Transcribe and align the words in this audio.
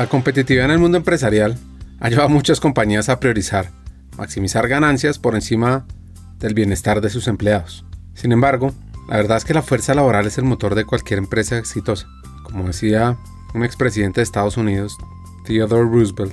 La 0.00 0.06
competitividad 0.06 0.64
en 0.64 0.70
el 0.70 0.78
mundo 0.78 0.96
empresarial 0.96 1.58
ha 2.00 2.08
llevado 2.08 2.28
a 2.28 2.32
muchas 2.32 2.58
compañías 2.58 3.10
a 3.10 3.20
priorizar 3.20 3.70
maximizar 4.16 4.66
ganancias 4.66 5.18
por 5.18 5.34
encima 5.34 5.84
del 6.38 6.54
bienestar 6.54 7.02
de 7.02 7.10
sus 7.10 7.28
empleados. 7.28 7.84
Sin 8.14 8.32
embargo, 8.32 8.72
la 9.10 9.18
verdad 9.18 9.36
es 9.36 9.44
que 9.44 9.52
la 9.52 9.60
fuerza 9.60 9.92
laboral 9.92 10.26
es 10.26 10.38
el 10.38 10.44
motor 10.44 10.74
de 10.74 10.86
cualquier 10.86 11.18
empresa 11.18 11.58
exitosa. 11.58 12.08
Como 12.44 12.66
decía 12.66 13.18
un 13.52 13.62
expresidente 13.62 14.20
de 14.20 14.22
Estados 14.22 14.56
Unidos, 14.56 14.96
Theodore 15.44 15.90
Roosevelt, 15.90 16.32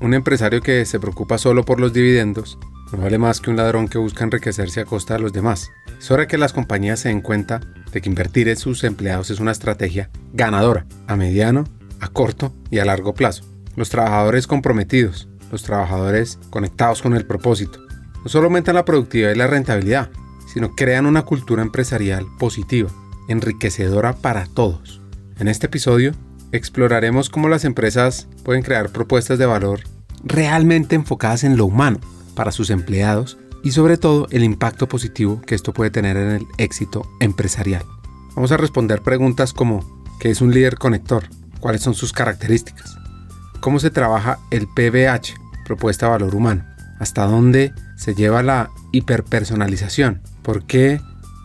un 0.00 0.14
empresario 0.14 0.62
que 0.62 0.86
se 0.86 0.98
preocupa 0.98 1.36
solo 1.36 1.66
por 1.66 1.80
los 1.80 1.92
dividendos 1.92 2.58
no 2.92 2.98
vale 2.98 3.18
más 3.18 3.40
que 3.40 3.50
un 3.50 3.56
ladrón 3.56 3.88
que 3.88 3.98
busca 3.98 4.24
enriquecerse 4.24 4.80
a 4.80 4.84
costa 4.84 5.14
de 5.14 5.20
los 5.20 5.32
demás. 5.32 5.70
Es 5.98 6.10
hora 6.10 6.26
que 6.26 6.38
las 6.38 6.52
compañías 6.52 7.00
se 7.00 7.08
den 7.08 7.20
cuenta 7.20 7.60
de 7.90 8.00
que 8.00 8.08
invertir 8.08 8.48
en 8.48 8.56
sus 8.56 8.84
empleados 8.84 9.30
es 9.30 9.40
una 9.40 9.52
estrategia 9.52 10.10
ganadora 10.32 10.86
a 11.06 11.16
mediano, 11.16 11.64
a 12.02 12.08
corto 12.08 12.52
y 12.70 12.80
a 12.80 12.84
largo 12.84 13.14
plazo. 13.14 13.44
Los 13.76 13.88
trabajadores 13.88 14.46
comprometidos, 14.46 15.28
los 15.50 15.62
trabajadores 15.62 16.38
conectados 16.50 17.00
con 17.00 17.14
el 17.14 17.24
propósito, 17.24 17.78
no 18.22 18.28
solo 18.28 18.46
aumentan 18.46 18.74
la 18.74 18.84
productividad 18.84 19.30
y 19.30 19.38
la 19.38 19.46
rentabilidad, 19.46 20.10
sino 20.52 20.74
crean 20.74 21.06
una 21.06 21.22
cultura 21.22 21.62
empresarial 21.62 22.26
positiva, 22.38 22.90
enriquecedora 23.28 24.14
para 24.14 24.46
todos. 24.46 25.00
En 25.38 25.48
este 25.48 25.66
episodio 25.66 26.12
exploraremos 26.50 27.30
cómo 27.30 27.48
las 27.48 27.64
empresas 27.64 28.28
pueden 28.44 28.62
crear 28.62 28.90
propuestas 28.90 29.38
de 29.38 29.46
valor 29.46 29.80
realmente 30.24 30.96
enfocadas 30.96 31.44
en 31.44 31.56
lo 31.56 31.66
humano 31.66 31.98
para 32.34 32.52
sus 32.52 32.70
empleados 32.70 33.38
y 33.62 33.70
sobre 33.70 33.96
todo 33.96 34.26
el 34.30 34.42
impacto 34.42 34.88
positivo 34.88 35.40
que 35.40 35.54
esto 35.54 35.72
puede 35.72 35.90
tener 35.90 36.16
en 36.16 36.30
el 36.32 36.46
éxito 36.58 37.08
empresarial. 37.20 37.84
Vamos 38.34 38.50
a 38.50 38.56
responder 38.56 39.02
preguntas 39.02 39.52
como 39.52 40.02
¿qué 40.18 40.30
es 40.30 40.40
un 40.40 40.52
líder 40.52 40.76
conector? 40.76 41.24
¿Cuáles 41.62 41.82
son 41.82 41.94
sus 41.94 42.12
características? 42.12 42.96
¿Cómo 43.60 43.78
se 43.78 43.90
trabaja 43.90 44.40
el 44.50 44.66
PBH, 44.66 45.36
propuesta 45.64 46.08
valor 46.08 46.34
humano? 46.34 46.64
¿Hasta 46.98 47.24
dónde 47.24 47.72
se 47.94 48.16
lleva 48.16 48.42
la 48.42 48.70
hiperpersonalización? 48.90 50.22
¿Por 50.42 50.66
qué 50.66 51.00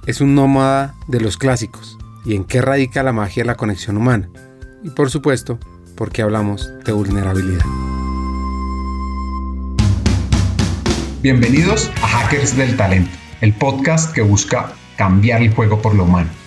es 0.08 0.20
un 0.20 0.34
nómada 0.34 0.95
de 1.08 1.22
los 1.22 1.38
clásicos? 1.38 2.00
¿Y 2.26 2.34
en 2.34 2.45
qué 2.45 2.64
radica 2.64 3.04
la 3.04 3.14
magia 3.14 3.44
de 3.44 3.48
la 3.48 3.58
conexión 3.58 3.95
humana? 3.95 4.28
Y 4.84 4.90
por 4.90 5.12
supuesto, 5.12 5.60
¿por 5.95 6.12
qué 6.12 6.23
hablamos 6.23 6.68
de 6.84 6.94
vulnerabilidad? 6.94 7.66
Bienvenidos 11.22 11.92
a 12.02 12.08
Hackers 12.08 12.58
del 12.58 12.76
Talento, 12.76 13.16
el 13.42 13.54
podcast 13.54 14.16
que 14.16 14.23
busca 14.23 14.73
cambiar 14.95 15.44
el 15.44 15.54
juego 15.54 15.80
por 15.80 15.94
lo 15.94 16.06
humano. 16.06 16.47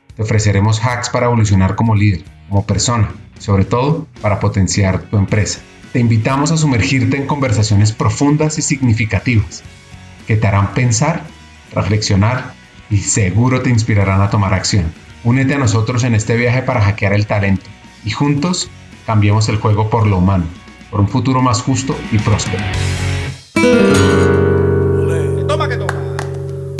te 0.15 0.23
ofreceremos 0.23 0.79
hacks 0.83 1.09
para 1.09 1.27
evolucionar 1.27 1.75
como 1.75 1.95
líder, 1.95 2.23
como 2.49 2.65
persona, 2.65 3.11
sobre 3.39 3.65
todo 3.65 4.07
para 4.21 4.39
potenciar 4.39 5.01
tu 5.03 5.17
empresa. 5.17 5.59
Te 5.93 5.99
invitamos 5.99 6.51
a 6.51 6.57
sumergirte 6.57 7.17
en 7.17 7.27
conversaciones 7.27 7.91
profundas 7.91 8.57
y 8.57 8.61
significativas 8.61 9.63
que 10.27 10.37
te 10.37 10.47
harán 10.47 10.73
pensar, 10.73 11.23
reflexionar 11.73 12.53
y 12.89 12.97
seguro 12.97 13.61
te 13.61 13.69
inspirarán 13.69 14.21
a 14.21 14.29
tomar 14.29 14.53
acción. 14.53 14.93
Únete 15.23 15.55
a 15.55 15.57
nosotros 15.57 16.03
en 16.03 16.15
este 16.15 16.35
viaje 16.35 16.61
para 16.61 16.81
hackear 16.81 17.13
el 17.13 17.27
talento 17.27 17.65
y 18.05 18.11
juntos 18.11 18.69
cambiemos 19.05 19.49
el 19.49 19.57
juego 19.57 19.89
por 19.89 20.07
lo 20.07 20.17
humano 20.17 20.45
por 20.91 20.99
un 20.99 21.07
futuro 21.07 21.41
más 21.41 21.61
justo 21.61 21.95
y 22.11 22.19
próspero. 22.19 22.63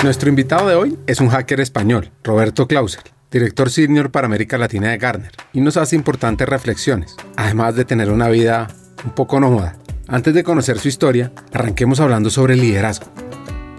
Nuestro 0.03 0.29
invitado 0.29 0.67
de 0.67 0.75
hoy 0.75 0.99
es 1.07 1.21
un 1.21 1.29
hacker 1.29 1.61
español, 1.61 2.11
Roberto 2.23 2.67
Clausel, 2.67 3.03
director 3.31 3.69
senior 3.69 4.11
para 4.11 4.27
América 4.27 4.57
Latina 4.57 4.89
de 4.89 4.97
Garner, 4.97 5.31
y 5.53 5.61
nos 5.61 5.77
hace 5.77 5.95
importantes 5.95 6.47
reflexiones, 6.47 7.15
además 7.37 7.75
de 7.75 7.85
tener 7.85 8.11
una 8.11 8.27
vida 8.27 8.67
un 9.05 9.11
poco 9.11 9.39
nómada. 9.39 9.77
Antes 10.07 10.33
de 10.33 10.43
conocer 10.43 10.77
su 10.77 10.89
historia, 10.89 11.31
arranquemos 11.53 12.01
hablando 12.01 12.29
sobre 12.29 12.55
el 12.55 12.61
liderazgo. 12.61 13.30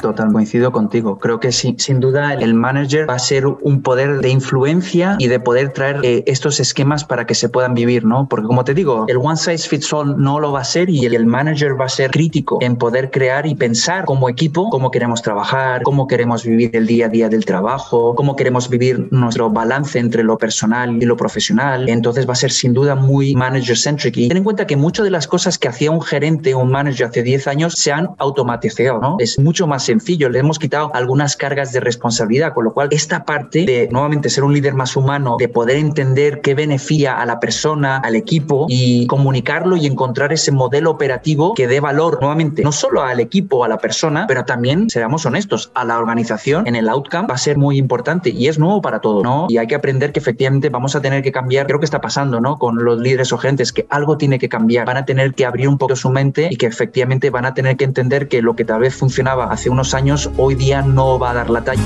Total, 0.03 0.33
coincido 0.33 0.73
contigo. 0.73 1.17
Creo 1.21 1.39
que 1.39 1.53
sin, 1.53 1.79
sin 1.79 2.01
duda 2.01 2.35
el 2.35 2.55
manager 2.55 3.09
va 3.09 3.15
a 3.15 3.19
ser 3.21 3.47
un 3.47 3.83
poder 3.83 4.19
de 4.19 4.31
influencia 4.31 5.15
y 5.21 5.29
de 5.29 5.39
poder 5.39 5.73
traer 5.73 6.01
eh, 6.03 6.25
estos 6.27 6.59
esquemas 6.59 7.05
para 7.05 7.25
que 7.25 7.37
se 7.37 7.49
puedan 7.49 7.73
vivir, 7.75 8.05
¿no? 8.05 8.27
Porque 8.29 8.49
como 8.49 8.65
te 8.65 8.75
digo, 8.75 9.05
el 9.07 9.19
one 9.19 9.37
size 9.37 9.69
fits 9.69 9.93
all 9.93 10.21
no 10.21 10.41
lo 10.41 10.51
va 10.51 10.63
a 10.63 10.65
ser 10.65 10.91
y 10.91 11.07
el, 11.07 11.25
manager 11.25 11.81
va 11.81 11.85
a 11.85 11.89
ser 11.89 12.11
crítico 12.11 12.59
en 12.61 12.75
poder 12.75 13.13
crear 13.13 13.47
y 13.47 13.55
pensar 13.55 14.05
como 14.05 14.29
equipo 14.29 14.71
cómo 14.71 14.91
queremos 14.91 15.23
trabajar, 15.23 15.83
cómo 15.85 16.09
queremos 16.09 16.45
vivir 16.45 16.75
el 16.75 16.89
día 16.89 17.07
a 17.07 17.09
día 17.09 17.29
del 17.29 17.45
trabajo, 17.45 18.17
cómo 18.17 18.35
queremos 18.35 18.69
vivir 18.69 19.07
nuestro 19.13 19.51
balance 19.51 20.01
entre 20.01 20.25
lo 20.25 20.37
personal 20.37 21.01
y 21.01 21.07
lo 21.07 21.17
profesional. 21.17 21.89
Entonces 21.89 22.29
va 22.29 22.33
a 22.33 22.37
ser 22.37 22.51
sin 22.51 22.73
duda 22.73 22.97
muy 22.97 23.37
manager 23.37 23.79
centric. 23.79 24.17
Y 24.17 24.27
ten 24.27 24.39
en 24.39 24.45
cuenta 24.45 24.67
que 24.67 24.77
muchas 24.77 25.05
de 25.05 25.11
las 25.11 25.29
cosas 25.29 25.59
que 25.59 25.69
hacía 25.69 25.93
un 25.93 26.03
gerente 26.03 26.55
o 26.55 26.59
un 26.59 26.73
manager 26.73 27.07
hace 27.07 27.23
10 27.23 27.47
años 27.47 27.75
se 27.75 27.93
han 27.93 28.09
automatizado, 28.19 29.01
¿no? 29.01 29.17
Es 29.21 29.39
mucho 29.39 29.69
más 29.69 29.92
sencillo, 29.93 30.29
le 30.29 30.39
hemos 30.39 30.59
quitado 30.59 30.91
algunas 30.95 31.37
cargas 31.37 31.73
de 31.73 31.81
responsabilidad, 31.81 32.55
con 32.55 32.65
lo 32.65 32.73
cual 32.73 32.89
esta 32.93 33.25
parte 33.25 33.65
de 33.65 33.89
nuevamente 33.91 34.31
ser 34.31 34.45
un 34.45 34.55
líder 34.55 34.75
más 34.75 34.97
humano, 34.97 35.37
de 35.39 35.49
poder 35.49 35.77
entender 35.77 36.41
qué 36.41 36.55
beneficia 36.55 37.21
a 37.21 37.27
la 37.27 37.41
persona, 37.41 37.99
al 37.99 38.17
equipo 38.17 38.67
y 38.69 39.07
comunicarlo 39.07 39.77
y 39.77 39.87
encontrar 39.87 40.33
ese 40.33 40.51
modelo 40.53 40.91
operativo 40.91 41.55
que 41.55 41.67
dé 41.67 41.81
valor 41.81 42.19
nuevamente 42.21 42.63
no 42.63 42.73
solo 42.73 43.03
al 43.03 43.21
equipo, 43.21 43.65
a 43.65 43.69
la 43.69 43.79
persona, 43.79 44.27
pero 44.27 44.45
también, 44.45 44.89
seamos 44.89 45.27
honestos, 45.27 45.71
a 45.75 45.85
la 45.85 45.99
organización 45.99 46.67
en 46.67 46.77
el 46.77 46.89
outcome 46.89 47.27
va 47.29 47.35
a 47.35 47.39
ser 47.39 47.59
muy 47.59 47.77
importante 47.79 48.31
y 48.31 48.49
es 48.49 48.59
nuevo 48.59 48.81
para 48.81 49.01
todos, 49.01 49.23
¿no? 49.23 49.47
Y 49.49 49.59
hay 49.59 49.67
que 49.67 49.75
aprender 49.75 50.13
que 50.13 50.21
efectivamente 50.21 50.69
vamos 50.69 50.97
a 50.97 51.03
tener 51.03 51.23
que 51.23 51.33
cambiar, 51.33 51.67
creo 51.67 51.79
que 51.79 51.85
está 51.85 52.01
pasando, 52.01 52.41
¿no? 52.41 52.59
Con 52.59 52.83
los 52.83 52.99
líderes 52.99 53.33
o 53.33 53.39
gentes, 53.39 53.73
que 53.73 53.87
algo 53.91 54.17
tiene 54.17 54.39
que 54.39 54.49
cambiar, 54.49 54.87
van 54.87 54.97
a 54.97 55.05
tener 55.05 55.35
que 55.35 55.45
abrir 55.45 55.69
un 55.69 55.79
poco 55.79 55.97
su 55.97 56.11
mente 56.11 56.49
y 56.51 56.57
que 56.57 56.67
efectivamente 56.67 57.31
van 57.31 57.45
a 57.45 57.55
tener 57.55 57.77
que 57.77 57.85
entender 57.85 58.29
que 58.29 58.43
lo 58.43 58.57
que 58.57 58.65
tal 58.65 58.81
vez 58.81 58.95
funcionaba 58.95 59.47
hace 59.53 59.71
unos 59.71 59.82
años 59.95 60.31
hoy 60.37 60.55
día 60.55 60.83
no 60.83 61.19
va 61.19 61.31
a 61.31 61.35
dar 61.35 61.51
la 61.51 61.63
talla. 61.65 61.83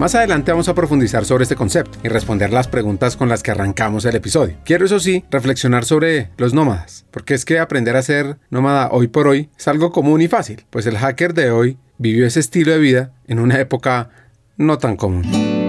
Más 0.00 0.14
adelante 0.14 0.50
vamos 0.50 0.68
a 0.68 0.74
profundizar 0.74 1.26
sobre 1.26 1.42
este 1.42 1.56
concepto 1.56 1.98
y 2.02 2.08
responder 2.08 2.52
las 2.54 2.68
preguntas 2.68 3.16
con 3.16 3.28
las 3.28 3.42
que 3.42 3.50
arrancamos 3.50 4.06
el 4.06 4.16
episodio. 4.16 4.56
Quiero 4.64 4.86
eso 4.86 4.98
sí 4.98 5.24
reflexionar 5.30 5.84
sobre 5.84 6.30
los 6.38 6.54
nómadas, 6.54 7.04
porque 7.10 7.34
es 7.34 7.44
que 7.44 7.58
aprender 7.58 7.96
a 7.96 8.02
ser 8.02 8.38
nómada 8.48 8.88
hoy 8.92 9.08
por 9.08 9.28
hoy 9.28 9.50
es 9.58 9.68
algo 9.68 9.92
común 9.92 10.22
y 10.22 10.28
fácil, 10.28 10.64
pues 10.70 10.86
el 10.86 10.96
hacker 10.96 11.34
de 11.34 11.50
hoy 11.50 11.76
vivió 11.98 12.26
ese 12.26 12.40
estilo 12.40 12.72
de 12.72 12.78
vida 12.78 13.12
en 13.26 13.40
una 13.40 13.60
época 13.60 14.08
no 14.56 14.78
tan 14.78 14.96
común. 14.96 15.59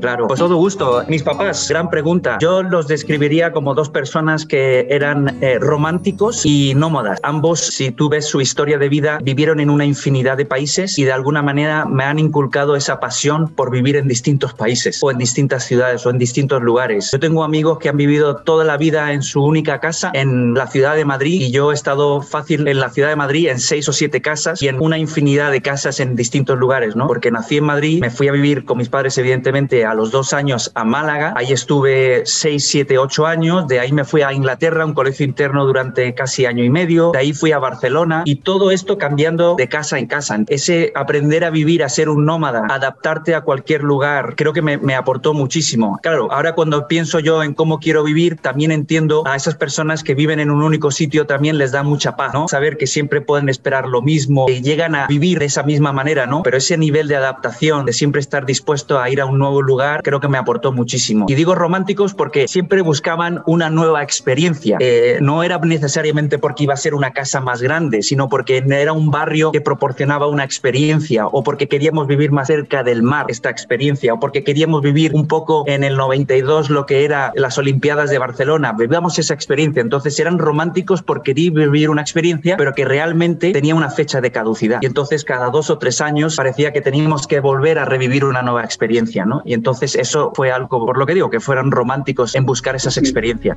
Claro, 0.00 0.26
pues 0.26 0.40
todo 0.40 0.56
gusto. 0.56 1.04
Mis 1.08 1.22
papás, 1.22 1.68
gran 1.68 1.90
pregunta. 1.90 2.38
Yo 2.40 2.62
los 2.62 2.88
describiría 2.88 3.52
como 3.52 3.74
dos 3.74 3.88
personas 3.88 4.46
que 4.46 4.86
eran 4.90 5.38
eh, 5.42 5.58
románticos 5.58 6.44
y 6.44 6.74
nómadas. 6.74 7.18
Ambos, 7.22 7.60
si 7.60 7.90
tú 7.90 8.08
ves 8.08 8.26
su 8.26 8.40
historia 8.40 8.78
de 8.78 8.88
vida, 8.88 9.18
vivieron 9.22 9.60
en 9.60 9.70
una 9.70 9.84
infinidad 9.84 10.36
de 10.36 10.46
países 10.46 10.98
y 10.98 11.04
de 11.04 11.12
alguna 11.12 11.42
manera 11.42 11.84
me 11.84 12.04
han 12.04 12.18
inculcado 12.18 12.76
esa 12.76 13.00
pasión 13.00 13.48
por 13.48 13.70
vivir 13.70 13.96
en 13.96 14.08
distintos 14.08 14.54
países 14.54 14.98
o 15.02 15.10
en 15.10 15.18
distintas 15.18 15.64
ciudades 15.64 16.04
o 16.06 16.10
en 16.10 16.18
distintos 16.18 16.62
lugares. 16.62 17.10
Yo 17.12 17.20
tengo 17.20 17.44
amigos 17.44 17.78
que 17.78 17.88
han 17.88 17.96
vivido 17.96 18.36
toda 18.36 18.64
la 18.64 18.76
vida 18.76 19.12
en 19.12 19.22
su 19.22 19.42
única 19.44 19.80
casa 19.80 20.10
en 20.14 20.54
la 20.54 20.66
ciudad 20.66 20.96
de 20.96 21.04
Madrid 21.04 21.40
y 21.40 21.50
yo 21.50 21.70
he 21.70 21.74
estado 21.74 22.22
fácil 22.22 22.66
en 22.66 22.80
la 22.80 22.90
ciudad 22.90 23.08
de 23.08 23.16
Madrid 23.16 23.48
en 23.48 23.60
seis 23.60 23.88
o 23.88 23.92
siete 23.92 24.20
casas 24.20 24.62
y 24.62 24.68
en 24.68 24.80
una 24.80 24.98
infinidad 24.98 25.50
de 25.50 25.60
casas 25.60 26.00
en 26.00 26.16
distintos 26.16 26.58
lugares, 26.58 26.96
¿no? 26.96 27.06
Porque 27.06 27.30
nací 27.30 27.58
en 27.58 27.64
Madrid, 27.64 28.00
me 28.00 28.10
fui 28.10 28.28
a 28.28 28.32
vivir 28.32 28.64
con 28.64 28.78
mis 28.78 28.88
padres 28.88 29.16
evidentemente 29.18 29.84
a 29.84 29.89
los 29.94 30.10
dos 30.10 30.32
años 30.32 30.70
a 30.74 30.84
Málaga. 30.84 31.34
Ahí 31.36 31.52
estuve 31.52 32.22
seis, 32.24 32.66
siete, 32.66 32.98
ocho 32.98 33.26
años. 33.26 33.66
De 33.68 33.80
ahí 33.80 33.92
me 33.92 34.04
fui 34.04 34.22
a 34.22 34.32
Inglaterra, 34.32 34.84
un 34.84 34.94
colegio 34.94 35.26
interno 35.26 35.64
durante 35.66 36.14
casi 36.14 36.46
año 36.46 36.64
y 36.64 36.70
medio. 36.70 37.10
De 37.12 37.18
ahí 37.18 37.32
fui 37.32 37.52
a 37.52 37.58
Barcelona 37.58 38.22
y 38.24 38.36
todo 38.36 38.70
esto 38.70 38.98
cambiando 38.98 39.54
de 39.56 39.68
casa 39.68 39.98
en 39.98 40.06
casa. 40.06 40.38
Ese 40.48 40.92
aprender 40.94 41.44
a 41.44 41.50
vivir, 41.50 41.82
a 41.82 41.88
ser 41.88 42.08
un 42.08 42.24
nómada, 42.24 42.66
adaptarte 42.68 43.34
a 43.34 43.42
cualquier 43.42 43.82
lugar, 43.82 44.34
creo 44.36 44.52
que 44.52 44.62
me, 44.62 44.78
me 44.78 44.94
aportó 44.94 45.34
muchísimo. 45.34 45.98
Claro, 46.02 46.30
ahora 46.32 46.54
cuando 46.54 46.86
pienso 46.86 47.18
yo 47.20 47.42
en 47.42 47.54
cómo 47.54 47.78
quiero 47.78 48.04
vivir, 48.04 48.36
también 48.36 48.72
entiendo 48.72 49.22
a 49.26 49.36
esas 49.36 49.54
personas 49.54 50.04
que 50.04 50.14
viven 50.14 50.40
en 50.40 50.50
un 50.50 50.62
único 50.62 50.90
sitio, 50.90 51.26
también 51.26 51.58
les 51.58 51.72
da 51.72 51.82
mucha 51.82 52.16
paz, 52.16 52.34
¿no? 52.34 52.48
Saber 52.48 52.76
que 52.76 52.86
siempre 52.86 53.20
pueden 53.20 53.48
esperar 53.48 53.86
lo 53.86 54.02
mismo, 54.02 54.46
que 54.46 54.62
llegan 54.62 54.94
a 54.94 55.06
vivir 55.06 55.38
de 55.38 55.46
esa 55.46 55.62
misma 55.62 55.92
manera, 55.92 56.26
¿no? 56.26 56.42
Pero 56.42 56.56
ese 56.56 56.76
nivel 56.76 57.08
de 57.08 57.16
adaptación, 57.16 57.84
de 57.84 57.92
siempre 57.92 58.20
estar 58.20 58.46
dispuesto 58.46 59.00
a 59.00 59.08
ir 59.10 59.20
a 59.20 59.26
un 59.26 59.38
nuevo 59.38 59.62
lugar, 59.62 59.79
lugar, 59.80 60.02
creo 60.02 60.20
que 60.20 60.28
me 60.28 60.38
aportó 60.38 60.72
muchísimo. 60.72 61.26
Y 61.28 61.34
digo 61.34 61.54
románticos 61.54 62.14
porque 62.14 62.46
siempre 62.48 62.82
buscaban 62.82 63.42
una 63.46 63.70
nueva 63.70 64.02
experiencia. 64.02 64.76
Eh, 64.80 65.18
no 65.20 65.42
era 65.42 65.58
necesariamente 65.58 66.38
porque 66.38 66.64
iba 66.64 66.74
a 66.74 66.76
ser 66.76 66.94
una 66.94 67.12
casa 67.12 67.40
más 67.40 67.62
grande, 67.62 68.02
sino 68.02 68.28
porque 68.28 68.62
era 68.68 68.92
un 68.92 69.10
barrio 69.10 69.52
que 69.52 69.60
proporcionaba 69.60 70.26
una 70.26 70.44
experiencia 70.44 71.26
o 71.26 71.42
porque 71.42 71.66
queríamos 71.66 72.06
vivir 72.06 72.30
más 72.30 72.48
cerca 72.48 72.82
del 72.82 73.02
mar 73.02 73.26
esta 73.28 73.48
experiencia 73.50 74.14
o 74.14 74.20
porque 74.20 74.44
queríamos 74.44 74.82
vivir 74.82 75.12
un 75.14 75.26
poco 75.26 75.64
en 75.66 75.82
el 75.84 75.96
92 75.96 76.70
lo 76.70 76.84
que 76.86 77.04
era 77.04 77.32
las 77.34 77.56
Olimpiadas 77.58 78.10
de 78.10 78.18
Barcelona. 78.18 78.74
Vivíamos 78.76 79.18
esa 79.18 79.34
experiencia. 79.34 79.80
Entonces 79.80 80.18
eran 80.18 80.38
románticos 80.38 81.02
por 81.02 81.22
querer 81.22 81.52
vivir 81.52 81.88
una 81.88 82.02
experiencia, 82.02 82.56
pero 82.56 82.74
que 82.74 82.84
realmente 82.84 83.52
tenía 83.52 83.74
una 83.74 83.90
fecha 83.90 84.20
de 84.20 84.30
caducidad. 84.30 84.80
Y 84.82 84.86
entonces 84.86 85.24
cada 85.24 85.48
dos 85.50 85.70
o 85.70 85.78
tres 85.78 86.00
años 86.00 86.36
parecía 86.36 86.72
que 86.72 86.80
teníamos 86.80 87.26
que 87.26 87.40
volver 87.40 87.78
a 87.78 87.84
revivir 87.84 88.24
una 88.24 88.42
nueva 88.42 88.64
experiencia, 88.64 89.24
¿no? 89.24 89.42
Y 89.44 89.54
entonces 89.54 89.69
eso 89.82 90.32
fue 90.34 90.50
algo, 90.50 90.84
por 90.86 90.98
lo 90.98 91.06
que 91.06 91.14
digo, 91.14 91.30
que 91.30 91.40
fueran 91.40 91.70
románticos 91.70 92.34
en 92.34 92.46
buscar 92.46 92.76
esas 92.76 92.96
experiencias. 92.96 93.56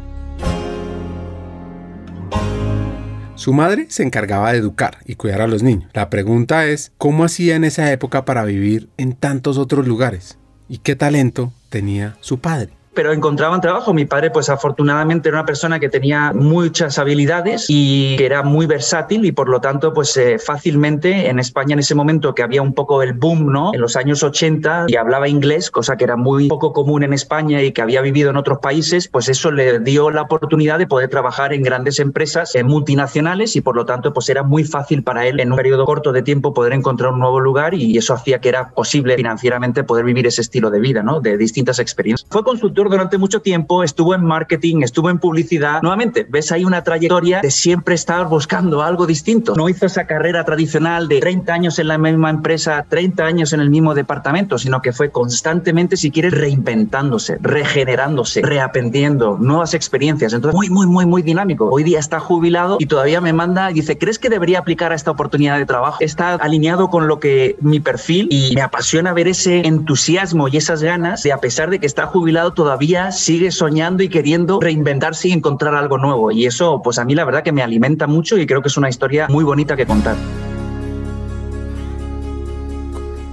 Su 3.36 3.52
madre 3.52 3.88
se 3.90 4.04
encargaba 4.04 4.52
de 4.52 4.60
educar 4.60 5.00
y 5.06 5.16
cuidar 5.16 5.42
a 5.42 5.48
los 5.48 5.64
niños. 5.64 5.90
La 5.94 6.10
pregunta 6.10 6.66
es, 6.66 6.94
¿cómo 6.98 7.26
hacía 7.26 7.56
en 7.56 7.66
esa 7.66 7.92
época 7.92 8.26
para 8.26 8.46
vivir 8.46 8.90
en 8.98 9.14
tantos 9.14 9.58
otros 9.58 9.88
lugares? 9.88 10.38
¿Y 10.70 10.78
qué 10.78 10.96
talento 10.96 11.52
tenía 11.70 12.16
su 12.22 12.40
padre? 12.40 12.72
Pero 12.94 13.12
encontraban 13.12 13.62
trabajo. 13.62 13.94
Mi 13.94 14.06
padre, 14.06 14.32
pues 14.32 14.50
afortunadamente 14.50 15.30
era 15.30 15.40
una 15.40 15.46
persona 15.46 15.80
que 15.80 15.90
tenía 15.90 16.32
muchas 16.34 16.98
habilidades 17.00 17.66
y 17.68 18.16
que 18.18 18.26
era 18.26 18.44
muy 18.44 18.66
versátil 18.66 19.26
y 19.26 19.32
por 19.32 19.50
lo 19.50 19.62
tanto, 19.62 19.94
pues 19.94 20.16
eh, 20.18 20.40
fácilmente 20.40 21.30
en 21.30 21.40
España 21.40 21.74
en 21.74 21.80
ese 21.80 21.96
momento 21.96 22.36
que 22.36 22.44
había 22.44 22.62
un 22.62 22.74
poco 22.74 23.02
el 23.04 23.14
boom, 23.14 23.52
¿no? 23.52 23.74
En 23.74 23.82
los 23.82 23.96
años 23.96 24.24
80 24.24 24.86
y 24.88 24.96
hablaba 24.96 25.28
inglés, 25.28 25.72
cosa 25.72 25.98
que 25.98 26.04
era 26.04 26.16
muy 26.16 26.48
poco 26.48 26.74
común 26.74 27.04
en 27.04 27.14
España 27.14 27.62
y 27.62 27.72
que 27.72 27.82
había 27.82 28.02
vivido 28.02 28.30
en 28.30 28.38
otros 28.38 28.60
países, 28.60 29.08
pues 29.08 29.30
eso 29.30 29.52
le 29.52 29.80
dio 29.80 30.12
la 30.12 30.24
oportunidad 30.24 30.80
de 30.80 30.88
poder 30.88 31.10
trabajar 31.10 31.54
en 31.54 31.64
grandes 31.64 32.00
empresas 32.00 32.56
en 32.56 32.68
multinacionales 32.68 33.56
y 33.56 33.62
por 33.62 33.76
lo 33.76 33.86
tanto, 33.86 34.14
pues 34.14 34.30
era 34.30 34.44
muy 34.44 34.64
fácil 34.64 35.04
para 35.04 35.28
él 35.28 35.40
en 35.40 35.52
un 35.52 35.58
periodo 35.58 35.86
corto 35.86 36.12
de 36.12 36.22
tiempo 36.22 36.54
poder 36.54 36.74
encontrar 36.74 37.14
un 37.14 37.20
nuevo 37.20 37.40
lugar 37.40 37.74
y 37.74 37.98
eso 37.98 38.14
hacía 38.14 38.40
que 38.40 38.50
era 38.50 38.70
posible 38.72 39.16
financieramente 39.16 39.84
poder 39.84 40.06
vivir 40.06 40.28
ese 40.28 40.42
estilo 40.42 40.70
de 40.70 40.80
vida, 40.80 41.04
¿no? 41.04 41.22
De 41.22 41.38
distintas 41.38 41.80
experiencias. 41.80 42.28
Fue 42.30 42.44
consultor 42.44 42.83
durante 42.90 43.18
mucho 43.18 43.42
tiempo, 43.42 43.84
estuvo 43.84 44.16
en 44.16 44.24
marketing, 44.24 44.82
estuvo 44.82 45.10
en 45.10 45.20
publicidad. 45.20 45.82
Nuevamente, 45.82 46.26
ves 46.30 46.52
ahí 46.52 46.66
una 46.66 46.84
trayectoria 46.84 47.42
de 47.42 47.52
siempre 47.52 47.96
estar 47.96 48.28
buscando 48.28 48.82
algo 48.82 49.06
distinto. 49.06 49.56
No 49.56 49.70
hizo 49.70 49.86
esa 49.86 50.06
carrera 50.06 50.44
tradicional 50.44 51.08
de 51.08 51.20
30 51.20 51.54
años 51.54 51.80
en 51.80 51.88
la 51.88 51.98
misma 51.98 52.30
empresa, 52.30 52.86
30 52.88 53.24
años 53.24 53.54
en 53.54 53.60
el 53.60 53.70
mismo 53.70 53.94
departamento, 53.94 54.58
sino 54.58 54.82
que 54.82 54.92
fue 54.92 55.12
constantemente, 55.12 55.98
si 55.98 56.12
quieres, 56.12 56.34
reinventándose, 56.34 57.38
regenerándose, 57.42 58.42
reaprendiendo 58.42 59.38
nuevas 59.40 59.74
experiencias. 59.74 60.34
Entonces, 60.34 60.56
muy, 60.56 60.70
muy, 60.70 60.88
muy, 60.88 61.06
muy 61.06 61.22
dinámico. 61.22 61.70
Hoy 61.72 61.84
día 61.84 62.00
está 62.00 62.20
jubilado 62.20 62.78
y 62.80 62.86
todavía 62.86 63.22
me 63.22 63.34
manda 63.34 63.72
y 63.72 63.76
dice, 63.76 63.98
¿crees 63.98 64.20
que 64.20 64.30
debería 64.30 64.60
aplicar 64.60 64.92
a 64.92 64.96
esta 64.96 65.12
oportunidad 65.12 65.58
de 65.58 65.66
trabajo? 65.66 65.98
Está 66.00 66.36
alineado 66.36 66.90
con 66.90 67.08
lo 67.08 67.20
que 67.20 67.56
mi 67.62 67.80
perfil 67.80 68.28
y 68.30 68.54
me 68.56 68.62
apasiona 68.62 69.14
ver 69.14 69.28
ese 69.28 69.66
entusiasmo 69.68 70.48
y 70.48 70.58
esas 70.58 70.84
ganas 70.84 71.24
de, 71.24 71.32
a 71.32 71.38
pesar 71.38 71.70
de 71.70 71.80
que 71.80 71.86
está 71.86 72.06
jubilado, 72.06 72.54
todavía 72.54 72.73
sigue 73.12 73.52
soñando 73.52 74.04
y 74.04 74.10
queriendo 74.10 74.60
reinventarse 74.60 75.30
y 75.30 75.32
encontrar 75.32 75.76
algo 75.76 75.98
nuevo. 75.98 76.32
Y 76.32 76.46
eso, 76.46 76.82
pues 76.84 77.00
a 77.00 77.06
mí 77.06 77.16
la 77.16 77.26
verdad 77.26 77.44
que 77.44 77.52
me 77.52 77.62
alimenta 77.62 78.08
mucho 78.08 78.38
y 78.38 78.46
creo 78.46 78.62
que 78.62 78.68
es 78.68 78.78
una 78.78 78.90
historia 78.90 79.28
muy 79.30 79.44
bonita 79.44 79.76
que 79.76 79.86
contar. 79.86 80.16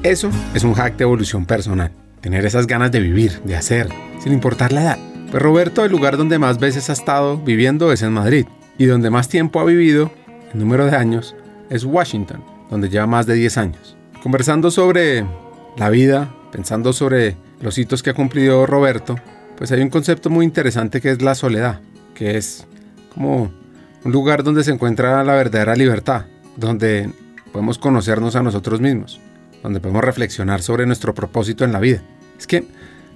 Eso 0.03 0.31
es 0.55 0.65
un 0.65 0.75
hack 0.75 0.97
de 0.97 1.05
evolución 1.05 1.45
personal. 1.45 1.93
Tener 2.21 2.47
esas 2.47 2.67
ganas 2.67 2.91
de 2.91 3.01
vivir, 3.01 3.41
de 3.45 3.57
hacer, 3.57 3.89
sin 4.23 4.33
importar 4.33 4.73
la 4.73 4.83
edad. 4.83 4.99
Pues 5.31 5.43
Roberto, 5.43 5.85
el 5.85 5.93
lugar 5.93 6.17
donde 6.17 6.39
más 6.39 6.59
veces 6.59 6.91
ha 6.91 6.95
estado 6.95 7.37
viviendo 7.37 7.93
es 7.93 8.03
en 8.03 8.13
Madrid. 8.13 8.47
Y 8.79 8.87
donde 8.87 9.11
más 9.11 9.29
tiempo 9.29 9.61
ha 9.61 9.65
vivido, 9.65 10.11
en 10.53 10.61
número 10.61 10.87
de 10.87 10.97
años, 10.97 11.37
es 11.69 11.85
Washington, 11.85 12.43
donde 12.71 12.89
lleva 12.89 13.07
más 13.07 13.27
de 13.27 13.35
10 13.35 13.59
años. 13.59 13.97
Conversando 14.23 14.71
sobre 14.71 15.25
la 15.77 15.91
vida, 15.91 16.35
pensando 16.51 16.93
sobre 16.93 17.37
los 17.61 17.79
hitos 17.79 18.03
que 18.03 18.11
ha 18.11 18.15
cumplido 18.15 18.67
Roberto, 18.67 19.17
pues 19.57 19.71
hay 19.73 19.83
un 19.83 19.91
concepto 19.91 20.31
muy 20.31 20.45
interesante 20.45 21.01
que 21.01 21.11
es 21.11 21.23
la 21.23 21.35
soledad, 21.35 21.81
que 22.15 22.37
es 22.37 22.67
como 23.13 23.53
un 24.05 24.13
lugar 24.13 24.43
donde 24.43 24.65
se 24.65 24.71
encuentra 24.71 25.23
la 25.23 25.35
verdadera 25.35 25.77
libertad, 25.77 26.25
donde 26.57 27.11
podemos 27.53 27.79
conocernos 27.79 28.37
a 28.37 28.43
nosotros 28.43 28.81
mismos, 28.81 29.21
donde 29.63 29.81
podemos 29.81 30.03
reflexionar 30.03 30.63
sobre 30.63 30.87
nuestro 30.87 31.15
propósito 31.15 31.65
en 31.65 31.73
la 31.73 31.81
vida. 31.81 32.03
Es 32.39 32.47
que 32.47 32.67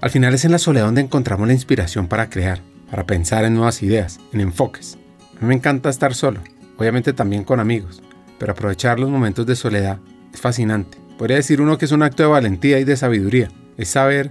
al 0.00 0.10
final 0.10 0.34
es 0.34 0.44
en 0.44 0.52
la 0.52 0.58
soledad 0.58 0.84
donde 0.84 1.00
encontramos 1.00 1.46
la 1.46 1.54
inspiración 1.54 2.08
para 2.08 2.28
crear, 2.28 2.60
para 2.90 3.06
pensar 3.06 3.44
en 3.44 3.54
nuevas 3.54 3.82
ideas, 3.82 4.20
en 4.32 4.40
enfoques. 4.40 4.98
A 5.36 5.40
mí 5.40 5.48
me 5.48 5.54
encanta 5.54 5.88
estar 5.88 6.14
solo, 6.14 6.40
obviamente 6.76 7.14
también 7.14 7.44
con 7.44 7.60
amigos, 7.60 8.02
pero 8.38 8.52
aprovechar 8.52 9.00
los 9.00 9.08
momentos 9.08 9.46
de 9.46 9.56
soledad 9.56 9.98
es 10.32 10.40
fascinante. 10.40 10.98
Podría 11.16 11.36
decir 11.36 11.62
uno 11.62 11.78
que 11.78 11.86
es 11.86 11.92
un 11.92 12.02
acto 12.02 12.22
de 12.22 12.28
valentía 12.28 12.78
y 12.80 12.84
de 12.84 12.96
sabiduría, 12.96 13.48
es 13.76 13.88
saber 13.88 14.30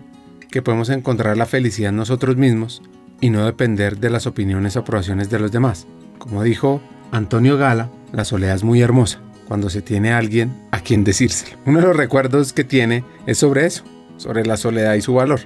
que 0.50 0.62
podemos 0.62 0.90
encontrar 0.90 1.38
la 1.38 1.45
felicidad 1.45 1.92
nosotros 1.92 2.38
mismos 2.38 2.81
y 3.22 3.30
no 3.30 3.45
depender 3.45 3.98
de 3.98 4.10
las 4.10 4.28
opiniones 4.28 4.75
o 4.75 4.80
aprobaciones 4.80 5.30
de 5.30 5.40
los 5.40 5.51
demás. 5.51 5.88
Como 6.18 6.44
dijo 6.44 6.81
Antonio 7.12 7.57
Gala, 7.57 7.90
la 8.12 8.25
soledad 8.25 8.56
es 8.56 8.63
muy 8.63 8.81
hermosa 8.81 9.19
cuando 9.48 9.69
se 9.69 9.81
tiene 9.81 10.12
a 10.12 10.18
alguien 10.18 10.54
a 10.72 10.80
quien 10.80 11.04
decírselo. 11.04 11.57
Uno 11.66 11.80
de 11.80 11.88
los 11.88 11.95
recuerdos 11.95 12.54
que 12.54 12.63
tiene 12.63 13.04
es 13.25 13.38
sobre 13.38 13.66
eso, 13.66 13.84
sobre 14.18 14.45
la 14.45 14.57
soledad 14.57 14.94
y 14.95 15.01
su 15.01 15.13
valor. 15.13 15.42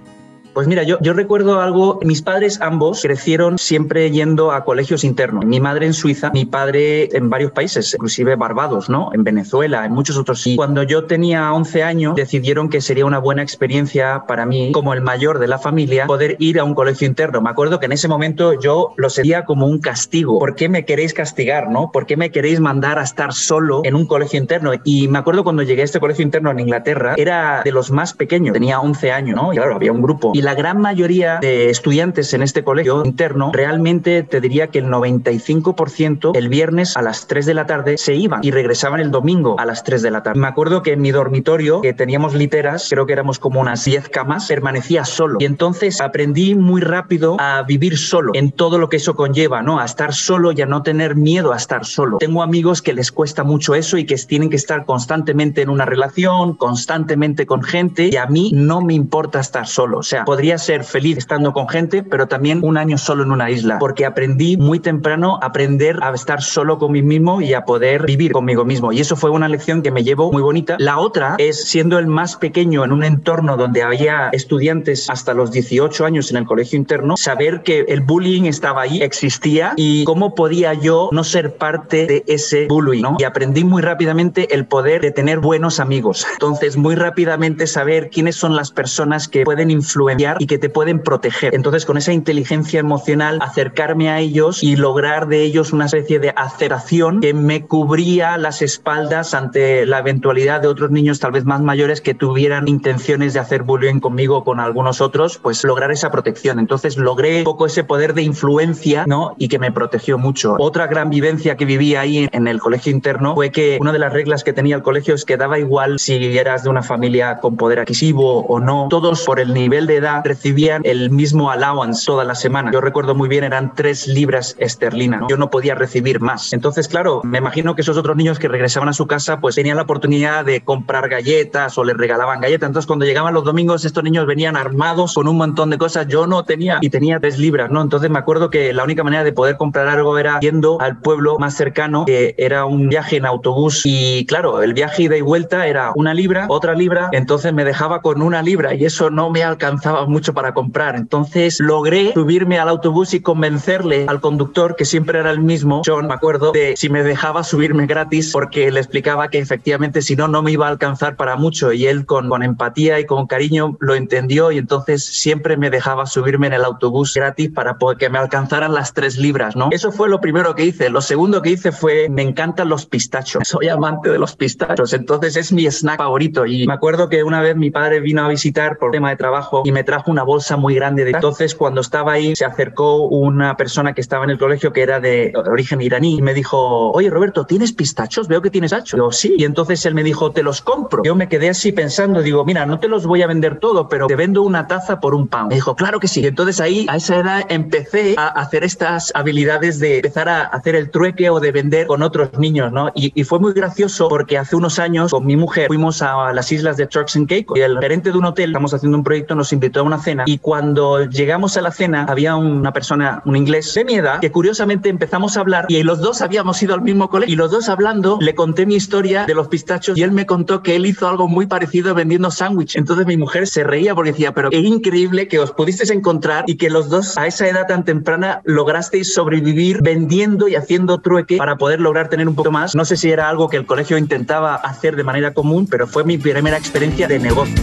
Pues 0.58 0.68
mira, 0.68 0.82
yo, 0.82 0.98
recuerdo 1.14 1.62
algo, 1.62 2.00
mis 2.04 2.24
padres 2.24 2.60
ambos 2.62 3.04
crecieron 3.04 3.60
siempre 3.60 4.10
yendo 4.10 4.52
a 4.52 4.66
colegios 4.66 5.04
internos. 5.04 5.46
Mi 5.46 5.60
madre 5.60 5.86
en 5.86 5.94
Suiza, 5.94 6.32
mi 6.32 6.46
padre 6.46 7.16
en 7.16 7.30
varios 7.30 7.52
países, 7.52 7.94
inclusive 7.94 8.36
Barbados, 8.36 8.90
¿no? 8.90 9.12
En 9.14 9.24
Venezuela, 9.24 9.86
en 9.86 9.92
muchos 9.92 10.18
otros. 10.18 10.48
Y 10.48 10.56
cuando 10.56 10.82
yo 10.82 11.04
tenía 11.04 11.54
11 11.54 11.84
años, 11.84 12.16
decidieron 12.16 12.72
que 12.72 12.82
sería 12.82 13.06
una 13.06 13.20
buena 13.20 13.44
experiencia 13.44 14.24
para 14.28 14.48
mí, 14.48 14.72
como 14.72 14.96
el 14.96 15.02
mayor 15.02 15.38
de 15.38 15.48
la 15.48 15.60
familia, 15.60 16.08
poder 16.08 16.38
ir 16.40 16.60
a 16.60 16.64
un 16.64 16.74
colegio 16.74 17.06
interno. 17.06 17.40
Me 17.40 17.52
acuerdo 17.52 17.80
que 17.80 17.86
en 17.86 17.92
ese 17.92 18.08
momento 18.08 18.60
yo 18.60 18.96
lo 18.98 19.12
sentía 19.12 19.46
como 19.46 19.68
un 19.68 19.78
castigo. 19.78 20.40
¿Por 20.40 20.56
qué 20.56 20.70
me 20.70 20.86
queréis 20.86 21.14
castigar, 21.14 21.70
no? 21.70 21.92
¿Por 21.92 22.08
qué 22.08 22.18
me 22.18 22.32
queréis 22.32 22.60
mandar 22.60 22.98
a 22.98 23.04
estar 23.04 23.32
solo 23.32 23.82
en 23.84 23.94
un 23.94 24.08
colegio 24.08 24.40
interno? 24.40 24.72
Y 24.84 25.08
me 25.08 25.20
acuerdo 25.20 25.44
cuando 25.44 25.62
llegué 25.62 25.84
a 25.84 25.86
este 25.86 26.00
colegio 26.00 26.24
interno 26.24 26.50
en 26.50 26.62
Inglaterra, 26.62 27.14
era 27.16 27.62
de 27.64 27.72
los 27.72 27.92
más 27.92 28.14
pequeños, 28.14 28.54
tenía 28.54 28.80
11 28.80 29.12
años, 29.12 29.36
¿no? 29.36 29.54
Y 29.54 29.58
claro, 29.58 29.76
había 29.76 29.92
un 29.92 30.02
grupo. 30.02 30.32
La 30.48 30.56
gran 30.56 30.80
mayoría 30.80 31.40
de 31.42 31.70
estudiantes 31.70 32.34
en 32.34 32.42
este 32.42 32.64
colegio 32.64 33.04
interno, 33.04 33.52
realmente 33.54 34.24
te 34.24 34.40
diría 34.40 34.68
que 34.68 34.80
el 34.80 34.86
95% 34.86 36.32
el 36.38 36.48
viernes 36.48 36.96
a 36.96 37.02
las 37.02 37.28
3 37.28 37.46
de 37.48 37.54
la 37.54 37.66
tarde 37.66 37.98
se 37.98 38.16
iban 38.16 38.40
y 38.42 38.52
regresaban 38.52 39.02
el 39.02 39.12
domingo 39.12 39.60
a 39.60 39.66
las 39.66 39.84
3 39.84 40.02
de 40.02 40.10
la 40.10 40.24
tarde. 40.24 40.40
Me 40.40 40.48
acuerdo 40.48 40.84
que 40.84 40.94
en 40.94 41.02
mi 41.02 41.12
dormitorio, 41.12 41.82
que 41.82 41.92
teníamos 41.92 42.34
literas, 42.34 42.88
creo 42.90 43.06
que 43.06 43.12
éramos 43.12 43.40
como 43.40 43.60
unas 43.60 43.84
10 43.84 44.08
camas, 44.08 44.48
permanecía 44.48 45.04
solo. 45.04 45.36
Y 45.42 45.44
entonces 45.44 46.00
aprendí 46.00 46.56
muy 46.56 46.80
rápido 46.80 47.36
a 47.42 47.64
vivir 47.64 47.98
solo, 47.98 48.32
en 48.34 48.54
todo 48.54 48.78
lo 48.78 48.88
que 48.88 48.96
eso 48.96 49.18
conlleva, 49.18 49.62
¿no? 49.62 49.82
A 49.82 49.84
estar 49.84 50.14
solo 50.14 50.54
y 50.54 50.62
a 50.62 50.66
no 50.66 50.82
tener 50.82 51.18
miedo 51.18 51.52
a 51.52 51.58
estar 51.58 51.84
solo. 51.86 52.20
Tengo 52.20 52.42
amigos 52.42 52.82
que 52.82 52.94
les 52.94 53.12
cuesta 53.12 53.44
mucho 53.44 53.76
eso 53.76 53.98
y 53.98 54.06
que 54.06 54.16
tienen 54.16 54.50
que 54.50 54.56
estar 54.56 54.86
constantemente 54.86 55.62
en 55.62 55.70
una 55.70 55.84
relación, 55.84 56.56
constantemente 56.56 57.46
con 57.46 57.64
gente, 57.64 58.08
y 58.14 58.16
a 58.16 58.28
mí 58.28 58.52
no 58.54 58.80
me 58.80 58.94
importa 58.94 59.42
estar 59.42 59.68
solo. 59.68 59.98
O 59.98 60.04
sea, 60.04 60.24
podría 60.38 60.60
ser 60.60 60.84
feliz 60.84 61.18
estando 61.18 61.52
con 61.52 61.68
gente, 61.68 62.04
pero 62.04 62.28
también 62.28 62.60
un 62.64 62.78
año 62.78 63.00
solo 63.00 63.24
en 63.24 63.32
una 63.32 63.50
isla, 63.50 63.80
porque 63.80 64.06
aprendí 64.06 64.56
muy 64.56 64.80
temprano 64.80 65.40
a 65.42 65.48
aprender 65.48 65.98
a 66.04 66.14
estar 66.14 66.44
solo 66.44 66.78
con 66.78 66.92
mí 66.92 67.02
mismo 67.02 67.42
y 67.42 67.56
a 67.56 67.66
poder 67.66 68.06
vivir 68.06 68.34
conmigo 68.34 68.64
mismo. 68.64 68.92
Y 68.92 69.00
eso 69.00 69.16
fue 69.16 69.32
una 69.32 69.48
lección 69.48 69.82
que 69.82 69.90
me 69.90 70.04
llevó 70.04 70.32
muy 70.32 70.44
bonita. 70.44 70.76
La 70.78 71.00
otra 71.00 71.38
es 71.40 71.64
siendo 71.68 71.98
el 71.98 72.06
más 72.06 72.36
pequeño 72.36 72.86
en 72.86 72.92
un 72.92 73.04
entorno 73.04 73.58
donde 73.58 73.82
había 73.82 74.30
estudiantes 74.32 75.10
hasta 75.10 75.34
los 75.34 75.52
18 75.52 76.06
años 76.06 76.30
en 76.30 76.38
el 76.38 76.46
colegio 76.46 76.78
interno, 76.78 77.18
saber 77.18 77.64
que 77.64 77.86
el 77.88 78.02
bullying 78.02 78.44
estaba 78.44 78.84
ahí, 78.84 79.02
existía 79.02 79.74
y 79.76 80.04
cómo 80.04 80.36
podía 80.36 80.76
yo 80.76 81.10
no 81.12 81.24
ser 81.24 81.56
parte 81.56 82.06
de 82.06 82.24
ese 82.28 82.68
bullying, 82.68 83.02
¿no? 83.02 83.16
Y 83.18 83.24
aprendí 83.24 83.64
muy 83.64 83.82
rápidamente 83.82 84.54
el 84.54 84.68
poder 84.68 85.02
de 85.02 85.10
tener 85.10 85.40
buenos 85.40 85.80
amigos. 85.80 86.28
Entonces, 86.34 86.78
muy 86.78 86.94
rápidamente 86.94 87.66
saber 87.66 88.12
quiénes 88.12 88.36
son 88.36 88.56
las 88.56 88.70
personas 88.70 89.28
que 89.28 89.44
pueden 89.44 89.72
influenciar 89.72 90.27
y 90.40 90.48
que 90.48 90.58
te 90.58 90.70
pueden 90.70 91.02
proteger. 91.02 91.56
Entonces, 91.56 91.86
con 91.86 91.98
esa 91.98 92.14
inteligencia 92.14 92.80
emocional, 92.80 93.40
acercarme 93.42 94.10
a 94.10 94.20
ellos 94.20 94.64
y 94.64 94.76
lograr 94.76 95.28
de 95.28 95.44
ellos 95.44 95.74
una 95.74 95.86
especie 95.86 96.20
de 96.20 96.34
aceleración 96.36 97.22
que 97.22 97.34
me 97.34 97.66
cubría 97.66 98.38
las 98.38 98.62
espaldas 98.62 99.34
ante 99.34 99.86
la 99.86 100.00
eventualidad 100.00 100.62
de 100.62 100.68
otros 100.68 100.92
niños 100.92 101.20
tal 101.20 101.32
vez 101.32 101.46
más 101.46 101.62
mayores 101.62 102.02
que 102.02 102.14
tuvieran 102.14 102.68
intenciones 102.68 103.34
de 103.34 103.40
hacer 103.40 103.64
bullying 103.64 104.00
conmigo 104.00 104.38
o 104.38 104.44
con 104.44 104.60
algunos 104.60 105.02
otros, 105.02 105.38
pues 105.38 105.64
lograr 105.64 105.92
esa 105.92 106.12
protección. 106.12 106.60
Entonces 106.60 106.98
logré 106.98 107.40
un 107.40 107.44
poco 107.44 107.66
ese 107.66 107.84
poder 107.84 108.14
de 108.14 108.24
influencia, 108.24 109.06
¿no? 109.08 109.36
Y 109.38 109.48
que 109.48 109.60
me 109.60 109.72
protegió 109.72 110.18
mucho. 110.18 110.56
Otra 110.60 110.88
gran 110.88 111.10
vivencia 111.10 111.56
que 111.58 111.66
viví 111.66 111.96
ahí 111.96 112.28
en 112.32 112.48
el 112.48 112.60
colegio 112.60 112.92
interno 112.92 113.36
fue 113.36 113.52
que 113.52 113.78
una 113.80 113.92
de 113.92 114.00
las 114.00 114.14
reglas 114.14 114.44
que 114.44 114.54
tenía 114.54 114.76
el 114.76 114.82
colegio 114.82 115.16
es 115.16 115.26
que 115.26 115.38
daba 115.38 115.60
igual 115.60 116.00
si 116.00 116.38
eras 116.38 116.64
de 116.64 116.70
una 116.70 116.84
familia 116.84 117.40
con 117.40 117.58
poder 117.58 117.80
adquisitivo 117.80 118.46
o 118.46 118.60
no. 118.60 118.88
Todos 118.90 119.24
por 119.26 119.40
el 119.40 119.54
nivel 119.54 119.88
de 119.88 119.98
edad 119.98 120.07
recibían 120.24 120.82
el 120.86 121.10
mismo 121.10 121.52
allowance 121.52 122.06
toda 122.06 122.24
la 122.24 122.36
semana. 122.36 122.72
Yo 122.72 122.82
recuerdo 122.82 123.16
muy 123.16 123.30
bien, 123.30 123.44
eran 123.44 123.74
tres 123.76 124.08
libras 124.08 124.56
esterlinas. 124.60 125.24
Yo 125.30 125.38
no 125.38 125.50
podía 125.50 125.76
recibir 125.76 126.20
más. 126.20 126.54
Entonces, 126.54 126.88
claro, 126.88 127.22
me 127.24 127.38
imagino 127.38 127.76
que 127.76 127.82
esos 127.82 127.98
otros 127.98 128.16
niños 128.16 128.40
que 128.40 128.48
regresaban 128.48 128.90
a 128.90 128.94
su 128.94 129.08
casa 129.08 129.40
pues 129.40 129.56
tenían 129.56 129.78
la 129.78 129.84
oportunidad 129.84 130.46
de 130.46 130.62
comprar 130.62 131.10
galletas 131.10 131.78
o 131.78 131.84
les 131.84 131.98
regalaban 131.98 132.42
galletas. 132.42 132.68
Entonces, 132.68 132.88
cuando 132.88 133.06
llegaban 133.06 133.34
los 133.34 133.44
domingos, 133.44 133.86
estos 133.86 134.04
niños 134.04 134.26
venían 134.26 134.56
armados 134.56 135.14
con 135.14 135.28
un 135.28 135.38
montón 135.38 135.70
de 135.70 135.78
cosas. 135.78 136.08
Yo 136.08 136.28
no 136.28 136.44
tenía 136.44 136.80
y 136.82 136.90
tenía 136.90 137.20
tres 137.20 137.38
libras, 137.38 137.70
¿no? 137.72 137.82
Entonces 137.82 138.10
me 138.10 138.20
acuerdo 138.20 138.50
que 138.50 138.74
la 138.74 138.84
única 138.84 139.04
manera 139.04 139.24
de 139.24 139.34
poder 139.34 139.58
comprar 139.58 139.88
algo 139.88 140.18
era 140.18 140.40
yendo 140.40 140.80
al 140.82 141.00
pueblo 141.00 141.38
más 141.40 141.56
cercano, 141.56 142.06
que 142.06 142.36
era 142.38 142.66
un 142.66 142.90
viaje 142.90 143.18
en 143.18 143.26
autobús. 143.26 143.82
Y 143.86 144.26
claro, 144.26 144.62
el 144.62 144.74
viaje 144.74 145.04
ida 145.04 145.18
y 145.18 145.22
vuelta 145.22 145.68
era 145.68 145.92
una 145.96 146.14
libra, 146.14 146.46
otra 146.50 146.74
libra. 146.74 147.10
Entonces 147.12 147.54
me 147.54 147.64
dejaba 147.64 148.02
con 148.02 148.22
una 148.22 148.42
libra 148.42 148.74
y 148.74 148.86
eso 148.86 149.10
no 149.10 149.30
me 149.30 149.44
alcanzaba 149.44 149.97
mucho 150.06 150.34
para 150.34 150.54
comprar. 150.54 150.96
Entonces 150.96 151.60
logré 151.60 152.14
subirme 152.14 152.60
al 152.60 152.70
autobús 152.70 153.14
y 153.14 153.22
convencerle 153.22 154.06
al 154.08 154.22
conductor, 154.22 154.76
que 154.76 154.86
siempre 154.86 155.20
era 155.20 155.32
el 155.32 155.40
mismo, 155.40 155.82
John, 155.86 156.08
me 156.08 156.14
acuerdo, 156.14 156.52
de 156.52 156.76
si 156.78 156.90
me 156.90 157.04
dejaba 157.04 157.44
subirme 157.44 157.88
gratis 157.88 158.32
porque 158.32 158.72
le 158.72 158.80
explicaba 158.80 159.30
que 159.30 159.40
efectivamente 159.40 160.02
si 160.02 160.16
no, 160.16 160.28
no 160.28 160.42
me 160.42 160.52
iba 160.52 160.68
a 160.68 160.70
alcanzar 160.70 161.16
para 161.16 161.36
mucho. 161.36 161.72
Y 161.74 161.88
él 161.88 162.06
con, 162.06 162.30
con 162.30 162.44
empatía 162.44 163.00
y 163.00 163.06
con 163.06 163.28
cariño 163.28 163.78
lo 163.80 163.96
entendió 163.96 164.52
y 164.52 164.58
entonces 164.58 165.04
siempre 165.04 165.58
me 165.58 165.70
dejaba 165.70 166.06
subirme 166.06 166.48
en 166.48 166.54
el 166.54 166.66
autobús 166.66 167.14
gratis 167.14 167.50
para 167.50 167.78
que 167.98 168.10
me 168.10 168.18
alcanzaran 168.18 168.74
las 168.74 168.94
tres 168.94 169.18
libras, 169.18 169.56
¿no? 169.56 169.70
Eso 169.72 169.92
fue 169.92 170.10
lo 170.10 170.20
primero 170.20 170.56
que 170.56 170.66
hice. 170.66 170.90
Lo 170.90 171.02
segundo 171.02 171.42
que 171.42 171.52
hice 171.52 171.72
fue, 171.72 172.10
me 172.10 172.22
encantan 172.22 172.70
los 172.70 172.86
pistachos. 172.86 173.44
Soy 173.48 173.70
amante 173.70 174.10
de 174.10 174.20
los 174.20 174.36
pistachos, 174.36 174.94
entonces 174.94 175.36
es 175.36 175.52
mi 175.52 175.66
snack 175.66 175.98
favorito. 175.98 176.46
Y 176.46 176.68
me 176.68 176.74
acuerdo 176.74 177.10
que 177.10 177.24
una 177.24 177.42
vez 177.42 177.56
mi 177.56 177.72
padre 177.72 178.00
vino 178.00 178.24
a 178.24 178.28
visitar 178.28 178.78
por 178.78 178.92
tema 178.92 179.10
de 179.10 179.16
trabajo 179.16 179.62
y 179.66 179.72
me 179.72 179.84
trajo 179.88 180.12
una 180.12 180.24
bolsa 180.24 180.58
muy 180.58 180.76
grande 180.76 181.04
de 181.04 181.12
entonces 181.12 181.56
cuando 181.56 181.82
estaba 181.82 182.12
ahí 182.12 182.36
se 182.36 182.46
acercó 182.46 183.08
una 183.08 183.58
persona 183.58 183.94
que 183.94 184.02
estaba 184.02 184.26
en 184.26 184.30
el 184.30 184.38
colegio 184.38 184.72
que 184.72 184.84
era 184.84 185.00
de 185.00 185.34
origen 185.36 185.82
iraní 185.82 186.18
y 186.18 186.22
me 186.22 186.34
dijo 186.34 186.92
oye 186.92 187.10
Roberto 187.10 187.46
tienes 187.46 187.72
pistachos 187.72 188.28
veo 188.28 188.42
que 188.42 188.52
tienes 188.52 188.74
hacho 188.74 188.98
yo 188.98 189.12
sí 189.12 189.36
y 189.38 189.46
entonces 189.46 189.84
él 189.86 189.96
me 189.96 190.04
dijo 190.04 190.32
te 190.32 190.44
los 190.44 190.62
compro 190.62 191.02
yo 191.04 191.16
me 191.16 191.28
quedé 191.28 191.50
así 191.50 191.72
pensando 191.72 192.22
digo 192.22 192.46
mira 192.46 192.66
no 192.66 192.80
te 192.80 192.88
los 192.88 193.08
voy 193.08 193.24
a 193.24 193.28
vender 193.28 193.60
todo 193.60 193.90
pero 193.90 194.08
te 194.08 194.16
vendo 194.16 194.44
una 194.44 194.68
taza 194.68 195.00
por 195.00 195.16
un 195.16 195.28
pound 195.28 195.50
me 195.50 195.56
dijo 195.56 195.76
claro 195.76 196.00
que 196.00 196.08
sí 196.08 196.22
y 196.22 196.28
entonces 196.28 196.60
ahí 196.60 196.86
a 196.90 196.98
esa 196.98 197.16
edad 197.16 197.46
empecé 197.50 198.14
a 198.18 198.28
hacer 198.28 198.64
estas 198.64 199.12
habilidades 199.16 199.80
de 199.80 199.96
empezar 199.96 200.30
a 200.30 200.44
hacer 200.44 200.76
el 200.76 200.92
trueque 200.92 201.32
o 201.32 201.40
de 201.40 201.52
vender 201.52 201.88
con 201.88 202.04
otros 202.04 202.38
niños 202.38 202.72
no 202.72 202.92
y, 202.94 203.12
y 203.20 203.24
fue 203.24 203.40
muy 203.40 203.54
gracioso 203.54 204.10
porque 204.10 204.38
hace 204.38 204.56
unos 204.56 204.80
años 204.80 205.12
con 205.12 205.26
mi 205.26 205.36
mujer 205.36 205.68
fuimos 205.68 206.02
a 206.02 206.34
las 206.34 206.52
islas 206.52 206.78
de 206.78 206.88
Turks 206.88 207.16
and 207.16 207.28
Caicos. 207.28 207.58
Y 207.58 207.62
el 207.62 207.80
gerente 207.80 208.12
de 208.12 208.18
un 208.18 208.26
hotel 208.26 208.50
estamos 208.50 208.74
haciendo 208.74 208.98
un 208.98 209.04
proyecto 209.04 209.36
nos 209.36 209.54
invitó 209.54 209.77
a 209.80 209.84
una 209.84 210.00
cena 210.00 210.24
y 210.26 210.40
cuando 210.40 211.06
llegamos 211.06 211.58
a 211.58 211.62
la 211.62 211.72
cena 211.72 212.06
había 212.08 212.36
una 212.36 212.74
persona, 212.74 213.22
un 213.26 213.36
inglés 213.36 213.74
de 213.74 213.86
mi 213.86 213.96
edad, 213.96 214.20
que 214.20 214.32
curiosamente 214.32 214.90
empezamos 214.90 215.38
a 215.38 215.42
hablar 215.42 215.66
y 215.70 215.82
los 215.84 216.00
dos 216.00 216.22
habíamos 216.22 216.62
ido 216.62 216.74
al 216.74 216.82
mismo 216.82 217.10
colegio 217.10 217.34
y 217.34 217.36
los 217.36 217.52
dos 217.52 217.70
hablando 217.70 218.18
le 218.20 218.36
conté 218.36 218.66
mi 218.66 218.76
historia 218.76 219.26
de 219.26 219.34
los 219.34 219.48
pistachos 219.48 219.98
y 219.98 220.04
él 220.04 220.12
me 220.12 220.26
contó 220.26 220.62
que 220.64 220.76
él 220.76 220.86
hizo 220.86 221.08
algo 221.08 221.28
muy 221.28 221.46
parecido 221.46 221.94
vendiendo 221.94 222.32
sándwich. 222.32 222.76
Entonces 222.76 223.06
mi 223.06 223.18
mujer 223.18 223.48
se 223.48 223.64
reía 223.64 223.96
porque 223.96 224.12
decía, 224.12 224.34
pero 224.34 224.50
qué 224.50 224.60
increíble 224.60 225.28
que 225.28 225.40
os 225.40 225.52
pudisteis 225.52 225.90
encontrar 225.92 226.44
y 226.48 226.56
que 226.58 226.70
los 226.70 226.90
dos 226.90 227.18
a 227.18 227.28
esa 227.28 227.48
edad 227.48 227.68
tan 227.68 227.84
temprana 227.84 228.42
lograsteis 228.44 229.14
sobrevivir 229.14 229.82
vendiendo 229.82 230.48
y 230.48 230.56
haciendo 230.56 231.00
trueque 231.00 231.38
para 231.38 231.58
poder 231.58 231.80
lograr 231.80 232.10
tener 232.10 232.28
un 232.28 232.36
poco 232.36 232.52
más. 232.52 232.76
No 232.76 232.86
sé 232.86 232.98
si 232.98 233.12
era 233.12 233.30
algo 233.30 233.50
que 233.50 233.58
el 233.58 233.66
colegio 233.66 233.98
intentaba 233.98 234.56
hacer 234.56 234.96
de 234.96 235.04
manera 235.04 235.34
común, 235.34 235.68
pero 235.70 235.88
fue 235.88 236.04
mi 236.04 236.18
primera 236.18 236.58
experiencia 236.58 237.08
de 237.08 237.20
negocio. 237.20 237.56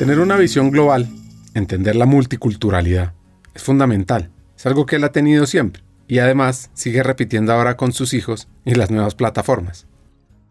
Tener 0.00 0.18
una 0.18 0.36
visión 0.36 0.70
global, 0.70 1.10
entender 1.52 1.94
la 1.94 2.06
multiculturalidad, 2.06 3.12
es 3.52 3.62
fundamental. 3.62 4.30
Es 4.56 4.64
algo 4.64 4.86
que 4.86 4.96
él 4.96 5.04
ha 5.04 5.12
tenido 5.12 5.44
siempre 5.44 5.82
y 6.08 6.20
además 6.20 6.70
sigue 6.72 7.02
repitiendo 7.02 7.52
ahora 7.52 7.76
con 7.76 7.92
sus 7.92 8.14
hijos 8.14 8.48
y 8.64 8.76
las 8.76 8.90
nuevas 8.90 9.14
plataformas. 9.14 9.86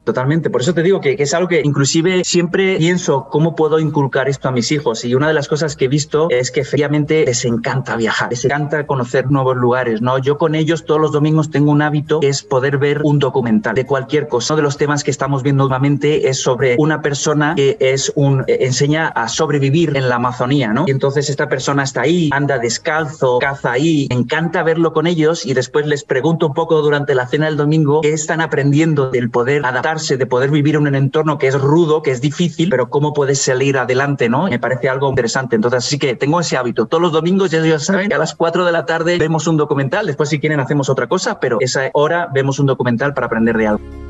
Totalmente, 0.09 0.49
por 0.49 0.61
eso 0.61 0.73
te 0.73 0.81
digo 0.81 1.01
que, 1.01 1.17
es 1.19 1.35
algo 1.35 1.47
que 1.47 1.61
inclusive 1.63 2.23
siempre 2.23 2.77
pienso 2.77 3.27
cómo 3.29 3.53
puedo 3.53 3.77
inculcar 3.77 4.27
esto 4.27 4.47
a 4.47 4.51
mis 4.51 4.71
hijos 4.71 5.05
y 5.05 5.13
una 5.13 5.27
de 5.27 5.35
las 5.35 5.47
cosas 5.47 5.75
que 5.75 5.85
he 5.85 5.87
visto 5.87 6.31
es 6.31 6.49
que 6.49 6.61
efectivamente 6.61 7.25
les 7.25 7.45
encanta 7.45 7.95
viajar, 7.95 8.31
les 8.31 8.43
encanta 8.43 8.87
conocer 8.87 9.29
nuevos 9.29 9.55
lugares, 9.55 10.01
¿no? 10.01 10.17
Yo 10.17 10.39
con 10.39 10.55
ellos 10.55 10.85
todos 10.85 10.99
los 10.99 11.11
domingos 11.11 11.51
tengo 11.51 11.69
un 11.69 11.83
hábito 11.83 12.21
que 12.21 12.29
es 12.29 12.41
poder 12.41 12.79
ver 12.79 13.01
un 13.03 13.19
documental 13.19 13.75
de 13.75 13.85
cualquier 13.85 14.27
cosa. 14.27 14.55
Uno 14.55 14.61
de 14.61 14.63
los 14.63 14.77
temas 14.77 15.03
que 15.03 15.11
estamos 15.11 15.43
viendo 15.43 15.65
últimamente 15.65 16.27
es 16.27 16.41
sobre 16.41 16.75
una 16.79 17.03
persona 17.03 17.53
que 17.53 17.77
es 17.79 18.11
un 18.15 18.45
enseña 18.47 19.09
a 19.09 19.27
sobrevivir 19.27 19.95
en 19.95 20.09
la 20.09 20.15
Amazonía, 20.15 20.73
¿no? 20.73 20.85
Y 20.87 20.89
entonces 20.91 21.29
esta 21.29 21.47
persona 21.49 21.83
está 21.83 22.01
ahí, 22.01 22.31
anda 22.33 22.57
descalzo, 22.57 23.37
caza 23.37 23.73
ahí, 23.73 24.07
encanta 24.09 24.63
verlo 24.63 24.91
con 24.91 25.05
ellos 25.05 25.45
y 25.45 25.53
después 25.53 25.85
les 25.85 26.03
pregunto 26.03 26.47
un 26.47 26.55
poco 26.55 26.81
durante 26.81 27.13
la 27.13 27.27
cena 27.27 27.45
del 27.45 27.57
domingo 27.57 28.01
qué 28.01 28.11
están 28.11 28.41
aprendiendo 28.41 29.11
del 29.11 29.29
poder 29.29 29.63
adaptarse 29.63 29.98
de 30.07 30.25
poder 30.25 30.51
vivir 30.51 30.75
en 30.75 30.87
un 30.87 30.95
entorno 30.95 31.37
que 31.37 31.47
es 31.47 31.59
rudo, 31.59 32.01
que 32.01 32.11
es 32.11 32.21
difícil, 32.21 32.69
pero 32.69 32.89
cómo 32.89 33.13
puedes 33.13 33.41
salir 33.41 33.77
adelante, 33.77 34.29
¿no? 34.29 34.47
Me 34.47 34.59
parece 34.59 34.89
algo 34.89 35.09
interesante. 35.09 35.55
Entonces, 35.55 35.85
así 35.85 35.99
que 35.99 36.15
tengo 36.15 36.39
ese 36.39 36.57
hábito. 36.57 36.87
Todos 36.87 37.01
los 37.01 37.11
domingos, 37.11 37.51
ya 37.51 37.79
saben, 37.79 38.09
que 38.09 38.15
a 38.15 38.19
las 38.19 38.35
4 38.35 38.65
de 38.65 38.71
la 38.71 38.85
tarde 38.85 39.17
vemos 39.17 39.47
un 39.47 39.57
documental. 39.57 40.05
Después, 40.05 40.29
si 40.29 40.39
quieren, 40.39 40.59
hacemos 40.59 40.89
otra 40.89 41.07
cosa, 41.07 41.39
pero 41.39 41.57
esa 41.59 41.89
hora 41.93 42.29
vemos 42.33 42.59
un 42.59 42.65
documental 42.65 43.13
para 43.13 43.27
aprender 43.27 43.57
de 43.57 43.67
algo. 43.67 44.08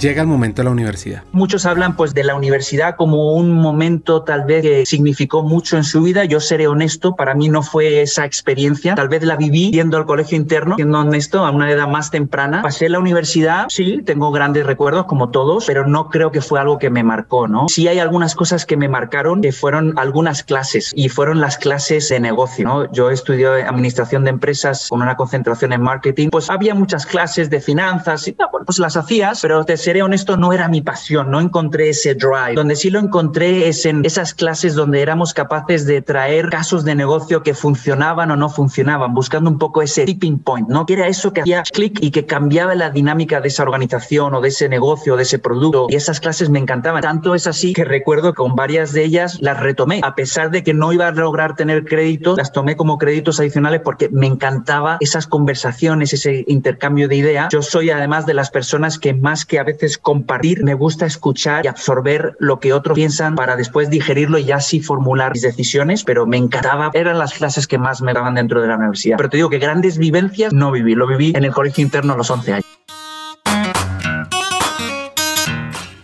Llega 0.00 0.22
el 0.22 0.28
momento 0.28 0.62
de 0.62 0.64
la 0.64 0.70
universidad. 0.70 1.22
Muchos 1.32 1.66
hablan 1.66 1.96
pues 1.96 2.14
de 2.14 2.24
la 2.24 2.34
universidad 2.34 2.96
como 2.96 3.34
un 3.34 3.52
momento 3.52 4.22
tal 4.22 4.44
vez 4.44 4.62
que 4.62 4.86
significó 4.86 5.42
mucho 5.42 5.76
en 5.76 5.84
su 5.84 6.02
vida. 6.02 6.24
Yo 6.24 6.40
seré 6.40 6.66
honesto, 6.66 7.14
para 7.14 7.34
mí 7.34 7.48
no 7.48 7.62
fue 7.62 8.02
esa 8.02 8.24
experiencia. 8.24 8.94
Tal 8.94 9.08
vez 9.08 9.22
la 9.22 9.36
viví 9.36 9.70
yendo 9.70 9.96
al 9.96 10.06
colegio 10.06 10.36
interno, 10.36 10.76
siendo 10.76 11.00
honesto, 11.00 11.44
a 11.44 11.50
una 11.50 11.70
edad 11.70 11.86
más 11.86 12.10
temprana. 12.10 12.62
Pasé 12.62 12.88
la 12.88 12.98
universidad, 12.98 13.66
sí, 13.68 14.02
tengo 14.04 14.32
grandes 14.32 14.66
recuerdos 14.66 15.04
como 15.04 15.30
todos, 15.30 15.66
pero 15.66 15.86
no 15.86 16.08
creo 16.08 16.32
que 16.32 16.40
fue 16.40 16.58
algo 16.60 16.78
que 16.78 16.90
me 16.90 17.02
marcó, 17.02 17.46
¿no? 17.46 17.66
Sí 17.68 17.86
hay 17.88 17.98
algunas 17.98 18.34
cosas 18.34 18.64
que 18.64 18.76
me 18.76 18.88
marcaron, 18.88 19.42
que 19.42 19.52
fueron 19.52 19.98
algunas 19.98 20.42
clases 20.42 20.92
y 20.94 21.08
fueron 21.08 21.40
las 21.40 21.58
clases 21.58 22.08
de 22.08 22.20
negocio, 22.20 22.64
¿no? 22.66 22.92
Yo 22.92 23.10
estudié 23.10 23.48
administración 23.62 24.24
de 24.24 24.30
empresas 24.30 24.88
con 24.88 25.02
una 25.02 25.16
concentración 25.16 25.72
en 25.72 25.82
marketing, 25.82 26.28
pues 26.30 26.48
había 26.48 26.74
muchas 26.74 27.06
clases 27.06 27.50
de 27.50 27.60
finanzas 27.60 28.28
y 28.28 28.36
pues 28.66 28.78
las 28.78 28.96
hacías, 28.96 29.40
pero 29.42 29.64
te 29.64 29.76
seré 29.90 30.04
honesto, 30.04 30.36
no 30.36 30.52
era 30.52 30.68
mi 30.68 30.82
pasión, 30.82 31.32
no 31.32 31.40
encontré 31.40 31.88
ese 31.88 32.14
drive. 32.14 32.54
Donde 32.54 32.76
sí 32.76 32.90
lo 32.90 33.00
encontré 33.00 33.66
es 33.66 33.84
en 33.86 34.04
esas 34.04 34.34
clases 34.34 34.76
donde 34.76 35.02
éramos 35.02 35.34
capaces 35.34 35.84
de 35.84 36.00
traer 36.00 36.48
casos 36.48 36.84
de 36.84 36.94
negocio 36.94 37.42
que 37.42 37.54
funcionaban 37.54 38.30
o 38.30 38.36
no 38.36 38.48
funcionaban, 38.48 39.12
buscando 39.14 39.50
un 39.50 39.58
poco 39.58 39.82
ese 39.82 40.04
tipping 40.04 40.38
point, 40.38 40.68
¿no? 40.68 40.86
Que 40.86 40.92
era 40.92 41.08
eso 41.08 41.32
que 41.32 41.40
hacía 41.40 41.64
clic 41.64 41.98
y 42.00 42.12
que 42.12 42.24
cambiaba 42.24 42.76
la 42.76 42.90
dinámica 42.90 43.40
de 43.40 43.48
esa 43.48 43.64
organización 43.64 44.32
o 44.32 44.40
de 44.40 44.50
ese 44.50 44.68
negocio, 44.68 45.16
de 45.16 45.24
ese 45.24 45.40
producto. 45.40 45.88
Y 45.88 45.96
esas 45.96 46.20
clases 46.20 46.50
me 46.50 46.60
encantaban. 46.60 47.02
Tanto 47.02 47.34
es 47.34 47.48
así 47.48 47.72
que 47.72 47.84
recuerdo 47.84 48.32
que 48.32 48.36
con 48.36 48.54
varias 48.54 48.92
de 48.92 49.02
ellas 49.02 49.38
las 49.40 49.58
retomé. 49.58 50.02
A 50.04 50.14
pesar 50.14 50.52
de 50.52 50.62
que 50.62 50.72
no 50.72 50.92
iba 50.92 51.08
a 51.08 51.10
lograr 51.10 51.56
tener 51.56 51.84
créditos, 51.84 52.38
las 52.38 52.52
tomé 52.52 52.76
como 52.76 52.96
créditos 52.96 53.40
adicionales 53.40 53.80
porque 53.84 54.08
me 54.08 54.28
encantaba 54.28 54.98
esas 55.00 55.26
conversaciones, 55.26 56.12
ese 56.12 56.44
intercambio 56.46 57.08
de 57.08 57.16
ideas. 57.16 57.48
Yo 57.50 57.60
soy 57.60 57.90
además 57.90 58.24
de 58.24 58.34
las 58.34 58.52
personas 58.52 58.96
que 58.96 59.14
más 59.14 59.44
que 59.44 59.58
a 59.58 59.64
veces 59.64 59.79
compartir, 59.98 60.62
me 60.64 60.74
gusta 60.74 61.06
escuchar 61.06 61.64
y 61.64 61.68
absorber 61.68 62.36
lo 62.38 62.60
que 62.60 62.72
otros 62.72 62.94
piensan 62.94 63.34
para 63.34 63.56
después 63.56 63.90
digerirlo 63.90 64.38
y 64.38 64.52
así 64.52 64.80
formular 64.80 65.32
mis 65.32 65.42
decisiones, 65.42 66.04
pero 66.04 66.26
me 66.26 66.36
encantaba, 66.36 66.90
eran 66.94 67.18
las 67.18 67.34
clases 67.34 67.66
que 67.66 67.78
más 67.78 68.02
me 68.02 68.12
daban 68.12 68.34
dentro 68.34 68.60
de 68.60 68.68
la 68.68 68.76
universidad. 68.76 69.16
Pero 69.16 69.30
te 69.30 69.36
digo 69.38 69.50
que 69.50 69.58
grandes 69.58 69.98
vivencias 69.98 70.52
no 70.52 70.70
viví, 70.70 70.94
lo 70.94 71.06
viví 71.06 71.32
en 71.34 71.44
el 71.44 71.52
colegio 71.52 71.82
interno 71.82 72.16
los 72.16 72.30
11 72.30 72.52
años. 72.54 72.66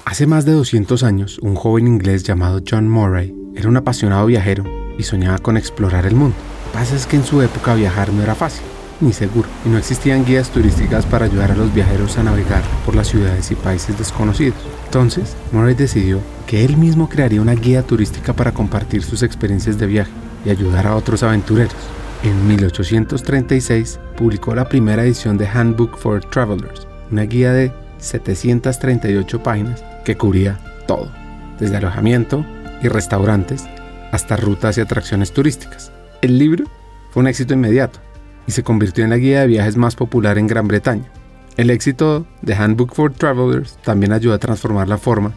Hace 0.05 0.27
más 0.27 0.47
de 0.47 0.53
200 0.53 1.03
años, 1.03 1.39
un 1.41 1.57
joven 1.57 1.87
inglés 1.87 2.23
llamado 2.23 2.61
John 2.67 2.89
Murray 2.89 3.35
era 3.55 3.69
un 3.69 3.77
apasionado 3.77 4.27
viajero 4.27 4.65
y 4.99 5.03
soñaba 5.03 5.39
con 5.39 5.57
explorar 5.57 6.07
el 6.07 6.15
mundo. 6.15 6.37
Lo 6.67 6.73
que 6.73 6.79
pasa 6.79 6.97
es 6.97 7.07
que 7.07 7.17
en 7.17 7.25
su 7.25 7.43
época 7.43 7.75
viajar 7.75 8.13
no 8.13 8.23
era 8.23 8.35
fácil. 8.35 8.65
Ni 9.01 9.13
seguro, 9.13 9.49
y 9.65 9.69
no 9.69 9.79
existían 9.79 10.25
guías 10.25 10.51
turísticas 10.51 11.07
para 11.07 11.27
ayudar 11.27 11.53
a 11.53 11.57
los 11.57 11.73
viajeros 11.75 12.19
a 12.19 12.23
navegar 12.23 12.63
por 12.85 12.95
las 12.95 13.09
ciudades 13.09 13.51
y 13.51 13.55
países 13.55 13.99
desconocidos. 13.99 14.59
Entonces, 14.87 15.37
Murray 15.53 15.75
decidió 15.75 16.21
que 16.47 16.65
él 16.65 16.77
mismo 16.77 17.09
crearía 17.09 17.43
una 17.43 17.55
guía 17.55 17.83
turística 17.83 18.33
para 18.33 18.53
compartir 18.53 19.03
sus 19.03 19.23
experiencias 19.23 19.79
de 19.79 19.87
viaje 19.87 20.13
y 20.45 20.51
ayudar 20.51 20.87
a 20.87 20.97
otros 20.97 21.23
aventureros. 21.23 21.75
En 22.23 22.47
1836 22.49 23.99
publicó 24.17 24.55
la 24.55 24.69
primera 24.69 25.05
edición 25.05 25.37
de 25.37 25.47
Handbook 25.47 25.99
for 25.99 26.25
Travelers, 26.25 26.87
una 27.11 27.23
guía 27.23 27.53
de 27.53 27.73
738 27.99 29.43
páginas 29.43 29.85
que 30.05 30.17
cubría 30.17 30.59
todo, 30.87 31.11
desde 31.59 31.77
alojamiento 31.77 32.47
y 32.83 32.89
restaurantes 32.89 33.65
hasta 34.13 34.37
rutas 34.37 34.79
y 34.79 34.81
atracciones 34.81 35.33
turísticas. 35.33 35.93
El 36.23 36.39
libro 36.39 36.65
fue 37.11 37.23
un 37.23 37.29
éxito 37.29 37.55
inmediato 37.55 38.06
y 38.47 38.53
se 38.53 38.63
convirtió 38.63 39.05
en 39.05 39.11
la 39.11 39.17
guía 39.17 39.41
de 39.41 39.47
viajes 39.47 39.77
más 39.77 39.97
popular 39.97 40.39
en 40.39 40.47
Gran 40.47 40.69
Bretaña. 40.69 41.11
El 41.57 41.71
éxito 41.71 42.27
de 42.43 42.55
Handbook 42.55 42.95
for 42.95 43.13
Travelers 43.13 43.79
también 43.83 44.13
ayudó 44.13 44.35
a 44.35 44.39
transformar 44.39 44.89
la 44.89 44.99
forma 44.99 45.33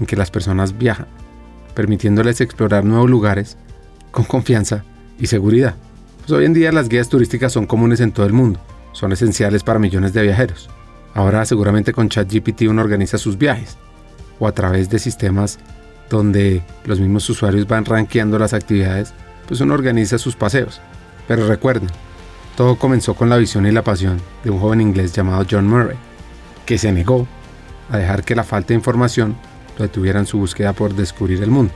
en 0.00 0.06
que 0.06 0.16
las 0.16 0.30
personas 0.30 0.78
viajan, 0.78 1.06
permitiéndoles 1.74 2.40
explorar 2.40 2.84
nuevos 2.84 3.10
lugares 3.10 3.58
con 4.10 4.24
confianza 4.24 4.84
y 5.18 5.26
seguridad. 5.26 5.74
Pues 6.20 6.32
hoy 6.32 6.46
en 6.46 6.54
día 6.54 6.72
las 6.72 6.88
guías 6.88 7.08
turísticas 7.08 7.52
son 7.52 7.66
comunes 7.66 8.00
en 8.00 8.12
todo 8.12 8.26
el 8.26 8.32
mundo, 8.32 8.60
son 8.92 9.12
esenciales 9.12 9.62
para 9.62 9.78
millones 9.78 10.12
de 10.12 10.22
viajeros. 10.22 10.70
Ahora 11.14 11.44
seguramente 11.44 11.92
con 11.92 12.08
ChatGPT 12.08 12.62
uno 12.62 12.82
organiza 12.82 13.18
sus 13.18 13.36
viajes 13.36 13.76
o 14.38 14.46
a 14.46 14.52
través 14.52 14.88
de 14.88 14.98
sistemas 14.98 15.58
donde 16.08 16.62
los 16.84 17.00
mismos 17.00 17.28
usuarios 17.28 17.68
van 17.68 17.84
rankeando 17.84 18.38
las 18.38 18.54
actividades, 18.54 19.12
pues 19.46 19.60
uno 19.60 19.74
organiza 19.74 20.18
sus 20.18 20.36
paseos. 20.36 20.80
Pero 21.28 21.46
recuerden, 21.46 21.88
todo 22.60 22.76
comenzó 22.76 23.14
con 23.14 23.30
la 23.30 23.38
visión 23.38 23.64
y 23.64 23.70
la 23.70 23.82
pasión 23.82 24.20
de 24.44 24.50
un 24.50 24.60
joven 24.60 24.82
inglés 24.82 25.14
llamado 25.14 25.46
John 25.50 25.66
Murray, 25.66 25.96
que 26.66 26.76
se 26.76 26.92
negó 26.92 27.26
a 27.90 27.96
dejar 27.96 28.22
que 28.22 28.34
la 28.34 28.44
falta 28.44 28.68
de 28.68 28.74
información 28.74 29.34
lo 29.78 29.86
detuviera 29.86 30.20
en 30.20 30.26
su 30.26 30.36
búsqueda 30.36 30.74
por 30.74 30.92
descubrir 30.92 31.42
el 31.42 31.50
mundo. 31.50 31.72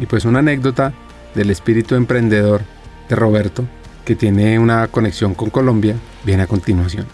Y 0.00 0.06
pues 0.06 0.24
una 0.24 0.40
anécdota 0.40 0.92
del 1.36 1.50
espíritu 1.50 1.94
emprendedor 1.94 2.62
de 3.08 3.14
Roberto, 3.14 3.66
que 4.04 4.16
tiene 4.16 4.58
una 4.58 4.88
conexión 4.88 5.32
con 5.32 5.48
Colombia, 5.48 5.94
viene 6.24 6.42
a 6.42 6.48
continuación. 6.48 7.06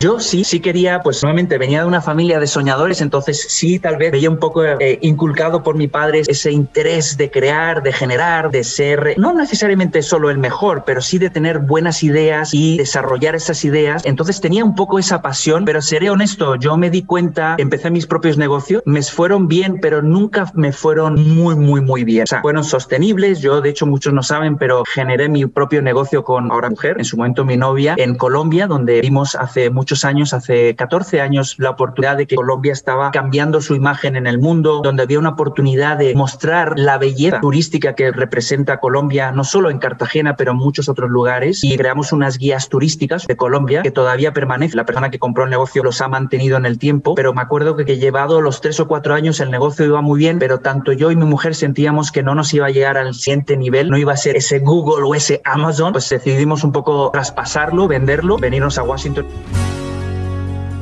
Yo 0.00 0.20
sí, 0.20 0.44
sí 0.44 0.60
quería, 0.60 1.00
pues 1.02 1.24
nuevamente 1.24 1.58
venía 1.58 1.80
de 1.80 1.88
una 1.88 2.00
familia 2.00 2.38
de 2.38 2.46
soñadores, 2.46 3.00
entonces 3.00 3.46
sí, 3.48 3.80
tal 3.80 3.96
vez 3.96 4.12
veía 4.12 4.30
un 4.30 4.36
poco 4.36 4.64
eh, 4.64 5.00
inculcado 5.02 5.64
por 5.64 5.76
mi 5.76 5.88
padre 5.88 6.22
ese 6.28 6.52
interés 6.52 7.16
de 7.16 7.32
crear, 7.32 7.82
de 7.82 7.92
generar, 7.92 8.52
de 8.52 8.62
ser, 8.62 9.14
no 9.18 9.34
necesariamente 9.34 10.02
solo 10.02 10.30
el 10.30 10.38
mejor, 10.38 10.84
pero 10.86 11.00
sí 11.00 11.18
de 11.18 11.30
tener 11.30 11.58
buenas 11.58 12.04
ideas 12.04 12.54
y 12.54 12.78
desarrollar 12.78 13.34
esas 13.34 13.64
ideas. 13.64 14.06
Entonces 14.06 14.40
tenía 14.40 14.64
un 14.64 14.76
poco 14.76 15.00
esa 15.00 15.20
pasión, 15.20 15.64
pero 15.64 15.82
seré 15.82 16.10
honesto, 16.10 16.54
yo 16.54 16.76
me 16.76 16.90
di 16.90 17.02
cuenta, 17.02 17.56
empecé 17.58 17.90
mis 17.90 18.06
propios 18.06 18.38
negocios, 18.38 18.84
me 18.86 19.02
fueron 19.02 19.48
bien, 19.48 19.80
pero 19.82 20.00
nunca 20.00 20.48
me 20.54 20.70
fueron 20.70 21.14
muy, 21.34 21.56
muy, 21.56 21.80
muy 21.80 22.04
bien. 22.04 22.22
O 22.22 22.26
sea, 22.26 22.40
fueron 22.40 22.62
sostenibles, 22.62 23.40
yo 23.40 23.60
de 23.60 23.70
hecho 23.70 23.84
muchos 23.84 24.12
no 24.12 24.22
saben, 24.22 24.58
pero 24.58 24.84
generé 24.94 25.28
mi 25.28 25.44
propio 25.46 25.82
negocio 25.82 26.22
con 26.22 26.52
ahora 26.52 26.70
mujer, 26.70 26.94
en 26.98 27.04
su 27.04 27.16
momento 27.16 27.44
mi 27.44 27.56
novia, 27.56 27.96
en 27.98 28.14
Colombia, 28.14 28.68
donde 28.68 29.00
vimos 29.00 29.34
hace 29.34 29.70
mucho 29.70 29.87
años, 30.04 30.32
hace 30.34 30.74
14 30.74 31.20
años, 31.20 31.56
la 31.58 31.70
oportunidad 31.70 32.16
de 32.16 32.26
que 32.26 32.36
Colombia 32.36 32.72
estaba 32.72 33.10
cambiando 33.10 33.60
su 33.60 33.74
imagen 33.74 34.16
en 34.16 34.26
el 34.26 34.38
mundo, 34.38 34.80
donde 34.82 35.02
había 35.02 35.18
una 35.18 35.30
oportunidad 35.30 35.96
de 35.96 36.14
mostrar 36.14 36.74
la 36.76 36.98
belleza 36.98 37.40
turística 37.40 37.94
que 37.94 38.10
representa 38.10 38.80
Colombia, 38.80 39.32
no 39.32 39.44
solo 39.44 39.70
en 39.70 39.78
Cartagena, 39.78 40.36
pero 40.36 40.52
en 40.52 40.58
muchos 40.58 40.88
otros 40.88 41.10
lugares. 41.10 41.64
Y 41.64 41.76
creamos 41.76 42.12
unas 42.12 42.38
guías 42.38 42.68
turísticas 42.68 43.26
de 43.26 43.36
Colombia 43.36 43.82
que 43.82 43.90
todavía 43.90 44.32
permanece. 44.32 44.76
La 44.76 44.84
persona 44.84 45.10
que 45.10 45.18
compró 45.18 45.44
el 45.44 45.50
negocio 45.50 45.82
los 45.82 46.00
ha 46.00 46.08
mantenido 46.08 46.56
en 46.56 46.66
el 46.66 46.78
tiempo, 46.78 47.14
pero 47.14 47.32
me 47.32 47.42
acuerdo 47.42 47.76
que, 47.76 47.84
que 47.84 47.98
llevado 47.98 48.40
los 48.40 48.60
tres 48.60 48.80
o 48.80 48.88
cuatro 48.88 49.14
años 49.14 49.40
el 49.40 49.50
negocio 49.50 49.84
iba 49.84 50.00
muy 50.00 50.18
bien, 50.18 50.38
pero 50.38 50.60
tanto 50.60 50.92
yo 50.92 51.10
y 51.10 51.16
mi 51.16 51.24
mujer 51.24 51.54
sentíamos 51.54 52.12
que 52.12 52.22
no 52.22 52.34
nos 52.34 52.52
iba 52.54 52.66
a 52.66 52.70
llegar 52.70 52.96
al 52.96 53.14
siguiente 53.14 53.56
nivel, 53.56 53.90
no 53.90 53.98
iba 53.98 54.12
a 54.12 54.16
ser 54.16 54.36
ese 54.36 54.58
Google 54.60 55.04
o 55.04 55.14
ese 55.14 55.40
Amazon, 55.44 55.92
pues 55.92 56.08
decidimos 56.08 56.64
un 56.64 56.72
poco 56.72 57.10
traspasarlo, 57.12 57.88
venderlo, 57.88 58.38
venirnos 58.38 58.78
a 58.78 58.82
Washington. 58.82 59.26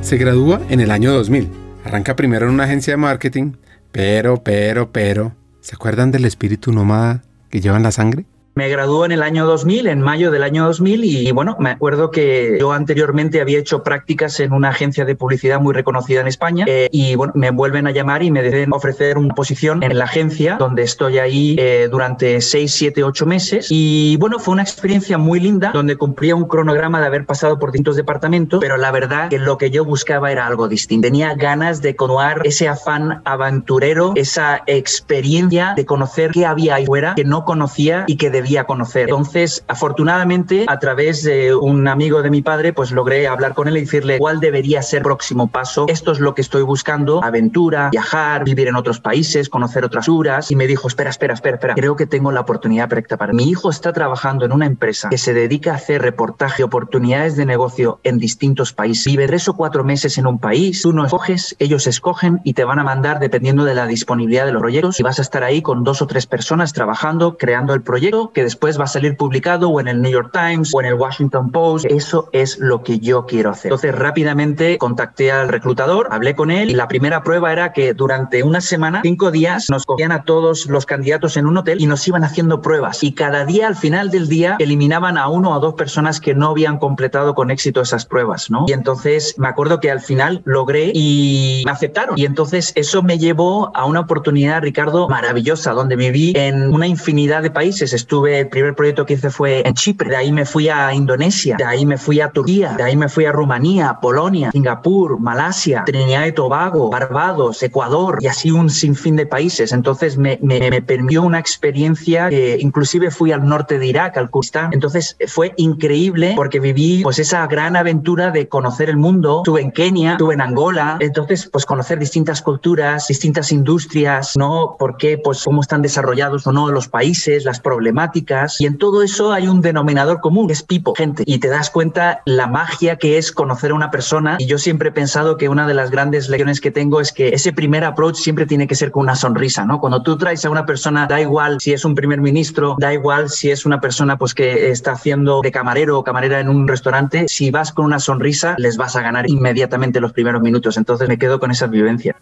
Se 0.07 0.19
gradúa 0.19 0.61
en 0.69 0.79
el 0.79 0.93
año 0.93 1.13
2000. 1.13 1.49
Arranca 1.85 2.15
primero 2.15 2.47
en 2.47 2.55
una 2.55 2.63
agencia 2.63 2.93
de 2.93 2.97
marketing, 2.97 3.55
pero, 3.91 4.37
pero, 4.37 4.93
pero, 4.93 5.35
¿se 5.61 5.75
acuerdan 5.75 6.13
del 6.13 6.27
espíritu 6.27 6.71
nómada 6.71 7.25
que 7.51 7.61
lleva 7.61 7.77
en 7.77 7.83
la 7.83 7.91
sangre? 7.91 8.25
Me 8.57 8.71
graduó 8.71 9.05
en 9.05 9.13
el 9.13 9.23
año 9.23 9.45
2000, 9.45 9.87
en 9.87 10.01
mayo 10.01 10.31
del 10.31 10.43
año 10.43 10.65
2000, 10.65 11.05
y 11.05 11.31
bueno, 11.31 11.59
me 11.61 11.69
acuerdo 11.69 12.11
que 12.11 12.57
yo 12.59 12.73
anteriormente 12.73 13.43
había 13.43 13.59
hecho 13.59 13.83
prácticas 13.83 14.41
en 14.41 14.55
una 14.55 14.71
agencia 14.71 15.05
de 15.05 15.15
publicidad 15.15 15.61
muy 15.61 15.75
reconocida 15.75 16.23
en 16.23 16.27
España, 16.27 16.65
eh, 16.67 16.89
y 16.91 17.17
bueno, 17.17 17.35
me 17.37 17.51
vuelven 17.51 17.87
a 17.87 17.91
llamar 17.91 18.23
y 18.23 18.31
me 18.31 18.43
deben 18.43 18.73
ofrecer 18.73 19.19
una 19.19 19.35
posición 19.35 19.83
en 19.83 19.99
la 19.99 20.05
agencia, 20.05 20.57
donde 20.59 20.85
estoy 20.85 21.19
ahí 21.19 21.57
eh, 21.59 21.89
durante 21.91 22.41
6, 22.41 22.73
7, 22.73 23.05
8 23.05 23.27
meses. 23.27 23.67
Y 23.69 24.17
bueno, 24.17 24.39
fue 24.39 24.53
una 24.53 24.63
experiencia 24.63 25.19
muy 25.19 25.39
linda, 25.39 25.73
donde 25.75 25.97
cumplía 25.97 26.35
un 26.35 26.49
cronograma 26.49 26.99
de 26.99 27.09
haber 27.09 27.27
pasado 27.27 27.59
por 27.59 27.73
distintos 27.73 27.97
departamentos, 27.97 28.61
pero 28.63 28.79
la 28.79 28.91
verdad 28.91 29.29
que 29.29 29.39
lo 29.39 29.59
que 29.59 29.71
yo 29.71 29.85
buscaba 29.85 30.33
era 30.33 30.47
algo 30.47 30.67
distinto. 30.67 31.09
Tenía 31.09 31.35
ganas 31.35 31.83
de 31.83 31.95
continuar 31.95 32.41
ese 32.45 32.69
afán 32.69 33.21
aventurero, 33.27 34.15
esa 34.17 34.63
experiencia 34.67 35.75
de 35.77 35.85
conocer 35.85 36.31
qué 36.31 36.47
había 36.47 36.77
ahí 36.77 36.87
fuera 36.87 37.15
que 37.15 37.25
no 37.25 37.45
conocía 37.45 38.05
y 38.07 38.17
que 38.17 38.31
debía 38.31 38.46
conocer. 38.67 39.09
Entonces, 39.09 39.65
afortunadamente, 39.69 40.67
a 40.69 40.79
través 40.79 41.23
de 41.23 41.55
un 41.55 41.89
amigo 41.89 42.23
de 42.23 42.31
mi 42.31 42.43
padre, 42.43 42.73
pues 42.73 42.93
logré 42.93 43.27
hablar 43.27 43.55
con 43.55 43.69
él 43.69 43.77
y 43.77 43.81
decirle 43.81 44.19
cuál 44.19 44.41
debería 44.41 44.83
ser 44.83 44.99
el 44.99 45.05
próximo 45.05 45.49
paso. 45.49 45.87
Esto 45.89 46.13
es 46.13 46.21
lo 46.21 46.35
que 46.35 46.43
estoy 46.43 46.63
buscando, 46.63 47.23
aventura, 47.23 47.91
viajar, 47.91 48.45
vivir 48.45 48.69
en 48.69 48.77
otros 48.77 49.01
países, 49.01 49.49
conocer 49.49 49.85
otras 49.85 50.07
culturas. 50.07 50.51
Y 50.51 50.57
me 50.57 50.67
dijo, 50.67 50.89
espera, 50.89 51.11
espera, 51.11 51.35
espera, 51.35 51.57
espera, 51.57 51.75
creo 51.75 51.97
que 51.97 52.07
tengo 52.07 52.33
la 52.33 52.41
oportunidad 52.41 52.89
perfecta 52.89 53.17
para 53.17 53.33
Mi 53.33 53.49
hijo 53.49 53.71
está 53.71 53.93
trabajando 53.93 54.45
en 54.45 54.53
una 54.53 54.67
empresa 54.67 55.09
que 55.09 55.19
se 55.19 55.35
dedica 55.35 55.73
a 55.73 55.77
hacer 55.77 56.03
reportaje, 56.03 56.63
oportunidades 56.63 57.37
de 57.37 57.47
negocio 57.47 58.01
en 58.05 58.19
distintos 58.19 58.73
países. 58.73 59.07
Vive 59.07 59.27
tres 59.27 59.49
o 59.49 59.55
cuatro 59.55 59.85
meses 59.85 60.19
en 60.19 60.27
un 60.27 60.39
país, 60.39 60.83
tú 60.83 60.93
no 60.93 61.05
escoges, 61.05 61.57
ellos 61.59 61.87
escogen 61.87 62.41
y 62.45 62.55
te 62.55 62.65
van 62.65 62.79
a 62.79 62.85
mandar 62.85 63.19
dependiendo 63.19 63.65
de 63.65 63.75
la 63.75 63.87
disponibilidad 63.87 64.47
de 64.47 64.53
los 64.53 64.61
proyectos 64.61 65.01
y 65.01 65.03
vas 65.03 65.19
a 65.19 65.23
estar 65.23 65.43
ahí 65.43 65.63
con 65.63 65.85
dos 65.85 66.03
o 66.03 66.07
tres 66.07 66.27
personas 66.27 66.73
trabajando, 66.73 67.37
creando 67.37 67.75
el 67.75 67.83
proyecto 67.83 68.33
que 68.37 68.43
después 68.43 68.79
va 68.79 68.85
a 68.85 68.87
salir 68.87 69.17
publicado 69.17 69.71
o 69.71 69.81
en 69.81 69.89
el 69.89 70.03
New 70.03 70.13
York 70.13 70.31
Times 70.31 70.75
o 70.75 70.81
en 70.81 70.89
el 70.89 70.93
Washington 70.93 71.51
Post. 71.51 71.87
Eso 71.89 72.29
es 72.33 72.59
lo 72.59 72.83
que 72.83 72.99
yo 72.99 73.25
quiero 73.25 73.49
hacer. 73.49 73.71
Entonces 73.71 73.95
rápidamente 73.95 74.77
contacté 74.77 75.33
al 75.33 75.49
reclutador, 75.49 76.09
hablé 76.11 76.35
con 76.35 76.51
él 76.51 76.69
y 76.69 76.75
la 76.75 76.87
primera 76.87 77.23
prueba 77.23 77.51
era 77.51 77.73
que 77.73 77.95
durante 77.95 78.43
una 78.43 78.61
semana, 78.61 79.01
cinco 79.03 79.31
días, 79.31 79.71
nos 79.71 79.87
cogían 79.87 80.13
a 80.13 80.25
todos 80.25 80.67
los 80.67 80.85
candidatos 80.85 81.39
en 81.39 81.47
un 81.47 81.57
hotel 81.57 81.81
y 81.81 81.87
nos 81.87 82.07
iban 82.07 82.25
haciendo 82.25 82.61
pruebas. 82.61 83.03
Y 83.03 83.13
cada 83.13 83.47
día, 83.47 83.69
al 83.69 83.77
final 83.77 84.11
del 84.11 84.29
día, 84.29 84.57
eliminaban 84.59 85.17
a 85.17 85.29
uno 85.29 85.53
o 85.53 85.59
dos 85.59 85.73
personas 85.73 86.21
que 86.21 86.35
no 86.35 86.51
habían 86.51 86.79
completado 86.79 87.35
con 87.35 87.51
éxito 87.51 87.81
esas 87.81 88.05
pruebas, 88.05 88.51
¿no? 88.51 88.67
Y 88.69 88.75
entonces 88.75 89.35
me 89.39 89.49
acuerdo 89.49 89.81
que 89.81 89.91
al 89.91 90.01
final 90.01 90.43
logré 90.45 90.93
y 90.93 91.63
me 91.65 91.73
aceptaron. 91.73 92.19
Y 92.19 92.27
entonces 92.27 92.75
eso 92.75 93.03
me 93.03 93.17
llevó 93.17 93.75
a 93.75 93.87
una 93.87 94.01
oportunidad, 94.01 94.61
Ricardo, 94.61 95.09
maravillosa, 95.09 95.73
donde 95.73 95.97
viví 95.97 96.35
en 96.37 96.75
una 96.75 96.87
infinidad 96.87 97.43
de 97.43 97.51
países. 97.51 97.95
Estuve 97.95 98.26
el 98.27 98.49
primer 98.49 98.75
proyecto 98.75 99.07
que 99.07 99.15
hice 99.15 99.31
fue 99.31 99.67
en 99.67 99.75
Chipre, 99.75 100.11
de 100.11 100.17
ahí 100.17 100.33
me 100.33 100.45
fui 100.45 100.69
a 100.69 100.93
Indonesia, 100.93 101.57
de 101.59 101.65
ahí 101.65 101.87
me 101.87 101.99
fui 101.99 102.21
a 102.21 102.31
Turquía, 102.31 102.75
de 102.77 102.83
ahí 102.83 102.97
me 102.97 103.09
fui 103.09 103.25
a 103.25 103.33
Rumanía, 103.33 103.99
Polonia, 104.01 104.51
Singapur, 104.51 105.19
Malasia, 105.21 105.85
Trinidad 105.85 106.27
y 106.27 106.33
Tobago, 106.33 106.91
Barbados, 106.91 107.63
Ecuador 107.63 108.19
y 108.21 108.27
así 108.27 108.51
un 108.51 108.71
sinfín 108.71 109.17
de 109.17 109.27
países. 109.27 109.73
Entonces 109.73 110.19
me, 110.19 110.39
me, 110.43 110.71
me 110.71 110.83
permitió 110.83 111.23
una 111.23 111.39
experiencia 111.39 112.29
que 112.29 112.59
inclusive 112.61 113.11
fui 113.11 113.33
al 113.33 113.47
norte 113.47 113.79
de 113.79 113.87
Irak, 113.87 114.17
al 114.17 114.31
Kurdistán. 114.31 114.71
Entonces 114.73 115.17
fue 115.27 115.55
increíble 115.57 116.33
porque 116.37 116.61
viví 116.61 117.03
pues 117.03 117.19
esa 117.19 117.47
gran 117.47 117.77
aventura 117.77 118.31
de 118.31 118.49
conocer 118.49 118.91
el 118.91 118.97
mundo. 118.97 119.39
Estuve 119.39 119.63
en 119.63 119.73
Kenia, 119.73 120.13
estuve 120.13 120.35
en 120.35 120.41
Angola. 120.41 120.97
Entonces 121.01 121.49
pues 121.53 121.67
conocer 121.67 121.99
distintas 121.99 122.43
culturas, 122.43 123.09
distintas 123.09 123.53
industrias, 123.53 124.37
¿no? 124.37 124.77
¿Por 124.79 124.97
qué? 124.97 125.19
Pues 125.19 125.45
cómo 125.45 125.61
están 125.61 125.83
desarrollados 125.83 126.47
o 126.47 126.53
no 126.53 126.71
los 126.71 126.89
países, 126.89 127.45
las 127.45 127.61
problemáticas 127.61 128.16
y 128.59 128.67
en 128.67 128.79
todo 128.79 129.03
eso 129.03 129.33
hay 129.33 129.49
un 129.49 129.61
denominador 129.61 130.21
común, 130.21 130.51
es 130.51 130.63
pipo, 130.63 130.95
gente. 130.95 131.23
Y 131.27 131.39
te 131.39 131.49
das 131.49 131.71
cuenta 131.71 132.23
la 132.25 132.47
magia 132.47 132.97
que 132.97 133.19
es 133.19 133.31
conocer 133.31 133.73
a 133.73 133.75
una 133.75 133.91
persona. 133.91 134.37
Y 134.39 134.47
yo 134.47 134.59
siempre 134.59 134.89
he 134.89 134.93
pensado 134.93 135.37
que 135.37 135.49
una 135.49 135.67
de 135.67 135.75
las 135.75 135.91
grandes 135.91 136.29
lecciones 136.29 136.61
que 136.61 136.71
tengo 136.71 137.01
es 137.01 137.13
que 137.13 137.29
ese 137.29 137.53
primer 137.53 137.85
approach 137.85 138.17
siempre 138.17 138.47
tiene 138.47 138.67
que 138.67 138.75
ser 138.75 138.91
con 138.91 139.03
una 139.03 139.17
sonrisa, 139.17 139.67
¿no? 139.67 139.81
Cuando 139.81 140.03
tú 140.03 140.17
traes 140.17 140.45
a 140.45 140.51
una 140.51 140.65
persona, 140.65 141.07
da 141.07 141.21
igual 141.21 141.59
si 141.61 141.73
es 141.73 141.85
un 141.85 141.95
primer 141.95 142.21
ministro, 142.21 142.77
da 142.79 142.95
igual 142.95 143.29
si 143.29 143.51
es 143.51 143.67
una 143.67 143.81
persona 143.81 144.17
pues 144.17 144.35
que 144.35 144.71
está 144.71 144.93
haciendo 144.93 145.41
de 145.43 145.53
camarero 145.53 145.99
o 145.99 146.05
camarera 146.05 146.41
en 146.41 146.49
un 146.49 146.67
restaurante, 146.67 147.27
si 147.29 147.51
vas 147.51 147.73
con 147.73 147.85
una 147.85 147.99
sonrisa, 147.99 148.55
les 148.59 148.77
vas 148.77 148.97
a 148.97 149.03
ganar 149.03 149.29
inmediatamente 149.29 150.01
los 150.01 150.13
primeros 150.13 150.41
minutos. 150.41 150.77
Entonces 150.77 151.09
me 151.09 151.19
quedo 151.19 151.39
con 151.39 151.51
esa 151.51 151.67
vivencia. 151.67 152.17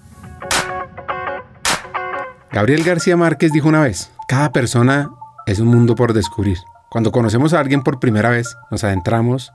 Gabriel 2.53 2.85
García 2.85 3.17
Márquez 3.17 3.53
dijo 3.53 3.69
una 3.69 3.83
vez, 3.83 4.13
cada 4.29 4.53
persona 4.53 5.11
es 5.47 5.59
un 5.59 5.69
mundo 5.69 5.95
por 5.95 6.13
descubrir. 6.13 6.59
Cuando 6.91 7.13
conocemos 7.13 7.53
a 7.53 7.61
alguien 7.61 7.83
por 7.83 8.01
primera 8.01 8.31
vez, 8.31 8.57
nos 8.71 8.85
adentramos 8.85 9.53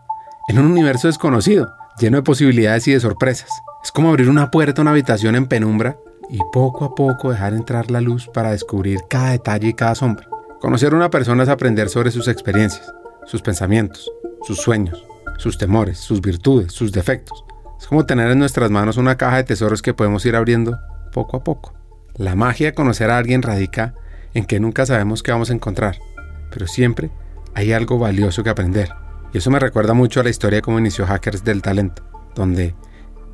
en 0.47 0.60
un 0.60 0.65
universo 0.67 1.08
desconocido, 1.08 1.71
lleno 1.99 2.17
de 2.17 2.23
posibilidades 2.23 2.88
y 2.88 2.93
de 2.93 2.99
sorpresas. 2.99 3.49
Es 3.84 3.91
como 3.91 4.10
abrir 4.10 4.30
una 4.30 4.52
puerta 4.52 4.82
a 4.82 4.84
una 4.84 4.91
habitación 4.91 5.36
en 5.36 5.47
penumbra 5.47 5.97
y 6.30 6.39
poco 6.52 6.86
a 6.86 6.95
poco 6.95 7.32
dejar 7.32 7.54
entrar 7.54 7.89
la 7.89 8.02
luz 8.02 8.28
para 8.34 8.52
descubrir 8.52 9.02
cada 9.10 9.32
detalle 9.32 9.69
y 9.69 9.73
cada 9.73 9.95
sombra. 9.95 10.28
Conocer 10.60 10.93
a 10.93 10.97
una 10.97 11.10
persona 11.10 11.43
es 11.43 11.49
aprender 11.49 11.89
sobre 11.89 12.12
sus 12.12 12.28
experiencias, 12.28 12.93
sus 13.25 13.41
pensamientos, 13.41 14.12
sus 14.43 14.58
sueños, 14.58 15.06
sus 15.38 15.58
temores, 15.58 15.97
sus 15.97 16.21
virtudes, 16.21 16.73
sus 16.73 16.91
defectos. 16.91 17.45
Es 17.80 17.88
como 17.88 18.06
tener 18.06 18.30
en 18.30 18.39
nuestras 18.39 18.69
manos 18.69 18.97
una 18.97 19.15
caja 19.15 19.38
de 19.38 19.45
tesoros 19.45 19.82
que 19.82 19.93
podemos 19.93 20.25
ir 20.25 20.36
abriendo 20.36 20.78
poco 21.13 21.38
a 21.38 21.43
poco. 21.43 21.73
La 22.15 22.36
magia 22.36 22.67
de 22.67 22.73
conocer 22.73 23.10
a 23.10 23.17
alguien 23.17 23.41
radica 23.41 23.95
en 24.33 24.45
que 24.45 24.59
nunca 24.59 24.85
sabemos 24.85 25.23
qué 25.23 25.31
vamos 25.31 25.49
a 25.49 25.53
encontrar, 25.53 25.97
pero 26.51 26.67
siempre 26.67 27.11
hay 27.53 27.73
algo 27.73 27.99
valioso 27.99 28.43
que 28.43 28.49
aprender. 28.49 28.89
Y 29.33 29.37
eso 29.37 29.51
me 29.51 29.59
recuerda 29.59 29.93
mucho 29.93 30.19
a 30.19 30.23
la 30.23 30.29
historia 30.29 30.57
de 30.57 30.61
cómo 30.61 30.79
inició 30.79 31.05
Hackers 31.05 31.43
del 31.43 31.61
Talento, 31.61 32.03
donde 32.35 32.75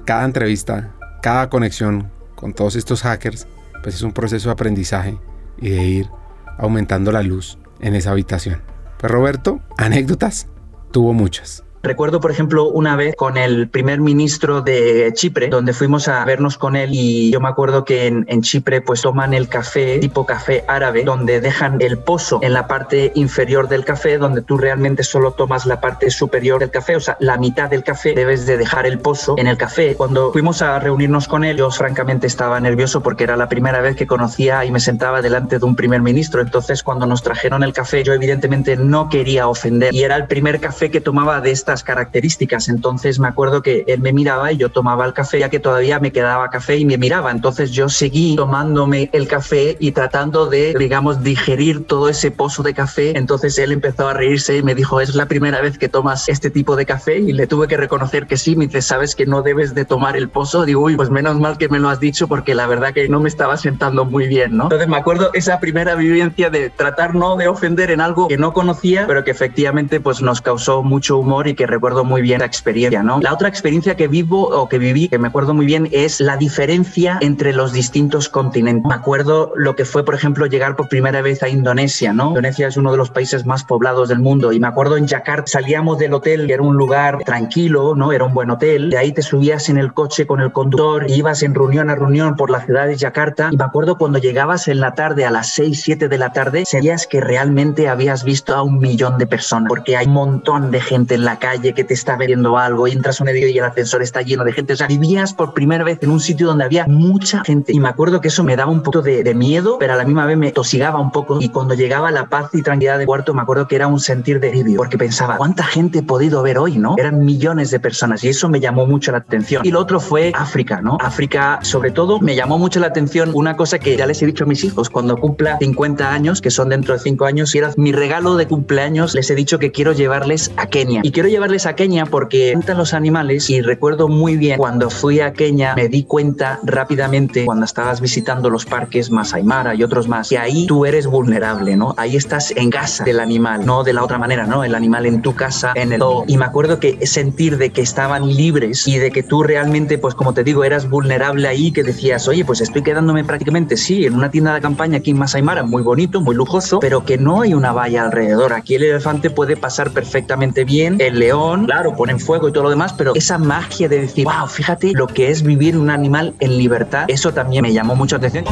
cada 0.05 0.25
entrevista, 0.25 0.93
cada 1.21 1.49
conexión 1.49 2.11
con 2.35 2.53
todos 2.53 2.75
estos 2.75 3.01
hackers, 3.01 3.47
pues 3.81 3.95
es 3.95 4.01
un 4.01 4.11
proceso 4.11 4.49
de 4.49 4.53
aprendizaje 4.53 5.17
y 5.57 5.69
de 5.69 5.83
ir 5.83 6.09
aumentando 6.57 7.11
la 7.11 7.23
luz 7.23 7.57
en 7.79 7.95
esa 7.95 8.11
habitación. 8.11 8.61
Pues 8.97 9.11
Roberto, 9.11 9.59
anécdotas, 9.77 10.47
tuvo 10.91 11.13
muchas. 11.13 11.63
Recuerdo, 11.85 12.19
por 12.19 12.31
ejemplo, 12.31 12.67
una 12.67 12.95
vez 12.95 13.15
con 13.15 13.37
el 13.37 13.69
primer 13.69 13.99
ministro 13.99 14.63
de 14.63 15.11
Chipre, 15.13 15.49
donde 15.49 15.71
fuimos 15.71 16.07
a 16.07 16.25
vernos 16.25 16.57
con 16.57 16.75
él 16.75 16.89
y 16.93 17.29
yo 17.29 17.39
me 17.39 17.47
acuerdo 17.47 17.85
que 17.85 18.07
en, 18.07 18.41
Chipre 18.41 18.81
pues 18.81 19.03
toman 19.03 19.35
el 19.35 19.47
café 19.47 19.99
tipo 19.99 20.25
café 20.25 20.65
árabe, 20.67 21.03
donde 21.03 21.41
dejan 21.41 21.77
el 21.81 21.99
pozo 21.99 22.39
en 22.41 22.53
la 22.53 22.65
parte 22.65 23.11
inferior 23.13 23.67
del 23.67 23.85
café, 23.85 24.17
donde 24.17 24.41
tú 24.41 24.57
realmente 24.57 25.03
solo 25.03 25.33
tomas 25.33 25.67
la 25.67 25.79
parte 25.79 26.09
superior 26.09 26.59
del 26.59 26.71
café, 26.71 26.95
o 26.95 26.99
sea, 26.99 27.17
la 27.19 27.37
mitad 27.37 27.69
del 27.69 27.83
café 27.83 28.13
debes 28.15 28.47
de 28.47 28.57
dejar 28.57 28.87
el 28.87 28.97
pozo 28.97 29.35
en 29.37 29.45
el 29.45 29.55
café. 29.55 29.93
Cuando 29.95 30.31
fuimos 30.31 30.63
a 30.63 30.79
reunirnos 30.79 31.27
con 31.27 31.43
él, 31.43 31.57
yo 31.57 31.69
francamente 31.69 32.25
estaba 32.25 32.59
nervioso 32.59 33.01
porque 33.03 33.25
era 33.25 33.37
la 33.37 33.47
primera 33.47 33.81
vez 33.81 33.95
que 33.95 34.07
conocía 34.07 34.65
y 34.65 34.71
me 34.71 34.79
sentaba 34.79 35.21
delante 35.21 35.59
de 35.59 35.65
un 35.65 35.75
primer 35.75 36.01
ministro. 36.01 36.41
Entonces, 36.41 36.81
cuando 36.81 37.05
nos 37.05 37.21
trajeron 37.21 37.61
el 37.61 37.73
café, 37.73 38.03
yo 38.03 38.13
evidentemente 38.13 38.75
no 38.75 39.07
quería 39.07 39.47
ofender 39.47 39.93
y 39.93 40.01
era 40.01 40.15
el 40.15 40.25
primer 40.25 40.59
café 40.59 40.89
que 40.89 40.99
tomaba 40.99 41.41
de 41.41 41.51
esta 41.51 41.74
características. 41.83 42.69
Entonces 42.69 43.19
me 43.19 43.27
acuerdo 43.27 43.61
que 43.61 43.83
él 43.87 44.01
me 44.01 44.13
miraba 44.13 44.51
y 44.51 44.57
yo 44.57 44.69
tomaba 44.69 45.05
el 45.05 45.13
café, 45.13 45.39
ya 45.39 45.49
que 45.49 45.59
todavía 45.59 45.99
me 45.99 46.11
quedaba 46.11 46.49
café 46.49 46.77
y 46.77 46.85
me 46.85 46.97
miraba. 46.97 47.31
Entonces 47.31 47.71
yo 47.71 47.89
seguí 47.89 48.35
tomándome 48.35 49.09
el 49.13 49.27
café 49.27 49.77
y 49.79 49.91
tratando 49.91 50.47
de, 50.47 50.75
digamos, 50.77 51.23
digerir 51.23 51.85
todo 51.85 52.09
ese 52.09 52.31
pozo 52.31 52.63
de 52.63 52.73
café. 52.73 53.17
Entonces 53.17 53.57
él 53.57 53.71
empezó 53.71 54.07
a 54.07 54.13
reírse 54.13 54.57
y 54.57 54.63
me 54.63 54.75
dijo, 54.75 55.01
es 55.01 55.15
la 55.15 55.27
primera 55.27 55.61
vez 55.61 55.77
que 55.77 55.89
tomas 55.89 56.29
este 56.29 56.49
tipo 56.49 56.75
de 56.75 56.85
café 56.85 57.19
y 57.19 57.33
le 57.33 57.47
tuve 57.47 57.67
que 57.67 57.77
reconocer 57.77 58.27
que 58.27 58.37
sí. 58.37 58.55
Me 58.55 58.67
dice, 58.67 58.81
sabes 58.81 59.15
que 59.15 59.25
no 59.25 59.41
debes 59.41 59.73
de 59.75 59.85
tomar 59.85 60.17
el 60.17 60.29
pozo. 60.29 60.65
Digo, 60.65 60.83
uy, 60.83 60.95
pues 60.95 61.09
menos 61.09 61.39
mal 61.39 61.57
que 61.57 61.69
me 61.69 61.79
lo 61.79 61.89
has 61.89 61.99
dicho 61.99 62.27
porque 62.27 62.55
la 62.55 62.67
verdad 62.67 62.93
que 62.93 63.07
no 63.09 63.19
me 63.19 63.29
estaba 63.29 63.57
sentando 63.57 64.05
muy 64.05 64.27
bien, 64.27 64.57
¿no? 64.57 64.63
Entonces 64.63 64.87
me 64.87 64.97
acuerdo 64.97 65.31
esa 65.33 65.59
primera 65.59 65.95
vivencia 65.95 66.49
de 66.49 66.69
tratar 66.69 67.15
no 67.15 67.35
de 67.35 67.47
ofender 67.47 67.91
en 67.91 68.01
algo 68.01 68.27
que 68.27 68.37
no 68.37 68.53
conocía, 68.53 69.05
pero 69.07 69.23
que 69.23 69.31
efectivamente 69.31 69.99
pues 69.99 70.21
nos 70.21 70.41
causó 70.41 70.83
mucho 70.83 71.17
humor 71.17 71.47
y 71.47 71.55
que 71.55 71.64
recuerdo 71.65 72.03
muy 72.03 72.21
bien 72.21 72.39
la 72.39 72.45
experiencia, 72.45 73.03
¿no? 73.03 73.19
La 73.21 73.33
otra 73.33 73.47
experiencia 73.47 73.95
que 73.95 74.07
vivo 74.07 74.49
o 74.49 74.69
que 74.69 74.77
viví, 74.77 75.07
que 75.07 75.17
me 75.17 75.27
acuerdo 75.27 75.53
muy 75.53 75.65
bien, 75.65 75.89
es 75.91 76.19
la 76.19 76.37
diferencia 76.37 77.17
entre 77.21 77.53
los 77.53 77.73
distintos 77.73 78.29
continentes. 78.29 78.85
Me 78.87 78.95
acuerdo 78.95 79.53
lo 79.55 79.75
que 79.75 79.85
fue, 79.85 80.03
por 80.03 80.15
ejemplo, 80.15 80.45
llegar 80.45 80.75
por 80.75 80.89
primera 80.89 81.21
vez 81.21 81.43
a 81.43 81.49
Indonesia, 81.49 82.13
¿no? 82.13 82.29
Indonesia 82.29 82.67
es 82.67 82.77
uno 82.77 82.91
de 82.91 82.97
los 82.97 83.09
países 83.09 83.45
más 83.45 83.63
poblados 83.63 84.09
del 84.09 84.19
mundo 84.19 84.51
y 84.51 84.59
me 84.59 84.67
acuerdo 84.67 84.97
en 84.97 85.07
Jakarta 85.07 85.45
salíamos 85.47 85.97
del 85.97 86.13
hotel, 86.13 86.47
que 86.47 86.53
era 86.53 86.63
un 86.63 86.75
lugar 86.75 87.19
tranquilo, 87.25 87.95
¿no? 87.95 88.11
Era 88.11 88.25
un 88.25 88.33
buen 88.33 88.49
hotel. 88.49 88.89
De 88.89 88.97
ahí 88.97 89.11
te 89.11 89.21
subías 89.21 89.69
en 89.69 89.77
el 89.77 89.93
coche 89.93 90.27
con 90.27 90.41
el 90.41 90.51
conductor, 90.51 91.05
y 91.07 91.13
ibas 91.13 91.43
en 91.43 91.55
reunión 91.55 91.89
a 91.89 91.95
reunión 91.95 92.35
por 92.35 92.49
la 92.49 92.61
ciudad 92.61 92.87
de 92.87 92.95
Yakarta 92.95 93.49
y 93.51 93.57
me 93.57 93.63
acuerdo 93.63 93.97
cuando 93.97 94.19
llegabas 94.19 94.67
en 94.67 94.79
la 94.79 94.93
tarde 94.93 95.25
a 95.25 95.31
las 95.31 95.49
6, 95.53 95.81
7 95.81 96.07
de 96.07 96.17
la 96.17 96.31
tarde, 96.31 96.63
sabías 96.65 97.07
que 97.07 97.21
realmente 97.21 97.87
habías 97.87 98.23
visto 98.23 98.55
a 98.55 98.61
un 98.61 98.79
millón 98.79 99.17
de 99.17 99.27
personas 99.27 99.69
porque 99.69 99.97
hay 99.97 100.07
un 100.07 100.13
montón 100.13 100.71
de 100.71 100.81
gente 100.81 101.15
en 101.15 101.25
la 101.25 101.39
calle 101.39 101.54
que 101.59 101.83
te 101.83 101.93
está 101.93 102.17
viendo 102.17 102.57
algo, 102.57 102.87
entras 102.87 103.19
a 103.19 103.23
un 103.23 103.29
edificio 103.29 103.55
y 103.55 103.57
el 103.57 103.65
ascensor 103.65 104.01
está 104.01 104.21
lleno 104.21 104.43
de 104.43 104.53
gente. 104.53 104.73
O 104.73 104.75
sea, 104.75 104.87
vivías 104.87 105.33
por 105.33 105.53
primera 105.53 105.83
vez 105.83 105.99
en 106.01 106.11
un 106.11 106.19
sitio 106.19 106.47
donde 106.47 106.63
había 106.63 106.85
mucha 106.87 107.43
gente. 107.43 107.73
Y 107.73 107.79
me 107.79 107.89
acuerdo 107.89 108.21
que 108.21 108.29
eso 108.29 108.43
me 108.43 108.55
daba 108.55 108.71
un 108.71 108.83
poco 108.83 109.01
de, 109.01 109.35
miedo, 109.35 109.77
pero 109.79 109.93
a 109.93 109.95
la 109.97 110.05
misma 110.05 110.25
vez 110.25 110.37
me 110.37 110.51
tosigaba 110.51 110.99
un 110.99 111.11
poco. 111.11 111.39
Y 111.41 111.49
cuando 111.49 111.73
llegaba 111.73 112.11
la 112.11 112.27
paz 112.27 112.49
y 112.53 112.61
tranquilidad 112.61 112.97
del 112.97 113.07
cuarto, 113.07 113.33
me 113.33 113.41
acuerdo 113.41 113.67
que 113.67 113.75
era 113.75 113.87
un 113.87 113.99
sentir 113.99 114.39
de 114.39 114.49
alivio, 114.49 114.77
porque 114.77 114.97
pensaba, 114.97 115.37
¿cuánta 115.37 115.63
gente 115.63 115.99
he 115.99 116.03
podido 116.03 116.41
ver 116.41 116.57
hoy, 116.57 116.77
no? 116.77 116.95
Eran 116.97 117.25
millones 117.25 117.71
de 117.71 117.79
personas 117.79 118.23
y 118.23 118.29
eso 118.29 118.47
me 118.49 118.59
llamó 118.59 118.85
mucho 118.85 119.11
la 119.11 119.19
atención. 119.19 119.65
Y 119.65 119.71
lo 119.71 119.79
otro 119.79 119.99
fue 119.99 120.31
África, 120.35 120.81
¿no? 120.81 120.97
África, 121.01 121.59
sobre 121.63 121.91
todo, 121.91 122.19
me 122.19 122.35
llamó 122.35 122.57
mucho 122.57 122.79
la 122.79 122.87
atención 122.87 123.31
una 123.33 123.55
cosa 123.55 123.79
que 123.79 123.97
ya 123.97 124.05
les 124.05 124.21
he 124.21 124.25
dicho 124.25 124.45
a 124.45 124.47
mis 124.47 124.63
hijos, 124.63 124.89
cuando 124.89 125.17
cumpla 125.17 125.57
50 125.59 126.11
años, 126.11 126.41
que 126.41 126.51
son 126.51 126.69
dentro 126.69 126.93
de 126.93 126.99
5 126.99 127.25
años, 127.25 127.53
y 127.55 127.57
era 127.57 127.71
mi 127.77 127.91
regalo 127.91 128.35
de 128.35 128.47
cumpleaños, 128.47 129.15
les 129.15 129.29
he 129.29 129.35
dicho 129.35 129.59
que 129.59 129.71
quiero 129.71 129.91
llevarles 129.93 130.51
a 130.57 130.67
Kenia. 130.67 131.01
Y 131.03 131.11
quiero 131.11 131.29
llevarles 131.45 131.67
a 131.67 131.75
Kenia 131.75 132.07
porque 132.07 132.49
encantan 132.49 132.77
los 132.79 132.95
animales 132.95 133.51
y 133.51 133.61
recuerdo 133.61 134.07
muy 134.07 134.35
bien 134.35 134.57
cuando 134.57 134.89
fui 134.89 135.19
a 135.19 135.31
Kenia 135.31 135.75
me 135.75 135.89
di 135.89 136.03
cuenta 136.03 136.59
rápidamente 136.63 137.45
cuando 137.45 137.65
estabas 137.65 138.01
visitando 138.01 138.49
los 138.49 138.65
parques 138.65 139.11
Masai 139.11 139.43
Mara 139.43 139.75
y 139.75 139.83
otros 139.83 140.07
más 140.07 140.29
que 140.29 140.39
ahí 140.39 140.65
tú 140.65 140.87
eres 140.87 141.05
vulnerable, 141.05 141.75
¿no? 141.75 141.93
Ahí 141.97 142.15
estás 142.15 142.49
en 142.55 142.71
casa 142.71 143.03
del 143.03 143.19
animal, 143.19 143.63
no 143.63 143.83
de 143.83 143.93
la 143.93 144.03
otra 144.03 144.17
manera, 144.17 144.47
¿no? 144.47 144.63
El 144.63 144.73
animal 144.73 145.05
en 145.05 145.21
tu 145.21 145.35
casa, 145.35 145.73
en 145.75 145.93
el 145.93 146.01
Y 146.25 146.35
me 146.35 146.45
acuerdo 146.45 146.79
que 146.79 147.05
sentir 147.05 147.59
de 147.59 147.69
que 147.69 147.81
estaban 147.81 148.27
libres 148.27 148.87
y 148.87 148.97
de 148.97 149.11
que 149.11 149.21
tú 149.21 149.43
realmente, 149.43 149.99
pues 149.99 150.15
como 150.15 150.33
te 150.33 150.43
digo, 150.43 150.63
eras 150.63 150.89
vulnerable 150.89 151.47
ahí, 151.47 151.71
que 151.71 151.83
decías, 151.83 152.27
oye, 152.27 152.43
pues 152.43 152.61
estoy 152.61 152.81
quedándome 152.81 153.23
prácticamente, 153.23 153.77
sí, 153.77 154.07
en 154.07 154.15
una 154.15 154.31
tienda 154.31 154.55
de 154.55 154.61
campaña 154.61 154.97
aquí 154.97 155.11
en 155.11 155.19
Masai 155.19 155.43
Mara, 155.43 155.61
muy 155.61 155.83
bonito, 155.83 156.21
muy 156.21 156.33
lujoso, 156.33 156.79
pero 156.79 157.05
que 157.05 157.19
no 157.19 157.41
hay 157.41 157.53
una 157.53 157.71
valla 157.71 158.03
alrededor. 158.03 158.53
Aquí 158.53 158.75
el 158.75 158.85
elefante 158.85 159.29
puede 159.29 159.55
pasar 159.57 159.91
perfectamente 159.91 160.65
bien, 160.65 160.97
el 160.99 161.21
león 161.25 161.65
claro, 161.65 161.95
ponen 161.95 162.19
fuego 162.19 162.49
y 162.49 162.51
todo 162.51 162.63
lo 162.63 162.69
demás, 162.69 162.93
pero 162.93 163.15
esa 163.15 163.37
magia 163.37 163.89
de 163.89 164.01
decir, 164.01 164.25
wow, 164.25 164.47
fíjate 164.47 164.91
lo 164.93 165.07
que 165.07 165.31
es 165.31 165.41
vivir 165.41 165.77
un 165.77 165.89
animal 165.89 166.35
en 166.39 166.57
libertad, 166.57 167.05
eso 167.07 167.33
también 167.33 167.63
me 167.63 167.73
llamó 167.73 167.95
mucho 167.95 168.17
la 168.17 168.27
atención. 168.27 168.45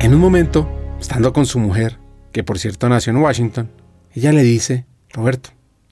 En 0.00 0.12
un 0.12 0.20
momento, 0.20 0.68
estando 1.00 1.32
con 1.32 1.46
su 1.46 1.58
mujer, 1.58 1.98
que 2.32 2.42
por 2.42 2.58
cierto 2.58 2.88
nació 2.88 3.12
en 3.12 3.18
Washington, 3.18 3.70
ella 4.12 4.32
le 4.32 4.42
dice, 4.42 4.86
Roberto, 5.12 5.50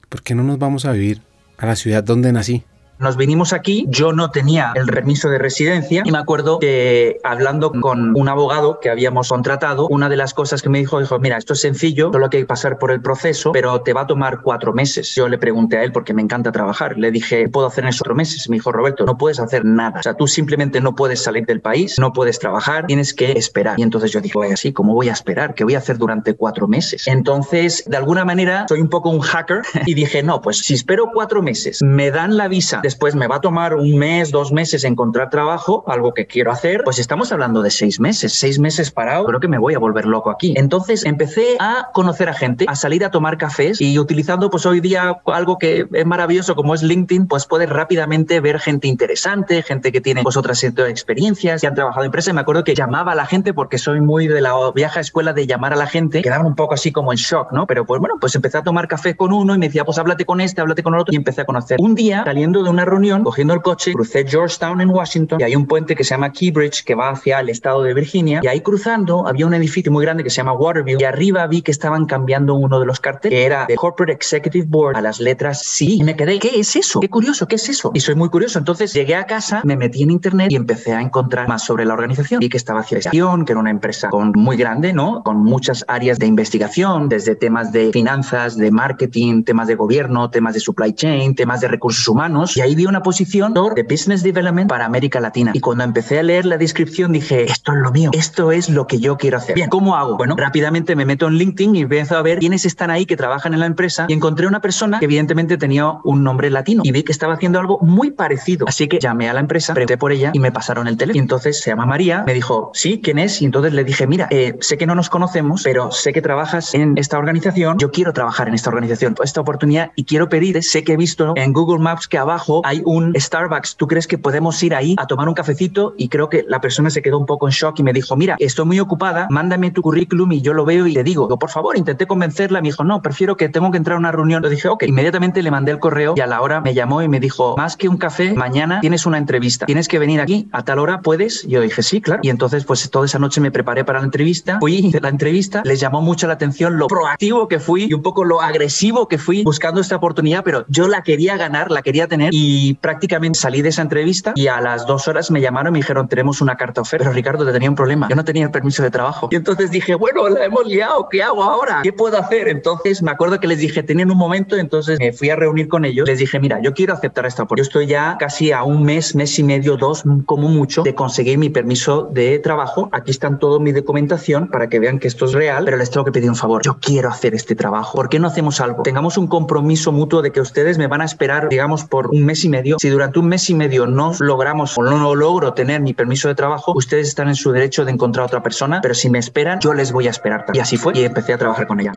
¿por 0.09 0.21
qué 0.21 0.35
no 0.35 0.43
nos 0.43 0.59
vamos 0.59 0.85
a 0.85 0.91
vivir 0.91 1.21
a 1.57 1.65
la 1.65 1.75
ciudad 1.75 2.03
donde 2.03 2.31
nací? 2.33 2.63
Nos 3.03 3.17
vinimos 3.17 3.51
aquí, 3.51 3.85
yo 3.89 4.13
no 4.13 4.31
tenía 4.31 4.71
el 4.75 4.85
permiso 4.85 5.29
de 5.29 5.37
residencia 5.37 6.03
y 6.05 6.11
me 6.13 6.19
acuerdo 6.19 6.59
que 6.59 7.19
hablando 7.25 7.73
con 7.73 8.15
un 8.15 8.29
abogado 8.29 8.79
que 8.79 8.89
habíamos 8.89 9.27
contratado, 9.27 9.89
una 9.89 10.07
de 10.07 10.15
las 10.15 10.33
cosas 10.33 10.61
que 10.61 10.69
me 10.69 10.79
dijo, 10.79 11.01
dijo, 11.01 11.19
mira, 11.19 11.35
esto 11.35 11.51
es 11.51 11.59
sencillo, 11.59 12.11
solo 12.13 12.27
hay 12.27 12.29
que 12.29 12.45
pasar 12.45 12.79
por 12.79 12.91
el 12.91 13.01
proceso, 13.01 13.51
pero 13.51 13.81
te 13.81 13.91
va 13.91 14.03
a 14.03 14.07
tomar 14.07 14.41
cuatro 14.41 14.71
meses. 14.71 15.13
Yo 15.15 15.27
le 15.27 15.37
pregunté 15.37 15.79
a 15.79 15.83
él 15.83 15.91
porque 15.91 16.13
me 16.13 16.21
encanta 16.21 16.53
trabajar, 16.53 16.97
le 16.97 17.11
dije, 17.11 17.49
¿puedo 17.49 17.67
hacer 17.67 17.83
en 17.83 17.89
esos 17.89 18.03
cuatro 18.03 18.15
meses? 18.15 18.47
Me 18.47 18.55
dijo, 18.55 18.71
Roberto, 18.71 19.05
no 19.05 19.17
puedes 19.17 19.41
hacer 19.41 19.65
nada. 19.65 19.99
O 19.99 20.03
sea, 20.03 20.13
tú 20.13 20.25
simplemente 20.25 20.79
no 20.79 20.95
puedes 20.95 21.21
salir 21.21 21.45
del 21.45 21.59
país, 21.59 21.99
no 21.99 22.13
puedes 22.13 22.39
trabajar, 22.39 22.87
tienes 22.87 23.13
que 23.13 23.33
esperar. 23.33 23.77
Y 23.77 23.83
entonces 23.83 24.11
yo 24.11 24.21
dije, 24.21 24.39
así, 24.53 24.71
¿cómo 24.71 24.93
voy 24.93 25.09
a 25.09 25.11
esperar? 25.11 25.55
¿Qué 25.55 25.65
voy 25.65 25.75
a 25.75 25.79
hacer 25.79 25.97
durante 25.97 26.35
cuatro 26.35 26.69
meses? 26.69 27.05
Entonces, 27.07 27.83
de 27.85 27.97
alguna 27.97 28.23
manera, 28.23 28.65
soy 28.69 28.79
un 28.79 28.89
poco 28.89 29.09
un 29.09 29.19
hacker 29.19 29.61
y 29.85 29.93
dije, 29.93 30.23
no, 30.23 30.41
pues 30.41 30.59
si 30.59 30.73
espero 30.73 31.09
cuatro 31.13 31.41
meses, 31.41 31.81
me 31.83 32.11
dan 32.11 32.37
la 32.37 32.47
visa 32.47 32.79
después 32.93 33.15
me 33.15 33.25
va 33.25 33.37
a 33.37 33.41
tomar 33.41 33.73
un 33.73 33.97
mes, 33.97 34.29
dos 34.29 34.51
meses 34.51 34.83
encontrar 34.83 35.31
trabajo, 35.31 35.83
algo 35.87 36.13
que 36.13 36.27
quiero 36.27 36.51
hacer, 36.51 36.83
pues 36.83 36.99
estamos 36.99 37.31
hablando 37.31 37.63
de 37.63 37.71
seis 37.71 37.99
meses, 37.99 38.33
seis 38.33 38.59
meses 38.59 38.91
parado, 38.91 39.25
creo 39.25 39.39
que 39.39 39.47
me 39.47 39.57
voy 39.57 39.73
a 39.73 39.79
volver 39.79 40.05
loco 40.05 40.29
aquí. 40.29 40.53
Entonces 40.55 41.03
empecé 41.05 41.57
a 41.59 41.89
conocer 41.91 42.29
a 42.29 42.35
gente, 42.35 42.65
a 42.67 42.75
salir 42.75 43.03
a 43.03 43.09
tomar 43.09 43.39
cafés 43.39 43.81
y 43.81 43.97
utilizando 43.97 44.51
pues 44.51 44.67
hoy 44.67 44.79
día 44.79 45.21
algo 45.25 45.57
que 45.57 45.87
es 45.91 46.05
maravilloso 46.05 46.55
como 46.55 46.75
es 46.75 46.83
LinkedIn, 46.83 47.25
pues 47.27 47.47
puedes 47.47 47.67
rápidamente 47.67 48.39
ver 48.41 48.59
gente 48.59 48.87
interesante, 48.87 49.63
gente 49.63 49.91
que 49.91 49.99
tiene 49.99 50.21
pues 50.21 50.37
otras 50.37 50.63
experiencias, 50.63 51.61
que 51.61 51.67
han 51.67 51.73
trabajado 51.73 52.03
en 52.03 52.09
empresas. 52.09 52.31
Y 52.31 52.35
me 52.35 52.41
acuerdo 52.41 52.63
que 52.63 52.75
llamaba 52.75 53.13
a 53.13 53.15
la 53.15 53.25
gente 53.25 53.55
porque 53.55 53.79
soy 53.79 54.01
muy 54.01 54.27
de 54.27 54.39
la 54.39 54.53
vieja 54.75 54.99
escuela 54.99 55.33
de 55.33 55.47
llamar 55.47 55.73
a 55.73 55.77
la 55.77 55.87
gente, 55.87 56.21
quedaban 56.21 56.45
un 56.45 56.55
poco 56.55 56.75
así 56.75 56.91
como 56.91 57.11
en 57.11 57.17
shock, 57.17 57.53
¿no? 57.53 57.65
Pero 57.65 57.87
pues 57.87 57.99
bueno, 57.99 58.17
pues 58.21 58.35
empecé 58.35 58.59
a 58.59 58.63
tomar 58.63 58.87
café 58.87 59.15
con 59.15 59.33
uno 59.33 59.55
y 59.55 59.57
me 59.57 59.65
decía, 59.65 59.83
pues 59.83 59.97
háblate 59.97 60.25
con 60.25 60.41
este, 60.41 60.61
háblate 60.61 60.83
con 60.83 60.93
el 60.93 60.99
otro 60.99 61.11
y 61.11 61.15
empecé 61.15 61.41
a 61.41 61.45
conocer. 61.45 61.77
Un 61.81 61.95
día, 61.95 62.23
saliendo 62.23 62.61
de 62.61 62.69
una 62.73 62.85
reunión, 62.85 63.23
cogiendo 63.23 63.53
el 63.53 63.61
coche, 63.61 63.93
crucé 63.93 64.25
Georgetown 64.27 64.81
en 64.81 64.89
Washington 64.89 65.39
y 65.39 65.43
hay 65.43 65.55
un 65.55 65.65
puente 65.65 65.95
que 65.95 66.03
se 66.03 66.11
llama 66.11 66.31
Keybridge 66.31 66.83
que 66.83 66.95
va 66.95 67.09
hacia 67.09 67.39
el 67.39 67.49
estado 67.49 67.83
de 67.83 67.93
Virginia 67.93 68.41
y 68.43 68.47
ahí 68.47 68.61
cruzando 68.61 69.27
había 69.27 69.45
un 69.45 69.53
edificio 69.53 69.91
muy 69.91 70.05
grande 70.05 70.23
que 70.23 70.29
se 70.29 70.37
llama 70.37 70.53
Waterville 70.53 71.01
y 71.01 71.03
arriba 71.03 71.45
vi 71.47 71.61
que 71.61 71.71
estaban 71.71 72.05
cambiando 72.05 72.55
uno 72.55 72.79
de 72.79 72.85
los 72.85 72.99
carteles 72.99 73.37
que 73.37 73.45
era 73.45 73.65
de 73.65 73.75
Corporate 73.75 74.13
Executive 74.13 74.65
Board 74.67 74.97
a 74.97 75.01
las 75.01 75.19
letras 75.19 75.63
C 75.63 75.85
y 75.85 76.03
me 76.03 76.15
quedé, 76.15 76.39
¿qué 76.39 76.59
es 76.59 76.75
eso? 76.75 76.99
Qué 76.99 77.09
curioso, 77.09 77.47
¿qué 77.47 77.55
es 77.55 77.69
eso? 77.69 77.91
Y 77.93 77.99
soy 77.99 78.15
muy 78.15 78.29
curioso. 78.29 78.59
Entonces 78.59 78.93
llegué 78.93 79.15
a 79.15 79.25
casa, 79.25 79.61
me 79.63 79.75
metí 79.77 80.03
en 80.03 80.11
internet 80.11 80.51
y 80.51 80.55
empecé 80.55 80.93
a 80.93 81.01
encontrar 81.01 81.47
más 81.47 81.63
sobre 81.63 81.85
la 81.85 81.93
organización 81.93 82.41
y 82.41 82.49
que 82.49 82.57
estaba 82.57 82.81
hacia 82.81 82.99
que 83.11 83.51
era 83.51 83.59
una 83.59 83.69
empresa 83.69 84.09
muy 84.11 84.57
grande, 84.57 84.93
¿no? 84.93 85.23
Con 85.23 85.37
muchas 85.37 85.85
áreas 85.87 86.19
de 86.19 86.27
investigación, 86.27 87.09
desde 87.09 87.35
temas 87.35 87.71
de 87.71 87.91
finanzas, 87.91 88.57
de 88.57 88.71
marketing, 88.71 89.43
temas 89.43 89.67
de 89.67 89.75
gobierno, 89.75 90.29
temas 90.29 90.53
de 90.53 90.59
supply 90.59 90.93
chain, 90.93 91.35
temas 91.35 91.61
de 91.61 91.67
recursos 91.67 92.07
humanos. 92.07 92.55
Ahí 92.63 92.75
vi 92.75 92.85
una 92.85 93.03
posición 93.03 93.53
de 93.53 93.83
Business 93.83 94.23
Development 94.23 94.69
para 94.69 94.85
América 94.85 95.19
Latina. 95.19 95.51
Y 95.53 95.59
cuando 95.59 95.83
empecé 95.83 96.19
a 96.19 96.23
leer 96.23 96.45
la 96.45 96.57
descripción 96.57 97.11
dije, 97.11 97.43
esto 97.43 97.73
es 97.73 97.77
lo 97.79 97.91
mío, 97.91 98.09
esto 98.13 98.51
es 98.51 98.69
lo 98.69 98.87
que 98.87 98.99
yo 98.99 99.17
quiero 99.17 99.37
hacer. 99.37 99.55
Bien, 99.55 99.69
¿cómo 99.69 99.95
hago? 99.95 100.17
Bueno, 100.17 100.35
rápidamente 100.37 100.95
me 100.95 101.05
meto 101.05 101.27
en 101.27 101.33
LinkedIn 101.33 101.75
y 101.75 101.81
empiezo 101.81 102.17
a 102.17 102.21
ver 102.21 102.39
quiénes 102.39 102.65
están 102.65 102.89
ahí 102.89 103.05
que 103.05 103.17
trabajan 103.17 103.53
en 103.53 103.59
la 103.59 103.65
empresa 103.65 104.05
y 104.07 104.13
encontré 104.13 104.47
una 104.47 104.61
persona 104.61 104.99
que 104.99 105.05
evidentemente 105.05 105.57
tenía 105.57 105.91
un 106.03 106.23
nombre 106.23 106.49
latino 106.49 106.83
y 106.85 106.91
vi 106.91 107.03
que 107.03 107.11
estaba 107.11 107.33
haciendo 107.33 107.59
algo 107.59 107.79
muy 107.81 108.11
parecido. 108.11 108.65
Así 108.67 108.87
que 108.87 108.99
llamé 108.99 109.29
a 109.29 109.33
la 109.33 109.41
empresa, 109.41 109.73
pregunté 109.73 109.97
por 109.97 110.11
ella 110.11 110.31
y 110.33 110.39
me 110.39 110.51
pasaron 110.51 110.87
el 110.87 110.97
teléfono. 110.97 111.17
Y 111.17 111.21
entonces 111.21 111.59
se 111.59 111.69
llama 111.69 111.85
María, 111.85 112.23
me 112.25 112.33
dijo, 112.33 112.71
sí, 112.73 113.01
¿quién 113.03 113.19
es? 113.19 113.41
Y 113.41 113.45
entonces 113.45 113.73
le 113.73 113.83
dije, 113.83 114.07
mira, 114.07 114.27
eh, 114.31 114.55
sé 114.61 114.77
que 114.77 114.85
no 114.85 114.95
nos 114.95 115.09
conocemos, 115.09 115.63
pero 115.63 115.91
sé 115.91 116.13
que 116.13 116.21
trabajas 116.21 116.73
en 116.73 116.97
esta 116.97 117.17
organización, 117.17 117.77
yo 117.77 117.91
quiero 117.91 118.13
trabajar 118.13 118.47
en 118.47 118.53
esta 118.53 118.69
organización, 118.69 119.15
esta 119.23 119.41
oportunidad 119.41 119.91
y 119.95 120.05
quiero 120.05 120.29
pedir, 120.29 120.63
sé 120.63 120.83
que 120.83 120.93
he 120.93 120.97
visto 120.97 121.33
en 121.35 121.51
Google 121.53 121.79
Maps 121.79 122.07
que 122.07 122.17
hay 122.63 122.81
un 122.85 123.13
Starbucks, 123.15 123.75
¿tú 123.77 123.87
crees 123.87 124.07
que 124.07 124.17
podemos 124.17 124.61
ir 124.63 124.75
ahí 124.75 124.95
a 124.97 125.07
tomar 125.07 125.27
un 125.27 125.33
cafecito? 125.33 125.93
Y 125.97 126.09
creo 126.09 126.29
que 126.29 126.45
la 126.47 126.61
persona 126.61 126.89
se 126.89 127.01
quedó 127.01 127.17
un 127.17 127.25
poco 127.25 127.47
en 127.47 127.51
shock 127.51 127.79
y 127.79 127.83
me 127.83 127.93
dijo, 127.93 128.15
mira, 128.15 128.35
estoy 128.39 128.65
muy 128.65 128.79
ocupada, 128.79 129.27
mándame 129.29 129.71
tu 129.71 129.81
currículum 129.81 130.31
y 130.31 130.41
yo 130.41 130.53
lo 130.53 130.65
veo 130.65 130.87
y 130.87 130.93
le 130.93 131.03
digo, 131.03 131.27
por 131.37 131.49
favor, 131.49 131.77
intenté 131.77 132.07
convencerla, 132.07 132.61
me 132.61 132.69
dijo, 132.69 132.83
no, 132.83 133.01
prefiero 133.01 133.37
que 133.37 133.49
tengo 133.49 133.71
que 133.71 133.77
entrar 133.77 133.95
a 133.95 133.99
una 133.99 134.11
reunión. 134.11 134.41
Le 134.41 134.49
dije, 134.49 134.67
ok, 134.67 134.83
inmediatamente 134.83 135.41
le 135.41 135.51
mandé 135.51 135.71
el 135.71 135.79
correo 135.79 136.13
y 136.15 136.21
a 136.21 136.27
la 136.27 136.41
hora 136.41 136.61
me 136.61 136.73
llamó 136.73 137.01
y 137.01 137.07
me 137.07 137.19
dijo, 137.19 137.55
más 137.57 137.77
que 137.77 137.89
un 137.89 137.97
café, 137.97 138.33
mañana 138.33 138.79
tienes 138.81 139.05
una 139.05 139.17
entrevista, 139.17 139.65
tienes 139.65 139.87
que 139.87 139.99
venir 139.99 140.21
aquí 140.21 140.47
a 140.51 140.63
tal 140.63 140.79
hora, 140.79 141.01
¿puedes? 141.01 141.47
Yo 141.47 141.61
dije, 141.61 141.83
sí, 141.83 142.01
claro. 142.01 142.21
Y 142.23 142.29
entonces, 142.29 142.65
pues 142.65 142.89
toda 142.89 143.05
esa 143.05 143.19
noche 143.19 143.41
me 143.41 143.51
preparé 143.51 143.83
para 143.85 143.99
la 143.99 144.05
entrevista, 144.05 144.57
fui 144.59 144.91
de 144.91 144.99
la 144.99 145.09
entrevista, 145.09 145.61
les 145.65 145.79
llamó 145.79 146.01
mucho 146.01 146.27
la 146.27 146.33
atención 146.33 146.77
lo 146.77 146.87
proactivo 146.87 147.47
que 147.47 147.59
fui 147.59 147.87
y 147.89 147.93
un 147.93 148.01
poco 148.01 148.23
lo 148.23 148.41
agresivo 148.41 149.07
que 149.07 149.17
fui 149.17 149.43
buscando 149.43 149.81
esta 149.81 149.95
oportunidad, 149.95 150.43
pero 150.43 150.65
yo 150.67 150.87
la 150.87 151.03
quería 151.03 151.37
ganar, 151.37 151.71
la 151.71 151.81
quería 151.81 152.07
tener 152.07 152.33
y 152.33 152.42
prácticamente 152.75 153.39
salí 153.39 153.61
de 153.61 153.69
esa 153.69 153.81
entrevista 153.81 154.33
y 154.35 154.47
a 154.47 154.61
las 154.61 154.85
dos 154.85 155.07
horas 155.07 155.31
me 155.31 155.41
llamaron 155.41 155.71
y 155.71 155.73
me 155.73 155.79
dijeron, 155.79 156.07
tenemos 156.07 156.41
una 156.41 156.55
carta 156.55 156.81
oferta. 156.81 157.03
Pero 157.03 157.13
Ricardo, 157.13 157.45
te 157.45 157.51
tenía 157.51 157.69
un 157.69 157.75
problema, 157.75 158.07
yo 158.09 158.15
no 158.15 158.23
tenía 158.23 158.45
el 158.45 158.51
permiso 158.51 158.83
de 158.83 158.91
trabajo. 158.91 159.29
Y 159.31 159.35
entonces 159.35 159.71
dije, 159.71 159.95
bueno, 159.95 160.29
la 160.29 160.45
hemos 160.45 160.65
liado, 160.65 161.07
¿qué 161.09 161.23
hago 161.23 161.43
ahora? 161.43 161.81
¿Qué 161.83 161.93
puedo 161.93 162.17
hacer? 162.17 162.47
Entonces 162.47 163.01
me 163.01 163.11
acuerdo 163.11 163.39
que 163.39 163.47
les 163.47 163.59
dije, 163.59 163.83
tenían 163.83 164.11
un 164.11 164.17
momento, 164.17 164.55
entonces 164.55 164.99
me 164.99 165.13
fui 165.13 165.29
a 165.29 165.35
reunir 165.35 165.67
con 165.67 165.85
ellos, 165.85 166.07
les 166.07 166.19
dije, 166.19 166.39
mira, 166.39 166.59
yo 166.61 166.73
quiero 166.73 166.93
aceptar 166.93 167.25
esta 167.25 167.43
oportunidad. 167.43 167.63
Yo 167.63 167.67
estoy 167.67 167.87
ya 167.87 168.17
casi 168.19 168.51
a 168.51 168.63
un 168.63 168.83
mes, 168.83 169.15
mes 169.15 169.37
y 169.37 169.43
medio, 169.43 169.77
dos 169.77 170.03
como 170.25 170.49
mucho, 170.49 170.83
de 170.83 170.95
conseguir 170.95 171.37
mi 171.37 171.49
permiso 171.49 172.09
de 172.11 172.39
trabajo. 172.39 172.89
Aquí 172.91 173.11
están 173.11 173.39
todos 173.39 173.61
mi 173.61 173.71
documentación 173.71 174.49
para 174.49 174.69
que 174.69 174.79
vean 174.79 174.99
que 174.99 175.07
esto 175.07 175.25
es 175.25 175.33
real, 175.33 175.65
pero 175.65 175.77
les 175.77 175.89
tengo 175.91 176.05
que 176.05 176.11
pedir 176.11 176.29
un 176.29 176.35
favor. 176.35 176.61
Yo 176.63 176.77
quiero 176.79 177.09
hacer 177.09 177.35
este 177.35 177.55
trabajo. 177.55 177.95
¿Por 177.95 178.09
qué 178.09 178.19
no 178.19 178.27
hacemos 178.27 178.59
algo? 178.59 178.83
Tengamos 178.83 179.17
un 179.17 179.27
compromiso 179.27 179.91
mutuo 179.91 180.21
de 180.21 180.31
que 180.31 180.41
ustedes 180.41 180.77
me 180.77 180.87
van 180.87 181.01
a 181.01 181.05
esperar, 181.05 181.49
digamos, 181.49 181.85
por 181.85 182.07
un 182.07 182.25
mes 182.25 182.32
y 182.43 182.49
medio. 182.49 182.77
Si 182.79 182.89
durante 182.89 183.19
un 183.19 183.27
mes 183.27 183.49
y 183.49 183.53
medio 183.53 183.85
no 183.85 184.13
logramos 184.19 184.77
o 184.77 184.83
no 184.83 185.15
logro 185.15 185.53
tener 185.53 185.81
mi 185.81 185.93
permiso 185.93 186.27
de 186.27 186.35
trabajo, 186.35 186.73
ustedes 186.75 187.07
están 187.07 187.27
en 187.27 187.35
su 187.35 187.51
derecho 187.51 187.85
de 187.85 187.91
encontrar 187.91 188.25
otra 188.25 188.41
persona, 188.41 188.79
pero 188.81 188.93
si 188.93 189.09
me 189.09 189.19
esperan, 189.19 189.59
yo 189.59 189.73
les 189.73 189.91
voy 189.91 190.07
a 190.07 190.09
esperar. 190.09 190.45
Y 190.53 190.59
así 190.59 190.77
fue 190.77 190.93
y 190.95 191.03
empecé 191.03 191.33
a 191.33 191.37
trabajar 191.37 191.67
con 191.67 191.79
ella. 191.79 191.93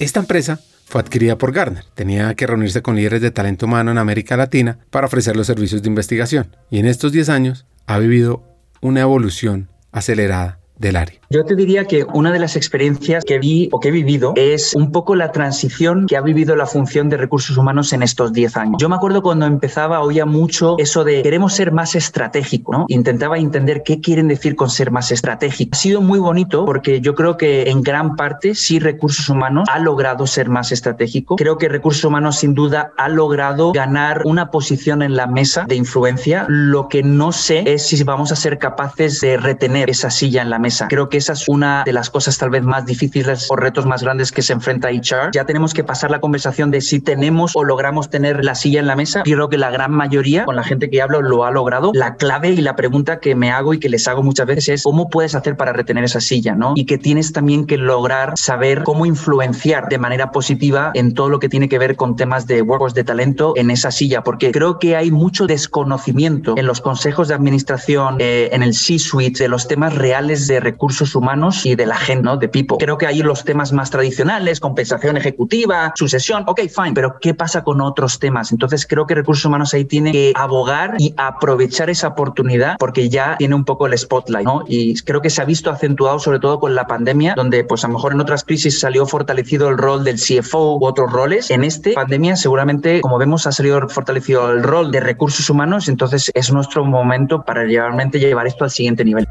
Esta 0.00 0.20
empresa 0.20 0.60
fue 0.86 1.00
adquirida 1.00 1.38
por 1.38 1.52
Gartner. 1.52 1.84
Tenía 1.94 2.34
que 2.34 2.46
reunirse 2.46 2.82
con 2.82 2.96
líderes 2.96 3.22
de 3.22 3.30
talento 3.30 3.66
humano 3.66 3.90
en 3.90 3.98
América 3.98 4.36
Latina 4.36 4.78
para 4.90 5.06
ofrecer 5.06 5.36
los 5.36 5.46
servicios 5.46 5.82
de 5.82 5.88
investigación. 5.88 6.56
Y 6.70 6.78
en 6.78 6.86
estos 6.86 7.12
10 7.12 7.28
años 7.28 7.66
ha 7.86 7.98
vivido 7.98 8.42
una 8.80 9.00
evolución 9.00 9.68
acelerada 9.92 10.58
del 10.76 10.96
área. 10.96 11.18
Yo 11.30 11.44
te 11.44 11.56
diría 11.56 11.84
que 11.86 12.04
una 12.12 12.30
de 12.30 12.38
las 12.38 12.56
experiencias 12.56 13.24
que 13.24 13.38
vi 13.38 13.68
o 13.72 13.80
que 13.80 13.88
he 13.88 13.90
vivido 13.90 14.34
es 14.36 14.74
un 14.74 14.92
poco 14.92 15.14
la 15.16 15.32
transición 15.32 16.06
que 16.06 16.16
ha 16.16 16.20
vivido 16.20 16.54
la 16.54 16.66
función 16.66 17.08
de 17.08 17.16
recursos 17.16 17.56
humanos 17.56 17.92
en 17.92 18.02
estos 18.02 18.32
10 18.32 18.56
años. 18.56 18.76
Yo 18.78 18.88
me 18.88 18.96
acuerdo 18.96 19.22
cuando 19.22 19.46
empezaba, 19.46 20.00
oía 20.00 20.26
mucho 20.26 20.76
eso 20.78 21.02
de 21.02 21.22
queremos 21.22 21.54
ser 21.54 21.72
más 21.72 21.94
estratégico, 21.94 22.72
¿no? 22.72 22.84
Intentaba 22.88 23.38
entender 23.38 23.82
qué 23.84 24.00
quieren 24.00 24.28
decir 24.28 24.54
con 24.54 24.70
ser 24.70 24.90
más 24.90 25.10
estratégico. 25.10 25.70
Ha 25.72 25.76
sido 25.76 26.00
muy 26.00 26.18
bonito 26.18 26.64
porque 26.64 27.00
yo 27.00 27.14
creo 27.14 27.36
que 27.36 27.70
en 27.70 27.82
gran 27.82 28.16
parte 28.16 28.54
sí 28.54 28.78
recursos 28.78 29.28
humanos 29.28 29.68
ha 29.72 29.78
logrado 29.78 30.26
ser 30.26 30.48
más 30.48 30.72
estratégico. 30.72 31.36
Creo 31.36 31.58
que 31.58 31.68
recursos 31.68 32.04
humanos 32.04 32.36
sin 32.36 32.54
duda 32.54 32.92
ha 32.96 33.08
logrado 33.08 33.72
ganar 33.72 34.22
una 34.24 34.50
posición 34.50 35.02
en 35.02 35.16
la 35.16 35.26
mesa 35.26 35.64
de 35.66 35.74
influencia. 35.76 36.46
Lo 36.48 36.88
que 36.88 37.02
no 37.02 37.32
sé 37.32 37.64
es 37.66 37.86
si 37.86 38.02
vamos 38.04 38.30
a 38.30 38.36
ser 38.36 38.58
capaces 38.58 39.20
de 39.20 39.36
retener 39.36 39.90
esa 39.90 40.10
silla 40.10 40.42
en 40.42 40.50
la 40.50 40.58
mesa. 40.58 40.63
Creo 40.88 41.08
que 41.08 41.16
esa 41.16 41.32
es 41.32 41.48
una 41.48 41.82
de 41.84 41.92
las 41.92 42.10
cosas 42.10 42.38
tal 42.38 42.50
vez 42.50 42.62
más 42.62 42.86
difíciles 42.86 43.46
o 43.50 43.56
retos 43.56 43.86
más 43.86 44.02
grandes 44.02 44.32
que 44.32 44.42
se 44.42 44.52
enfrenta 44.52 44.88
HR. 44.88 45.30
Ya 45.32 45.44
tenemos 45.44 45.74
que 45.74 45.84
pasar 45.84 46.10
la 46.10 46.20
conversación 46.20 46.70
de 46.70 46.80
si 46.80 47.00
tenemos 47.00 47.52
o 47.54 47.64
logramos 47.64 48.10
tener 48.10 48.44
la 48.44 48.54
silla 48.54 48.80
en 48.80 48.86
la 48.86 48.96
mesa. 48.96 49.22
Creo 49.22 49.48
que 49.48 49.58
la 49.58 49.70
gran 49.70 49.92
mayoría, 49.92 50.44
con 50.44 50.56
la 50.56 50.64
gente 50.64 50.90
que 50.90 51.02
hablo, 51.02 51.22
lo 51.22 51.44
ha 51.44 51.50
logrado. 51.50 51.90
La 51.94 52.16
clave 52.16 52.50
y 52.50 52.56
la 52.56 52.76
pregunta 52.76 53.20
que 53.20 53.34
me 53.34 53.50
hago 53.50 53.74
y 53.74 53.78
que 53.78 53.88
les 53.88 54.06
hago 54.08 54.22
muchas 54.22 54.46
veces 54.46 54.68
es 54.68 54.82
cómo 54.82 55.08
puedes 55.08 55.34
hacer 55.34 55.56
para 55.56 55.72
retener 55.72 56.04
esa 56.04 56.20
silla, 56.20 56.54
¿no? 56.54 56.72
Y 56.76 56.86
que 56.86 56.98
tienes 56.98 57.32
también 57.32 57.66
que 57.66 57.76
lograr 57.76 58.34
saber 58.36 58.82
cómo 58.82 59.06
influenciar 59.06 59.88
de 59.88 59.98
manera 59.98 60.30
positiva 60.30 60.90
en 60.94 61.14
todo 61.14 61.28
lo 61.28 61.38
que 61.38 61.48
tiene 61.48 61.68
que 61.68 61.78
ver 61.78 61.96
con 61.96 62.16
temas 62.16 62.46
de 62.46 62.62
workforce 62.62 62.94
de 62.94 63.04
talento 63.04 63.54
en 63.56 63.70
esa 63.70 63.90
silla, 63.90 64.22
porque 64.22 64.52
creo 64.52 64.78
que 64.78 64.96
hay 64.96 65.10
mucho 65.10 65.46
desconocimiento 65.46 66.54
en 66.56 66.66
los 66.66 66.80
consejos 66.80 67.28
de 67.28 67.34
administración, 67.34 68.16
eh, 68.18 68.50
en 68.52 68.62
el 68.62 68.74
C-suite, 68.74 69.42
de 69.42 69.48
los 69.48 69.68
temas 69.68 69.94
reales 69.94 70.46
de 70.46 70.53
recursos 70.60 71.14
humanos 71.14 71.66
y 71.66 71.74
de 71.74 71.86
la 71.86 71.96
gente, 71.96 72.24
¿no? 72.24 72.36
De 72.36 72.48
people. 72.48 72.76
Creo 72.78 72.98
que 72.98 73.06
hay 73.06 73.22
los 73.22 73.44
temas 73.44 73.72
más 73.72 73.90
tradicionales, 73.90 74.60
compensación 74.60 75.16
ejecutiva, 75.16 75.92
sucesión, 75.96 76.44
ok, 76.46 76.60
fine, 76.68 76.92
pero 76.94 77.16
¿qué 77.20 77.34
pasa 77.34 77.64
con 77.64 77.80
otros 77.80 78.18
temas? 78.18 78.52
Entonces 78.52 78.86
creo 78.86 79.06
que 79.06 79.14
recursos 79.14 79.44
humanos 79.44 79.74
ahí 79.74 79.84
tiene 79.84 80.12
que 80.12 80.32
abogar 80.36 80.94
y 80.98 81.14
aprovechar 81.16 81.90
esa 81.90 82.08
oportunidad 82.08 82.76
porque 82.78 83.08
ya 83.08 83.36
tiene 83.38 83.54
un 83.54 83.64
poco 83.64 83.86
el 83.86 83.96
spotlight, 83.96 84.44
¿no? 84.44 84.64
Y 84.66 84.94
creo 85.02 85.20
que 85.20 85.30
se 85.30 85.42
ha 85.42 85.44
visto 85.44 85.70
acentuado 85.70 86.18
sobre 86.18 86.38
todo 86.38 86.60
con 86.60 86.74
la 86.74 86.86
pandemia, 86.86 87.34
donde 87.36 87.64
pues 87.64 87.84
a 87.84 87.88
lo 87.88 87.94
mejor 87.94 88.12
en 88.12 88.20
otras 88.20 88.44
crisis 88.44 88.80
salió 88.80 89.06
fortalecido 89.06 89.68
el 89.68 89.78
rol 89.78 90.04
del 90.04 90.16
CFO 90.16 90.78
u 90.78 90.84
otros 90.84 91.12
roles. 91.12 91.50
En 91.50 91.64
este 91.64 91.92
pandemia 91.92 92.36
seguramente, 92.36 93.00
como 93.00 93.18
vemos, 93.18 93.46
ha 93.46 93.52
salido 93.52 93.88
fortalecido 93.88 94.50
el 94.50 94.62
rol 94.62 94.90
de 94.90 95.00
recursos 95.00 95.48
humanos, 95.50 95.88
entonces 95.88 96.30
es 96.34 96.52
nuestro 96.52 96.84
momento 96.84 97.42
para 97.42 97.64
realmente 97.64 98.18
llevar 98.18 98.46
esto 98.46 98.64
al 98.64 98.70
siguiente 98.70 99.04
nivel. 99.04 99.26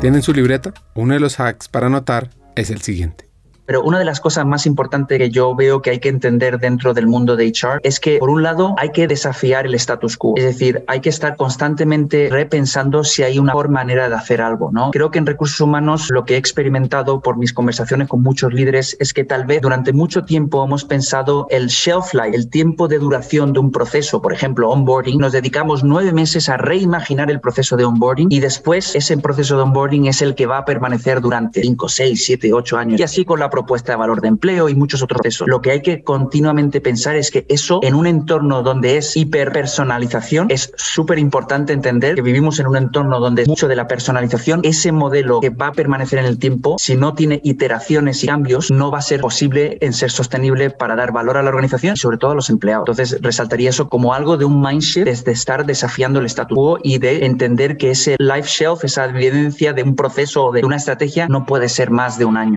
¿Tienen 0.00 0.22
su 0.22 0.32
libreta? 0.32 0.72
Uno 0.94 1.14
de 1.14 1.20
los 1.20 1.40
hacks 1.40 1.66
para 1.66 1.88
anotar 1.88 2.30
es 2.54 2.70
el 2.70 2.80
siguiente. 2.82 3.27
Pero 3.68 3.82
una 3.82 3.98
de 3.98 4.06
las 4.06 4.18
cosas 4.18 4.46
más 4.46 4.64
importantes 4.64 5.18
que 5.18 5.28
yo 5.28 5.54
veo 5.54 5.82
que 5.82 5.90
hay 5.90 5.98
que 5.98 6.08
entender 6.08 6.58
dentro 6.58 6.94
del 6.94 7.06
mundo 7.06 7.36
de 7.36 7.48
HR 7.48 7.80
es 7.82 8.00
que, 8.00 8.16
por 8.16 8.30
un 8.30 8.42
lado, 8.42 8.74
hay 8.78 8.92
que 8.92 9.06
desafiar 9.06 9.66
el 9.66 9.74
status 9.74 10.16
quo. 10.16 10.32
Es 10.38 10.44
decir, 10.44 10.84
hay 10.86 11.00
que 11.00 11.10
estar 11.10 11.36
constantemente 11.36 12.30
repensando 12.30 13.04
si 13.04 13.24
hay 13.24 13.38
una 13.38 13.52
mejor 13.52 13.68
manera 13.68 14.08
de 14.08 14.14
hacer 14.14 14.40
algo, 14.40 14.70
¿no? 14.72 14.90
Creo 14.90 15.10
que 15.10 15.18
en 15.18 15.26
recursos 15.26 15.60
humanos 15.60 16.08
lo 16.08 16.24
que 16.24 16.34
he 16.34 16.36
experimentado 16.38 17.20
por 17.20 17.36
mis 17.36 17.52
conversaciones 17.52 18.08
con 18.08 18.22
muchos 18.22 18.54
líderes 18.54 18.96
es 19.00 19.12
que 19.12 19.24
tal 19.24 19.44
vez 19.44 19.60
durante 19.60 19.92
mucho 19.92 20.24
tiempo 20.24 20.64
hemos 20.64 20.86
pensado 20.86 21.46
el 21.50 21.66
shelf 21.66 22.14
life, 22.14 22.34
el 22.34 22.48
tiempo 22.48 22.88
de 22.88 22.98
duración 22.98 23.52
de 23.52 23.60
un 23.60 23.70
proceso, 23.70 24.22
por 24.22 24.32
ejemplo, 24.32 24.70
onboarding, 24.70 25.18
nos 25.18 25.32
dedicamos 25.32 25.84
nueve 25.84 26.14
meses 26.14 26.48
a 26.48 26.56
reimaginar 26.56 27.30
el 27.30 27.40
proceso 27.40 27.76
de 27.76 27.84
onboarding 27.84 28.28
y 28.30 28.40
después 28.40 28.94
ese 28.94 29.18
proceso 29.18 29.56
de 29.56 29.64
onboarding 29.64 30.06
es 30.06 30.22
el 30.22 30.34
que 30.34 30.46
va 30.46 30.56
a 30.56 30.64
permanecer 30.64 31.20
durante 31.20 31.60
cinco, 31.60 31.90
seis, 31.90 32.24
siete, 32.24 32.54
ocho 32.54 32.78
años. 32.78 32.98
Y 32.98 33.02
así 33.02 33.26
con 33.26 33.40
la 33.40 33.50
propuesta 33.58 33.92
de 33.92 33.96
valor 33.96 34.20
de 34.20 34.28
empleo 34.28 34.68
y 34.68 34.76
muchos 34.76 35.02
otros 35.02 35.20
procesos. 35.20 35.48
Lo 35.48 35.60
que 35.60 35.72
hay 35.72 35.82
que 35.82 36.04
continuamente 36.04 36.80
pensar 36.80 37.16
es 37.16 37.32
que 37.32 37.44
eso 37.48 37.80
en 37.82 37.94
un 37.94 38.06
entorno 38.06 38.62
donde 38.62 38.96
es 38.98 39.16
hiperpersonalización 39.16 40.46
es 40.48 40.72
súper 40.76 41.18
importante 41.18 41.72
entender 41.72 42.14
que 42.14 42.22
vivimos 42.22 42.60
en 42.60 42.68
un 42.68 42.76
entorno 42.76 43.18
donde 43.18 43.46
mucho 43.46 43.66
de 43.66 43.74
la 43.74 43.88
personalización, 43.88 44.60
ese 44.62 44.92
modelo 44.92 45.40
que 45.40 45.50
va 45.50 45.68
a 45.68 45.72
permanecer 45.72 46.20
en 46.20 46.26
el 46.26 46.38
tiempo, 46.38 46.76
si 46.78 46.94
no 46.94 47.14
tiene 47.14 47.40
iteraciones 47.42 48.22
y 48.22 48.28
cambios, 48.28 48.70
no 48.70 48.92
va 48.92 48.98
a 48.98 49.02
ser 49.02 49.20
posible 49.20 49.78
en 49.80 49.92
ser 49.92 50.12
sostenible 50.12 50.70
para 50.70 50.94
dar 50.94 51.12
valor 51.12 51.36
a 51.36 51.42
la 51.42 51.48
organización 51.48 51.94
y 51.94 51.96
sobre 51.96 52.18
todo 52.18 52.30
a 52.30 52.34
los 52.36 52.50
empleados. 52.50 52.84
Entonces 52.88 53.20
resaltaría 53.20 53.70
eso 53.70 53.88
como 53.88 54.14
algo 54.14 54.36
de 54.36 54.44
un 54.44 54.60
mindset 54.60 55.04
desde 55.04 55.32
estar 55.32 55.66
desafiando 55.66 56.20
el 56.20 56.26
statu 56.26 56.54
quo 56.54 56.78
y 56.82 56.98
de 56.98 57.26
entender 57.26 57.76
que 57.76 57.90
ese 57.90 58.14
life 58.20 58.48
shelf, 58.48 58.84
esa 58.84 59.06
evidencia 59.06 59.72
de 59.72 59.82
un 59.82 59.96
proceso 59.96 60.46
o 60.46 60.52
de 60.52 60.64
una 60.64 60.76
estrategia 60.76 61.26
no 61.28 61.44
puede 61.44 61.68
ser 61.68 61.90
más 61.90 62.18
de 62.18 62.24
un 62.24 62.36
año. 62.36 62.56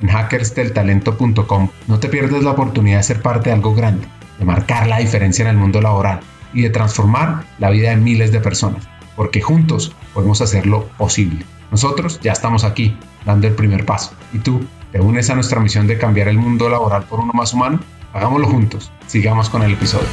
en 0.00 0.08
hackersdeltalento.com. 0.08 1.68
No 1.86 1.98
te 1.98 2.08
pierdas 2.08 2.42
la 2.42 2.52
oportunidad 2.52 2.98
de 2.98 3.02
ser 3.02 3.22
parte 3.22 3.50
de 3.50 3.54
algo 3.54 3.74
grande, 3.74 4.06
de 4.38 4.44
marcar 4.44 4.86
la 4.86 4.98
diferencia 4.98 5.42
en 5.42 5.50
el 5.50 5.56
mundo 5.56 5.80
laboral 5.80 6.20
y 6.52 6.62
de 6.62 6.70
transformar 6.70 7.44
la 7.58 7.70
vida 7.70 7.90
de 7.90 7.96
miles 7.96 8.32
de 8.32 8.40
personas, 8.40 8.88
porque 9.14 9.40
juntos 9.40 9.94
podemos 10.14 10.40
hacerlo 10.40 10.88
posible. 10.96 11.44
Nosotros 11.70 12.20
ya 12.22 12.32
estamos 12.32 12.64
aquí, 12.64 12.96
dando 13.24 13.46
el 13.46 13.54
primer 13.54 13.84
paso. 13.84 14.12
¿Y 14.32 14.38
tú? 14.38 14.64
¿Te 14.92 15.00
unes 15.00 15.28
a 15.30 15.34
nuestra 15.34 15.60
misión 15.60 15.86
de 15.86 15.98
cambiar 15.98 16.28
el 16.28 16.38
mundo 16.38 16.68
laboral 16.68 17.04
por 17.04 17.20
uno 17.20 17.32
más 17.32 17.52
humano? 17.52 17.80
Hagámoslo 18.12 18.48
juntos. 18.48 18.92
Sigamos 19.06 19.50
con 19.50 19.62
el 19.62 19.72
episodio. 19.72 20.08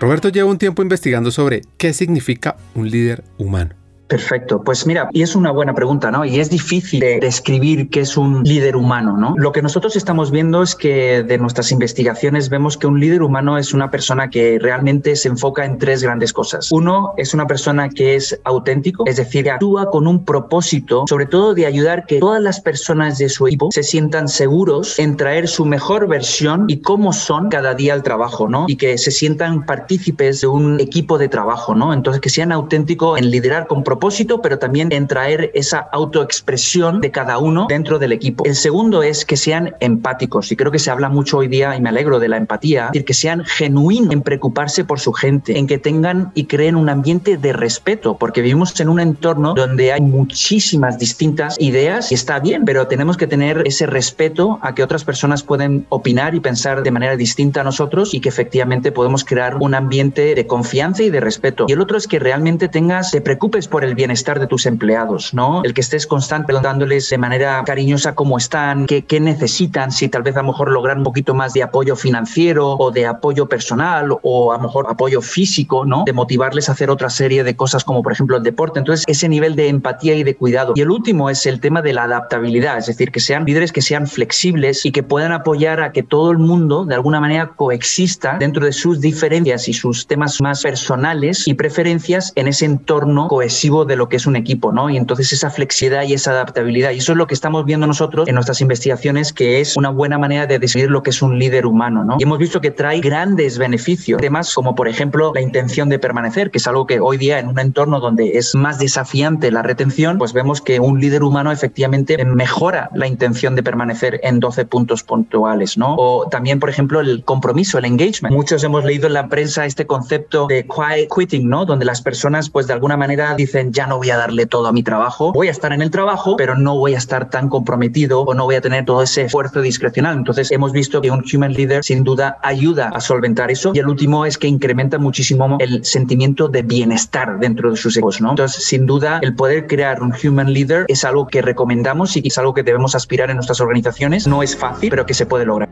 Roberto 0.00 0.30
lleva 0.30 0.48
un 0.48 0.58
tiempo 0.58 0.82
investigando 0.82 1.30
sobre 1.30 1.60
qué 1.76 1.92
significa 1.92 2.56
un 2.74 2.90
líder 2.90 3.22
humano. 3.36 3.79
Perfecto. 4.10 4.60
Pues 4.64 4.88
mira, 4.88 5.08
y 5.12 5.22
es 5.22 5.36
una 5.36 5.52
buena 5.52 5.72
pregunta, 5.72 6.10
¿no? 6.10 6.24
Y 6.24 6.40
es 6.40 6.50
difícil 6.50 6.98
de 6.98 7.20
describir 7.20 7.90
qué 7.90 8.00
es 8.00 8.16
un 8.16 8.42
líder 8.42 8.74
humano, 8.74 9.16
¿no? 9.16 9.34
Lo 9.36 9.52
que 9.52 9.62
nosotros 9.62 9.94
estamos 9.94 10.32
viendo 10.32 10.64
es 10.64 10.74
que 10.74 11.22
de 11.22 11.38
nuestras 11.38 11.70
investigaciones 11.70 12.48
vemos 12.48 12.76
que 12.76 12.88
un 12.88 12.98
líder 12.98 13.22
humano 13.22 13.56
es 13.56 13.72
una 13.72 13.88
persona 13.88 14.28
que 14.28 14.58
realmente 14.60 15.14
se 15.14 15.28
enfoca 15.28 15.64
en 15.64 15.78
tres 15.78 16.02
grandes 16.02 16.32
cosas. 16.32 16.72
Uno 16.72 17.14
es 17.18 17.34
una 17.34 17.46
persona 17.46 17.88
que 17.88 18.16
es 18.16 18.40
auténtico, 18.42 19.04
es 19.06 19.14
decir, 19.14 19.48
actúa 19.48 19.88
con 19.92 20.08
un 20.08 20.24
propósito, 20.24 21.04
sobre 21.08 21.26
todo 21.26 21.54
de 21.54 21.66
ayudar 21.66 22.04
que 22.04 22.18
todas 22.18 22.42
las 22.42 22.60
personas 22.60 23.16
de 23.16 23.28
su 23.28 23.46
equipo 23.46 23.68
se 23.70 23.84
sientan 23.84 24.26
seguros 24.26 24.98
en 24.98 25.16
traer 25.16 25.46
su 25.46 25.64
mejor 25.64 26.08
versión 26.08 26.64
y 26.66 26.78
cómo 26.80 27.12
son 27.12 27.48
cada 27.48 27.74
día 27.74 27.94
al 27.94 28.02
trabajo, 28.02 28.48
¿no? 28.48 28.64
Y 28.66 28.74
que 28.74 28.98
se 28.98 29.12
sientan 29.12 29.64
partícipes 29.64 30.40
de 30.40 30.48
un 30.48 30.80
equipo 30.80 31.16
de 31.16 31.28
trabajo, 31.28 31.76
¿no? 31.76 31.94
Entonces, 31.94 32.20
que 32.20 32.28
sean 32.28 32.50
auténticos 32.50 33.16
en 33.16 33.30
liderar 33.30 33.68
con 33.68 33.84
propósito 33.84 33.99
pero 34.42 34.58
también 34.58 34.92
en 34.92 35.06
traer 35.06 35.50
esa 35.54 35.78
autoexpresión 35.78 37.00
de 37.00 37.10
cada 37.10 37.38
uno 37.38 37.66
dentro 37.68 37.98
del 37.98 38.12
equipo. 38.12 38.44
El 38.44 38.56
segundo 38.56 39.02
es 39.02 39.24
que 39.24 39.36
sean 39.36 39.74
empáticos 39.80 40.50
y 40.50 40.56
creo 40.56 40.72
que 40.72 40.78
se 40.78 40.90
habla 40.90 41.08
mucho 41.08 41.38
hoy 41.38 41.48
día 41.48 41.76
y 41.76 41.80
me 41.80 41.88
alegro 41.88 42.18
de 42.18 42.28
la 42.28 42.36
empatía, 42.36 42.86
es 42.86 42.92
decir, 42.92 43.04
que 43.04 43.14
sean 43.14 43.44
genuinos 43.44 44.12
en 44.12 44.22
preocuparse 44.22 44.84
por 44.84 45.00
su 45.00 45.12
gente, 45.12 45.58
en 45.58 45.66
que 45.66 45.78
tengan 45.78 46.32
y 46.34 46.44
creen 46.44 46.76
un 46.76 46.88
ambiente 46.88 47.36
de 47.36 47.52
respeto, 47.52 48.16
porque 48.16 48.42
vivimos 48.42 48.78
en 48.80 48.88
un 48.88 49.00
entorno 49.00 49.54
donde 49.54 49.92
hay 49.92 50.00
muchísimas 50.00 50.98
distintas 50.98 51.56
ideas 51.60 52.10
y 52.10 52.14
está 52.14 52.38
bien, 52.40 52.64
pero 52.64 52.86
tenemos 52.86 53.16
que 53.16 53.26
tener 53.26 53.62
ese 53.66 53.86
respeto 53.86 54.58
a 54.62 54.74
que 54.74 54.82
otras 54.82 55.04
personas 55.04 55.42
pueden 55.42 55.86
opinar 55.88 56.34
y 56.34 56.40
pensar 56.40 56.82
de 56.82 56.90
manera 56.90 57.16
distinta 57.16 57.60
a 57.60 57.64
nosotros 57.64 58.14
y 58.14 58.20
que 58.20 58.28
efectivamente 58.28 58.92
podemos 58.92 59.24
crear 59.24 59.56
un 59.56 59.74
ambiente 59.74 60.34
de 60.34 60.46
confianza 60.46 61.02
y 61.02 61.10
de 61.10 61.20
respeto. 61.20 61.66
Y 61.68 61.72
el 61.72 61.80
otro 61.80 61.96
es 61.96 62.06
que 62.06 62.18
realmente 62.18 62.68
tengas, 62.68 63.10
te 63.10 63.20
preocupes 63.20 63.68
por 63.68 63.84
el 63.84 63.89
el 63.90 63.96
bienestar 63.96 64.40
de 64.40 64.46
tus 64.46 64.66
empleados, 64.66 65.34
¿no? 65.34 65.62
El 65.64 65.74
que 65.74 65.80
estés 65.80 66.06
constante 66.06 66.46
preguntándoles 66.46 67.10
de 67.10 67.18
manera 67.18 67.62
cariñosa 67.64 68.14
cómo 68.14 68.38
están, 68.38 68.86
qué, 68.86 69.04
qué 69.04 69.20
necesitan, 69.20 69.90
si 69.90 70.08
tal 70.08 70.22
vez 70.22 70.36
a 70.36 70.42
lo 70.42 70.48
mejor 70.48 70.70
lograr 70.70 70.96
un 70.96 71.04
poquito 71.04 71.34
más 71.34 71.52
de 71.52 71.62
apoyo 71.62 71.96
financiero 71.96 72.76
o 72.78 72.90
de 72.90 73.06
apoyo 73.06 73.46
personal 73.46 74.16
o 74.22 74.52
a 74.52 74.56
lo 74.56 74.62
mejor 74.62 74.86
apoyo 74.88 75.20
físico, 75.20 75.84
¿no? 75.84 76.04
De 76.04 76.12
motivarles 76.12 76.68
a 76.68 76.72
hacer 76.72 76.90
otra 76.90 77.10
serie 77.10 77.44
de 77.44 77.56
cosas 77.56 77.84
como 77.84 78.02
por 78.02 78.12
ejemplo 78.12 78.36
el 78.36 78.42
deporte. 78.42 78.78
Entonces, 78.78 79.04
ese 79.06 79.28
nivel 79.28 79.56
de 79.56 79.68
empatía 79.68 80.14
y 80.14 80.22
de 80.22 80.36
cuidado. 80.36 80.72
Y 80.76 80.80
el 80.80 80.90
último 80.90 81.30
es 81.30 81.46
el 81.46 81.60
tema 81.60 81.82
de 81.82 81.92
la 81.92 82.04
adaptabilidad, 82.04 82.78
es 82.78 82.86
decir, 82.86 83.10
que 83.10 83.20
sean 83.20 83.44
líderes 83.44 83.72
que 83.72 83.82
sean 83.82 84.06
flexibles 84.06 84.86
y 84.86 84.92
que 84.92 85.02
puedan 85.02 85.32
apoyar 85.32 85.80
a 85.82 85.92
que 85.92 86.02
todo 86.02 86.30
el 86.30 86.38
mundo 86.38 86.84
de 86.84 86.94
alguna 86.94 87.20
manera 87.20 87.52
coexista 87.56 88.36
dentro 88.38 88.64
de 88.64 88.72
sus 88.72 89.00
diferencias 89.00 89.68
y 89.68 89.72
sus 89.72 90.06
temas 90.06 90.40
más 90.40 90.62
personales 90.62 91.46
y 91.46 91.54
preferencias 91.54 92.32
en 92.36 92.48
ese 92.48 92.64
entorno 92.64 93.28
cohesivo 93.28 93.79
de 93.84 93.96
lo 93.96 94.08
que 94.08 94.16
es 94.16 94.26
un 94.26 94.36
equipo, 94.36 94.72
¿no? 94.72 94.90
Y 94.90 94.96
entonces 94.96 95.32
esa 95.32 95.50
flexibilidad 95.50 96.04
y 96.04 96.14
esa 96.14 96.32
adaptabilidad. 96.32 96.90
Y 96.92 96.98
eso 96.98 97.12
es 97.12 97.18
lo 97.18 97.26
que 97.26 97.34
estamos 97.34 97.64
viendo 97.64 97.86
nosotros 97.86 98.28
en 98.28 98.34
nuestras 98.34 98.60
investigaciones, 98.60 99.32
que 99.32 99.60
es 99.60 99.76
una 99.76 99.90
buena 99.90 100.18
manera 100.18 100.46
de 100.46 100.58
decidir 100.58 100.90
lo 100.90 101.02
que 101.02 101.10
es 101.10 101.22
un 101.22 101.38
líder 101.38 101.66
humano, 101.66 102.04
¿no? 102.04 102.16
Y 102.18 102.22
hemos 102.22 102.38
visto 102.38 102.60
que 102.60 102.70
trae 102.70 103.00
grandes 103.00 103.58
beneficios, 103.58 104.20
temas 104.20 104.54
como 104.54 104.74
por 104.74 104.88
ejemplo 104.88 105.32
la 105.34 105.40
intención 105.40 105.88
de 105.88 105.98
permanecer, 105.98 106.50
que 106.50 106.58
es 106.58 106.66
algo 106.66 106.86
que 106.86 107.00
hoy 107.00 107.16
día 107.16 107.38
en 107.38 107.48
un 107.48 107.58
entorno 107.58 108.00
donde 108.00 108.38
es 108.38 108.54
más 108.54 108.78
desafiante 108.78 109.50
la 109.50 109.62
retención, 109.62 110.18
pues 110.18 110.32
vemos 110.32 110.60
que 110.60 110.80
un 110.80 111.00
líder 111.00 111.22
humano 111.22 111.52
efectivamente 111.52 112.22
mejora 112.24 112.90
la 112.94 113.06
intención 113.06 113.54
de 113.54 113.62
permanecer 113.62 114.20
en 114.22 114.40
12 114.40 114.64
puntos 114.66 115.02
puntuales, 115.02 115.76
¿no? 115.76 115.94
O 115.96 116.28
también, 116.28 116.60
por 116.60 116.70
ejemplo, 116.70 117.00
el 117.00 117.24
compromiso, 117.24 117.78
el 117.78 117.84
engagement. 117.84 118.34
Muchos 118.34 118.64
hemos 118.64 118.84
leído 118.84 119.06
en 119.06 119.14
la 119.14 119.28
prensa 119.28 119.66
este 119.66 119.86
concepto 119.86 120.46
de 120.46 120.66
quiet 120.66 121.08
quitting, 121.14 121.48
¿no? 121.48 121.64
Donde 121.64 121.84
las 121.84 122.02
personas, 122.02 122.50
pues 122.50 122.66
de 122.66 122.72
alguna 122.72 122.96
manera 122.96 123.34
dicen, 123.34 123.59
ya 123.68 123.86
no 123.86 123.98
voy 123.98 124.10
a 124.10 124.16
darle 124.16 124.46
todo 124.46 124.66
a 124.66 124.72
mi 124.72 124.82
trabajo, 124.82 125.32
voy 125.32 125.48
a 125.48 125.50
estar 125.50 125.72
en 125.72 125.82
el 125.82 125.90
trabajo, 125.90 126.36
pero 126.36 126.56
no 126.56 126.76
voy 126.76 126.94
a 126.94 126.98
estar 126.98 127.30
tan 127.30 127.48
comprometido 127.48 128.22
o 128.22 128.34
no 128.34 128.44
voy 128.44 128.56
a 128.56 128.60
tener 128.60 128.84
todo 128.84 129.02
ese 129.02 129.22
esfuerzo 129.22 129.60
discrecional. 129.60 130.16
Entonces 130.16 130.50
hemos 130.50 130.72
visto 130.72 131.00
que 131.00 131.10
un 131.10 131.24
human 131.32 131.52
leader 131.52 131.84
sin 131.84 132.04
duda 132.04 132.38
ayuda 132.42 132.90
a 132.92 133.00
solventar 133.00 133.50
eso 133.50 133.72
y 133.74 133.78
el 133.78 133.88
último 133.88 134.26
es 134.26 134.38
que 134.38 134.48
incrementa 134.48 134.98
muchísimo 134.98 135.56
el 135.60 135.84
sentimiento 135.84 136.48
de 136.48 136.62
bienestar 136.62 137.38
dentro 137.38 137.70
de 137.70 137.76
sus 137.76 137.96
equipos, 137.96 138.20
¿no? 138.20 138.30
Entonces, 138.30 138.64
sin 138.64 138.86
duda, 138.86 139.20
el 139.22 139.34
poder 139.34 139.66
crear 139.66 140.02
un 140.02 140.14
human 140.22 140.52
leader 140.52 140.84
es 140.88 141.04
algo 141.04 141.26
que 141.26 141.42
recomendamos 141.42 142.16
y 142.16 142.22
es 142.24 142.38
algo 142.38 142.54
que 142.54 142.62
debemos 142.62 142.94
aspirar 142.94 143.30
en 143.30 143.36
nuestras 143.36 143.60
organizaciones. 143.60 144.26
No 144.26 144.42
es 144.42 144.56
fácil, 144.56 144.90
pero 144.90 145.06
que 145.06 145.14
se 145.14 145.26
puede 145.26 145.44
lograr. 145.44 145.68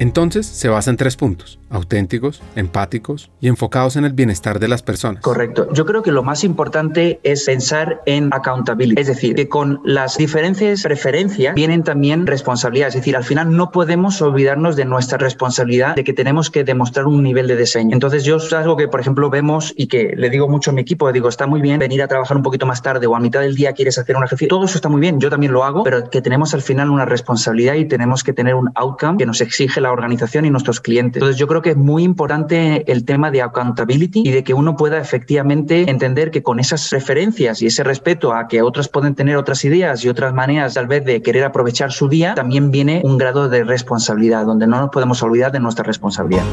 Entonces 0.00 0.46
se 0.46 0.68
basa 0.68 0.90
en 0.90 0.96
tres 0.96 1.16
puntos, 1.16 1.58
auténticos, 1.70 2.40
empáticos 2.54 3.30
y 3.40 3.48
enfocados 3.48 3.96
en 3.96 4.04
el 4.04 4.12
bienestar 4.12 4.60
de 4.60 4.68
las 4.68 4.82
personas. 4.82 5.22
Correcto. 5.22 5.68
Yo 5.72 5.86
creo 5.86 6.02
que 6.02 6.12
lo 6.12 6.22
más 6.22 6.44
importante 6.44 7.18
es 7.24 7.44
pensar 7.44 8.00
en 8.06 8.32
accountability, 8.32 9.00
es 9.00 9.08
decir, 9.08 9.34
que 9.34 9.48
con 9.48 9.80
las 9.84 10.16
diferentes 10.16 10.82
preferencias 10.84 11.54
vienen 11.54 11.82
también 11.82 12.26
responsabilidades, 12.26 12.94
es 12.94 13.00
decir, 13.00 13.16
al 13.16 13.24
final 13.24 13.56
no 13.56 13.72
podemos 13.72 14.22
olvidarnos 14.22 14.76
de 14.76 14.84
nuestra 14.84 15.18
responsabilidad 15.18 15.96
de 15.96 16.04
que 16.04 16.12
tenemos 16.12 16.50
que 16.50 16.62
demostrar 16.62 17.06
un 17.06 17.22
nivel 17.22 17.48
de 17.48 17.56
diseño. 17.56 17.92
Entonces 17.92 18.24
yo 18.24 18.36
es 18.36 18.52
algo 18.52 18.76
que, 18.76 18.86
por 18.86 19.00
ejemplo, 19.00 19.30
vemos 19.30 19.74
y 19.76 19.88
que 19.88 20.14
le 20.16 20.30
digo 20.30 20.48
mucho 20.48 20.70
a 20.70 20.74
mi 20.74 20.82
equipo, 20.82 21.10
digo, 21.12 21.28
está 21.28 21.46
muy 21.46 21.60
bien 21.60 21.80
venir 21.80 22.02
a 22.02 22.08
trabajar 22.08 22.36
un 22.36 22.42
poquito 22.44 22.66
más 22.66 22.82
tarde 22.82 23.06
o 23.08 23.16
a 23.16 23.20
mitad 23.20 23.40
del 23.40 23.56
día 23.56 23.72
quieres 23.72 23.98
hacer 23.98 24.16
un 24.16 24.22
ejercicio, 24.22 24.48
todo 24.48 24.64
eso 24.64 24.76
está 24.76 24.88
muy 24.88 25.00
bien, 25.00 25.18
yo 25.18 25.28
también 25.28 25.52
lo 25.52 25.64
hago, 25.64 25.82
pero 25.82 26.08
que 26.08 26.22
tenemos 26.22 26.54
al 26.54 26.62
final 26.62 26.90
una 26.90 27.04
responsabilidad 27.04 27.74
y 27.74 27.86
tenemos 27.86 28.22
que 28.22 28.32
tener 28.32 28.54
un 28.54 28.70
outcome 28.74 29.18
que 29.18 29.26
nos 29.26 29.40
exige 29.40 29.80
la 29.80 29.87
organización 29.90 30.44
y 30.44 30.50
nuestros 30.50 30.80
clientes. 30.80 31.20
Entonces 31.20 31.38
yo 31.38 31.46
creo 31.46 31.62
que 31.62 31.70
es 31.70 31.76
muy 31.76 32.02
importante 32.02 32.90
el 32.90 33.04
tema 33.04 33.30
de 33.30 33.42
accountability 33.42 34.22
y 34.24 34.30
de 34.30 34.44
que 34.44 34.54
uno 34.54 34.76
pueda 34.76 34.98
efectivamente 34.98 35.88
entender 35.88 36.30
que 36.30 36.42
con 36.42 36.60
esas 36.60 36.90
referencias 36.90 37.62
y 37.62 37.66
ese 37.66 37.84
respeto 37.84 38.32
a 38.32 38.48
que 38.48 38.62
otras 38.62 38.88
pueden 38.88 39.14
tener 39.14 39.36
otras 39.36 39.64
ideas 39.64 40.04
y 40.04 40.08
otras 40.08 40.34
maneras 40.34 40.74
tal 40.74 40.86
vez 40.86 41.04
de 41.04 41.22
querer 41.22 41.44
aprovechar 41.44 41.92
su 41.92 42.08
día, 42.08 42.34
también 42.34 42.70
viene 42.70 43.00
un 43.04 43.18
grado 43.18 43.48
de 43.48 43.64
responsabilidad, 43.64 44.46
donde 44.46 44.66
no 44.66 44.80
nos 44.80 44.90
podemos 44.90 45.22
olvidar 45.22 45.52
de 45.52 45.60
nuestra 45.60 45.84
responsabilidad. 45.84 46.44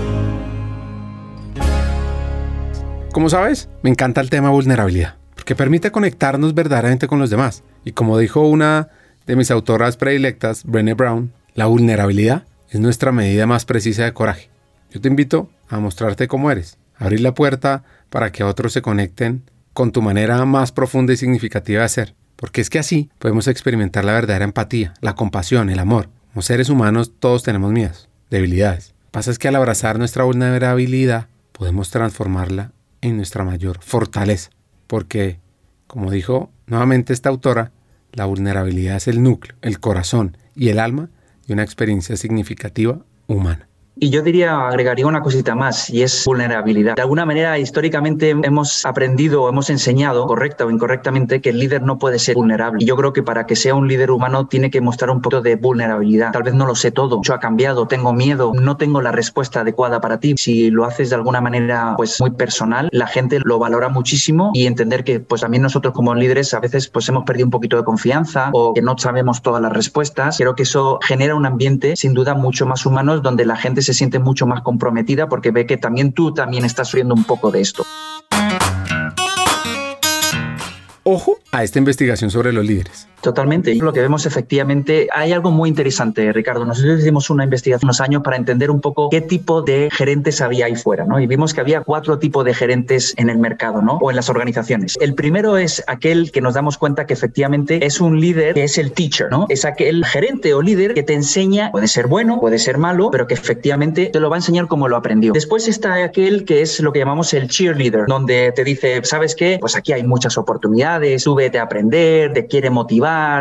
Como 3.12 3.30
sabes, 3.30 3.70
me 3.82 3.90
encanta 3.90 4.20
el 4.20 4.30
tema 4.30 4.50
vulnerabilidad, 4.50 5.16
porque 5.36 5.56
permite 5.56 5.92
conectarnos 5.92 6.54
verdaderamente 6.54 7.08
con 7.08 7.20
los 7.20 7.30
demás. 7.30 7.64
Y 7.86 7.94
como 7.94 8.18
dijo 8.18 8.42
una 8.42 8.90
de 9.26 9.36
mis 9.36 9.52
autoras 9.52 9.96
predilectas, 9.96 10.66
Brené 10.66 10.96
Brown, 10.96 11.32
la 11.54 11.68
vulnerabilidad 11.68 12.44
es 12.76 12.82
nuestra 12.82 13.14
medida 13.14 13.48
más 13.48 13.64
precisa 13.64 14.04
de 14.04 14.12
coraje. 14.12 14.50
Yo 14.92 15.00
te 15.00 15.08
invito 15.08 15.50
a 15.70 15.80
mostrarte 15.80 16.28
cómo 16.28 16.52
eres, 16.52 16.78
abrir 16.98 17.22
la 17.22 17.34
puerta 17.34 17.86
para 18.10 18.34
que 18.34 18.44
otros 18.44 18.74
se 18.74 18.82
conecten 18.82 19.44
con 19.72 19.94
tu 19.94 20.02
manera 20.02 20.44
más 20.44 20.74
profunda 20.74 21.14
y 21.14 21.18
significativa 21.18 21.84
de 21.84 21.90
ser, 21.90 22.16
porque 22.36 22.60
es 22.60 22.70
que 22.70 22.80
así 22.80 23.10
podemos 23.18 23.48
experimentar 23.48 24.04
la 24.04 24.12
verdadera 24.12 24.44
empatía, 24.44 24.94
la 25.00 25.16
compasión, 25.16 25.70
el 25.70 25.80
amor. 25.80 26.10
Como 26.34 26.42
seres 26.42 26.68
humanos 26.68 27.14
todos 27.18 27.44
tenemos 27.44 27.72
miedos, 27.72 28.10
debilidades. 28.30 28.90
Lo 28.90 29.06
que 29.06 29.12
pasa 29.12 29.32
es 29.32 29.40
que 29.40 29.48
al 29.48 29.56
abrazar 29.56 29.98
nuestra 29.98 30.26
vulnerabilidad 30.26 31.30
podemos 31.54 31.92
transformarla 31.92 32.74
en 33.00 33.16
nuestra 33.16 33.46
mayor 33.46 33.80
fortaleza, 33.82 34.50
porque, 34.88 35.40
como 35.88 36.12
dijo 36.12 36.52
nuevamente 36.68 37.14
esta 37.14 37.30
autora, 37.30 37.72
la 38.12 38.26
vulnerabilidad 38.26 38.98
es 38.98 39.08
el 39.08 39.24
núcleo, 39.24 39.56
el 39.62 39.80
corazón 39.80 40.36
y 40.56 40.68
el 40.68 40.80
alma 40.80 41.10
de 41.48 41.54
una 41.54 41.64
experiencia 41.64 42.18
significativa 42.18 43.06
humana. 43.28 43.68
Y 43.98 44.10
yo 44.10 44.22
diría, 44.22 44.68
agregaría 44.68 45.08
una 45.08 45.22
cosita 45.22 45.56
más, 45.56 45.90
y 45.90 46.04
es 46.04 46.26
vulnerabilidad. 46.26 46.96
De 46.96 47.02
alguna 47.02 47.26
manera, 47.26 47.58
históricamente 47.58 48.32
hemos 48.32 48.86
aprendido, 48.86 49.48
hemos 49.48 49.70
enseñado, 49.70 50.26
correcta 50.26 50.66
o 50.66 50.70
incorrectamente, 50.70 51.40
que 51.40 51.52
el 51.52 51.60
líder 51.60 51.82
no 51.82 51.98
puede 51.98 52.20
ser 52.20 52.36
vulnerable. 52.36 52.80
Y 52.82 52.86
yo 52.86 52.98
creo 52.98 53.14
que 53.14 53.24
para 53.24 53.46
que 53.46 53.56
sea 53.56 53.74
un 53.74 53.88
líder 53.88 54.12
humano 54.12 54.48
tiene 54.48 54.70
que 54.70 54.82
mostrar 54.82 55.12
un 55.12 55.22
poco 55.22 55.42
de 55.42 55.56
vulnerabilidad. 55.56 56.34
Tal 56.34 56.44
vez 56.44 56.54
no 56.54 56.66
lo 56.66 56.76
sé 56.76 56.92
todo, 56.92 57.18
mucho 57.18 57.34
ha 57.34 57.40
cambiado, 57.40 57.88
tengo 57.88 58.12
miedo, 58.12 58.52
no 58.54 58.76
tengo 58.76 59.02
la 59.02 59.14
respuesta 59.14 59.62
adecuada 59.62 60.02
para 60.02 60.20
ti. 60.20 60.36
Si 60.38 60.70
lo 60.72 60.84
haces 60.84 61.10
de 61.10 61.16
alguna 61.16 61.40
manera 61.40 61.94
pues 61.96 62.20
muy 62.20 62.32
personal, 62.32 62.90
la 62.92 63.08
gente 63.08 63.40
lo 63.44 63.60
valora 63.60 63.88
muchísimo 63.88 64.52
y 64.54 64.66
entender 64.66 65.06
que 65.06 65.22
pues 65.22 65.42
también 65.42 65.64
nosotros 65.64 65.94
como 65.94 66.14
líderes 66.16 66.54
a 66.54 66.60
veces 66.60 66.90
pues 66.90 67.08
hemos 67.08 67.24
perdido 67.24 67.48
un 67.48 67.52
poquito 67.52 67.78
de 67.78 67.86
confianza 67.86 68.50
o 68.52 68.74
que 68.74 68.82
no 68.82 68.98
sabemos 68.98 69.42
todas 69.42 69.62
las 69.62 69.72
respuestas. 69.72 70.38
Creo 70.38 70.56
que 70.56 70.64
eso 70.64 71.00
genera 71.02 71.36
un 71.36 71.46
ambiente 71.46 71.96
sin 71.96 72.14
duda 72.14 72.34
mucho 72.34 72.66
más 72.66 72.86
humano 72.86 73.20
donde 73.20 73.46
la 73.46 73.56
gente 73.56 73.85
se 73.86 73.94
siente 73.94 74.20
mucho 74.20 74.46
más 74.48 74.62
comprometida 74.62 75.30
porque 75.30 75.52
ve 75.52 75.66
que 75.66 75.78
también 75.78 76.12
tú 76.12 76.34
también 76.34 76.66
estás 76.66 76.90
sufriendo 76.90 77.14
un 77.14 77.24
poco 77.24 77.52
de 77.52 77.62
esto. 77.62 77.86
Ojo 81.08 81.38
a 81.52 81.64
esta 81.64 81.78
investigación 81.78 82.32
sobre 82.32 82.52
los 82.52 82.66
líderes. 82.66 83.08
Totalmente. 83.22 83.74
Lo 83.76 83.92
que 83.94 84.02
vemos 84.02 84.26
efectivamente, 84.26 85.08
hay 85.12 85.32
algo 85.34 85.50
muy 85.50 85.70
interesante, 85.70 86.32
Ricardo. 86.32 86.66
Nosotros 86.66 87.00
hicimos 87.00 87.30
una 87.30 87.44
investigación 87.44 87.88
unos 87.88 88.02
años 88.02 88.22
para 88.24 88.38
entender 88.38 88.70
un 88.70 88.82
poco 88.82 89.10
qué 89.10 89.22
tipo 89.22 89.62
de 89.62 89.90
gerentes 89.92 90.42
había 90.42 90.68
ahí 90.68 90.76
fuera, 90.76 91.06
¿no? 91.06 91.20
Y 91.20 91.28
vimos 91.28 91.54
que 91.54 91.62
había 91.62 91.82
cuatro 91.82 92.20
tipos 92.20 92.46
de 92.46 92.54
gerentes 92.54 93.14
en 93.18 93.30
el 93.30 93.38
mercado, 93.40 93.82
¿no? 93.82 93.98
O 94.02 94.10
en 94.10 94.16
las 94.16 94.30
organizaciones. 94.30 94.96
El 95.00 95.16
primero 95.16 95.58
es 95.58 95.84
aquel 95.88 96.32
que 96.32 96.42
nos 96.42 96.54
damos 96.54 96.78
cuenta 96.78 97.06
que 97.06 97.14
efectivamente 97.14 97.86
es 97.86 98.00
un 98.00 98.20
líder 98.20 98.54
que 98.54 98.64
es 98.64 98.78
el 98.78 98.92
teacher, 98.92 99.30
¿no? 99.32 99.48
Es 99.50 99.66
aquel 99.66 100.06
gerente 100.06 100.54
o 100.54 100.62
líder 100.62 100.94
que 100.94 101.04
te 101.04 101.14
enseña, 101.14 101.72
puede 101.72 101.88
ser 101.88 102.08
bueno, 102.08 102.40
puede 102.40 102.60
ser 102.60 102.78
malo, 102.78 103.10
pero 103.12 103.26
que 103.26 103.34
efectivamente 103.34 104.12
te 104.14 104.20
lo 104.20 104.30
va 104.30 104.36
a 104.36 104.40
enseñar 104.40 104.68
como 104.68 104.88
lo 104.88 104.98
aprendió. 104.98 105.34
Después 105.34 105.68
está 105.68 106.04
aquel 106.04 106.46
que 106.46 106.62
es 106.62 106.80
lo 106.80 106.94
que 106.94 107.00
llamamos 107.00 107.34
el 107.34 107.48
cheerleader, 107.48 108.06
donde 108.08 108.52
te 108.56 108.64
dice, 108.64 109.02
¿sabes 109.04 109.36
qué? 109.36 109.58
Pues 109.60 109.76
aquí 109.76 109.94
hay 109.94 110.04
muchas 110.04 110.38
oportunidades, 110.38 110.95
tú 111.24 111.36
vete 111.36 111.60
a 111.60 111.64
aprender, 111.64 112.34
te 112.34 112.48
quiere 112.48 112.70
motivar 112.70 112.96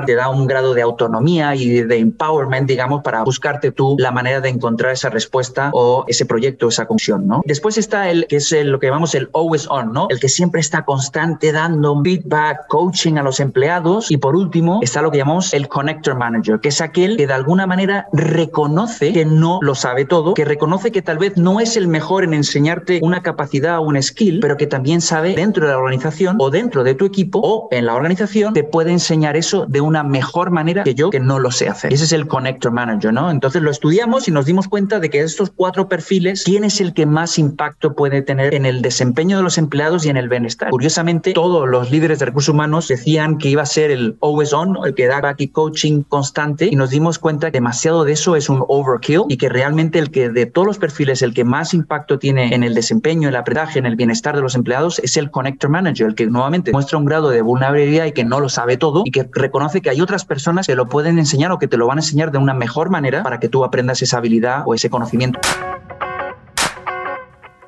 te 0.05 0.15
da 0.15 0.29
un 0.29 0.47
grado 0.47 0.75
de 0.75 0.83
autonomía 0.83 1.55
y 1.55 1.83
de 1.83 1.99
empowerment, 1.99 2.69
digamos, 2.69 3.03
para 3.03 3.23
buscarte 3.23 3.73
tú 3.73 3.97
la 3.99 4.11
manera 4.11 4.41
de 4.41 4.49
encontrar 4.49 4.93
esa 4.93 5.11
respuesta 5.11 5.71
o 5.73 6.05
ese 6.09 6.27
proyecto, 6.27 6.69
esa 6.69 6.87
función, 6.87 7.27
¿no? 7.27 7.43
Después 7.45 7.79
está 7.79 8.11
el 8.11 8.27
que 8.27 8.37
es 8.37 8.53
lo 8.53 8.79
que 8.79 8.87
llamamos 8.87 9.15
el 9.15 9.29
always 9.35 9.69
on, 9.71 9.93
¿no? 9.93 10.07
El 10.11 10.21
que 10.21 10.29
siempre 10.29 10.61
está 10.61 10.85
constante 10.85 11.53
dando 11.53 12.01
feedback, 12.03 12.67
coaching 12.69 13.17
a 13.17 13.23
los 13.23 13.41
empleados. 13.41 14.11
Y 14.11 14.17
por 14.17 14.37
último 14.37 14.81
está 14.83 15.03
lo 15.03 15.11
que 15.11 15.19
llamamos 15.19 15.53
el 15.55 15.69
connector 15.69 16.17
manager, 16.17 16.61
que 16.61 16.69
es 16.69 16.81
aquel 16.81 17.17
que 17.17 17.27
de 17.27 17.33
alguna 17.33 17.67
manera 17.67 18.07
reconoce 18.13 19.13
que 19.13 19.25
no 19.25 19.59
lo 19.63 19.75
sabe 19.75 20.05
todo, 20.05 20.35
que 20.35 20.45
reconoce 20.45 20.93
que 20.93 21.03
tal 21.03 21.19
vez 21.19 21.37
no 21.37 21.61
es 21.61 21.77
el 21.77 21.89
mejor 21.89 22.25
en 22.25 22.35
enseñarte 22.35 23.01
una 23.03 23.23
capacidad 23.23 23.79
o 23.79 23.83
un 23.83 24.03
skill, 24.03 24.41
pero 24.41 24.57
que 24.57 24.67
también 24.67 25.01
sabe 25.01 25.35
dentro 25.35 25.67
de 25.67 25.73
la 25.73 25.79
organización 25.79 26.37
o 26.39 26.51
dentro 26.51 26.85
de 26.85 26.95
tu 26.95 27.05
equipo 27.05 27.41
o 27.47 27.69
en 27.71 27.85
la 27.85 27.95
organización 27.95 28.55
te 28.55 28.65
puede 28.65 28.91
enseñar 28.91 29.37
eso 29.37 29.67
de 29.67 29.83
una 29.83 30.03
mejor 30.03 30.51
manera 30.51 30.83
que 30.83 30.95
yo 30.95 31.11
que 31.11 31.21
no 31.21 31.39
lo 31.39 31.51
sé 31.51 31.69
hacer. 31.69 31.93
Ese 31.93 32.05
es 32.05 32.13
el 32.13 32.27
Connector 32.27 32.73
Manager, 32.73 33.13
¿no? 33.13 33.31
Entonces 33.31 33.61
lo 33.61 33.71
estudiamos 33.71 34.29
y 34.29 34.31
nos 34.31 34.47
dimos 34.47 34.67
cuenta 34.67 34.99
de 34.99 35.11
que 35.11 35.21
estos 35.21 35.51
cuatro 35.55 35.87
perfiles, 35.87 36.45
¿quién 36.45 36.65
es 36.65 36.81
el 36.81 36.95
que 36.95 37.05
más 37.05 37.39
impacto 37.39 37.95
puede 37.95 38.23
tener 38.23 38.55
en 38.55 38.65
el 38.65 38.81
desempeño 38.81 39.37
de 39.37 39.43
los 39.43 39.59
empleados 39.59 40.07
y 40.07 40.09
en 40.09 40.17
el 40.17 40.31
bienestar? 40.31 40.71
Curiosamente, 40.71 41.35
todos 41.35 41.69
los 41.69 41.91
líderes 41.91 42.19
de 42.19 42.25
recursos 42.25 42.55
humanos 42.55 42.89
decían 42.89 43.37
que 43.37 43.51
iba 43.51 43.61
a 43.61 43.67
ser 43.67 43.91
el 43.91 44.17
always 44.23 44.55
on, 44.55 44.79
el 44.83 44.95
que 44.95 45.07
da 45.07 45.21
back 45.21 45.43
y 45.43 45.49
coaching 45.49 46.03
constante 46.03 46.69
y 46.73 46.77
nos 46.77 46.89
dimos 46.89 47.19
cuenta 47.19 47.51
que 47.51 47.59
demasiado 47.59 48.05
de 48.05 48.13
eso 48.13 48.37
es 48.37 48.49
un 48.49 48.65
overkill 48.69 49.25
y 49.29 49.37
que 49.37 49.51
realmente 49.51 49.99
el 49.99 50.11
que 50.11 50.31
de 50.31 50.47
todos 50.47 50.67
los 50.67 50.79
perfiles 50.79 51.21
el 51.21 51.35
que 51.35 51.45
más 51.45 51.75
impacto 51.75 52.19
tiene 52.19 52.55
en 52.55 52.63
el 52.63 52.75
desempeño, 52.75 53.29
el 53.29 53.37
aprendizaje, 53.37 53.79
en 53.79 53.87
el 53.87 53.97
bienestar 53.97 54.35
de 54.35 54.41
los 54.41 54.55
empleados 54.55 54.99
es 55.01 55.19
el 55.19 55.31
Connector 55.31 55.69
Manager, 55.69 56.07
el 56.07 56.15
que 56.15 56.27
nuevamente 56.27 56.73
muestra 56.73 56.97
un 56.97 57.05
grado 57.05 57.29
de 57.29 57.34
vulnerabilidad 57.43 58.07
y 58.07 58.13
que 58.13 58.25
no 58.25 58.41
lo 58.41 58.49
sabe 58.49 58.77
todo 58.77 59.03
y 59.05 59.11
que 59.11 59.29
reconoce 59.33 59.81
que 59.81 59.91
hay 59.91 60.01
otras 60.01 60.25
personas 60.25 60.67
que 60.67 60.75
lo 60.75 60.89
pueden 60.89 61.19
enseñar 61.19 61.53
o 61.53 61.59
que 61.59 61.69
te 61.69 61.77
lo 61.77 61.87
van 61.87 61.99
a 61.99 62.01
enseñar 62.01 62.31
de 62.31 62.39
una 62.39 62.55
mejor 62.55 62.91
manera 62.91 63.23
para 63.23 63.41
que 63.41 63.49
tú 63.49 63.65
aprendas 63.65 64.03
esa 64.03 64.19
habilidad 64.19 64.63
o 64.67 64.75
ese 64.75 64.91
conocimiento. 64.91 65.41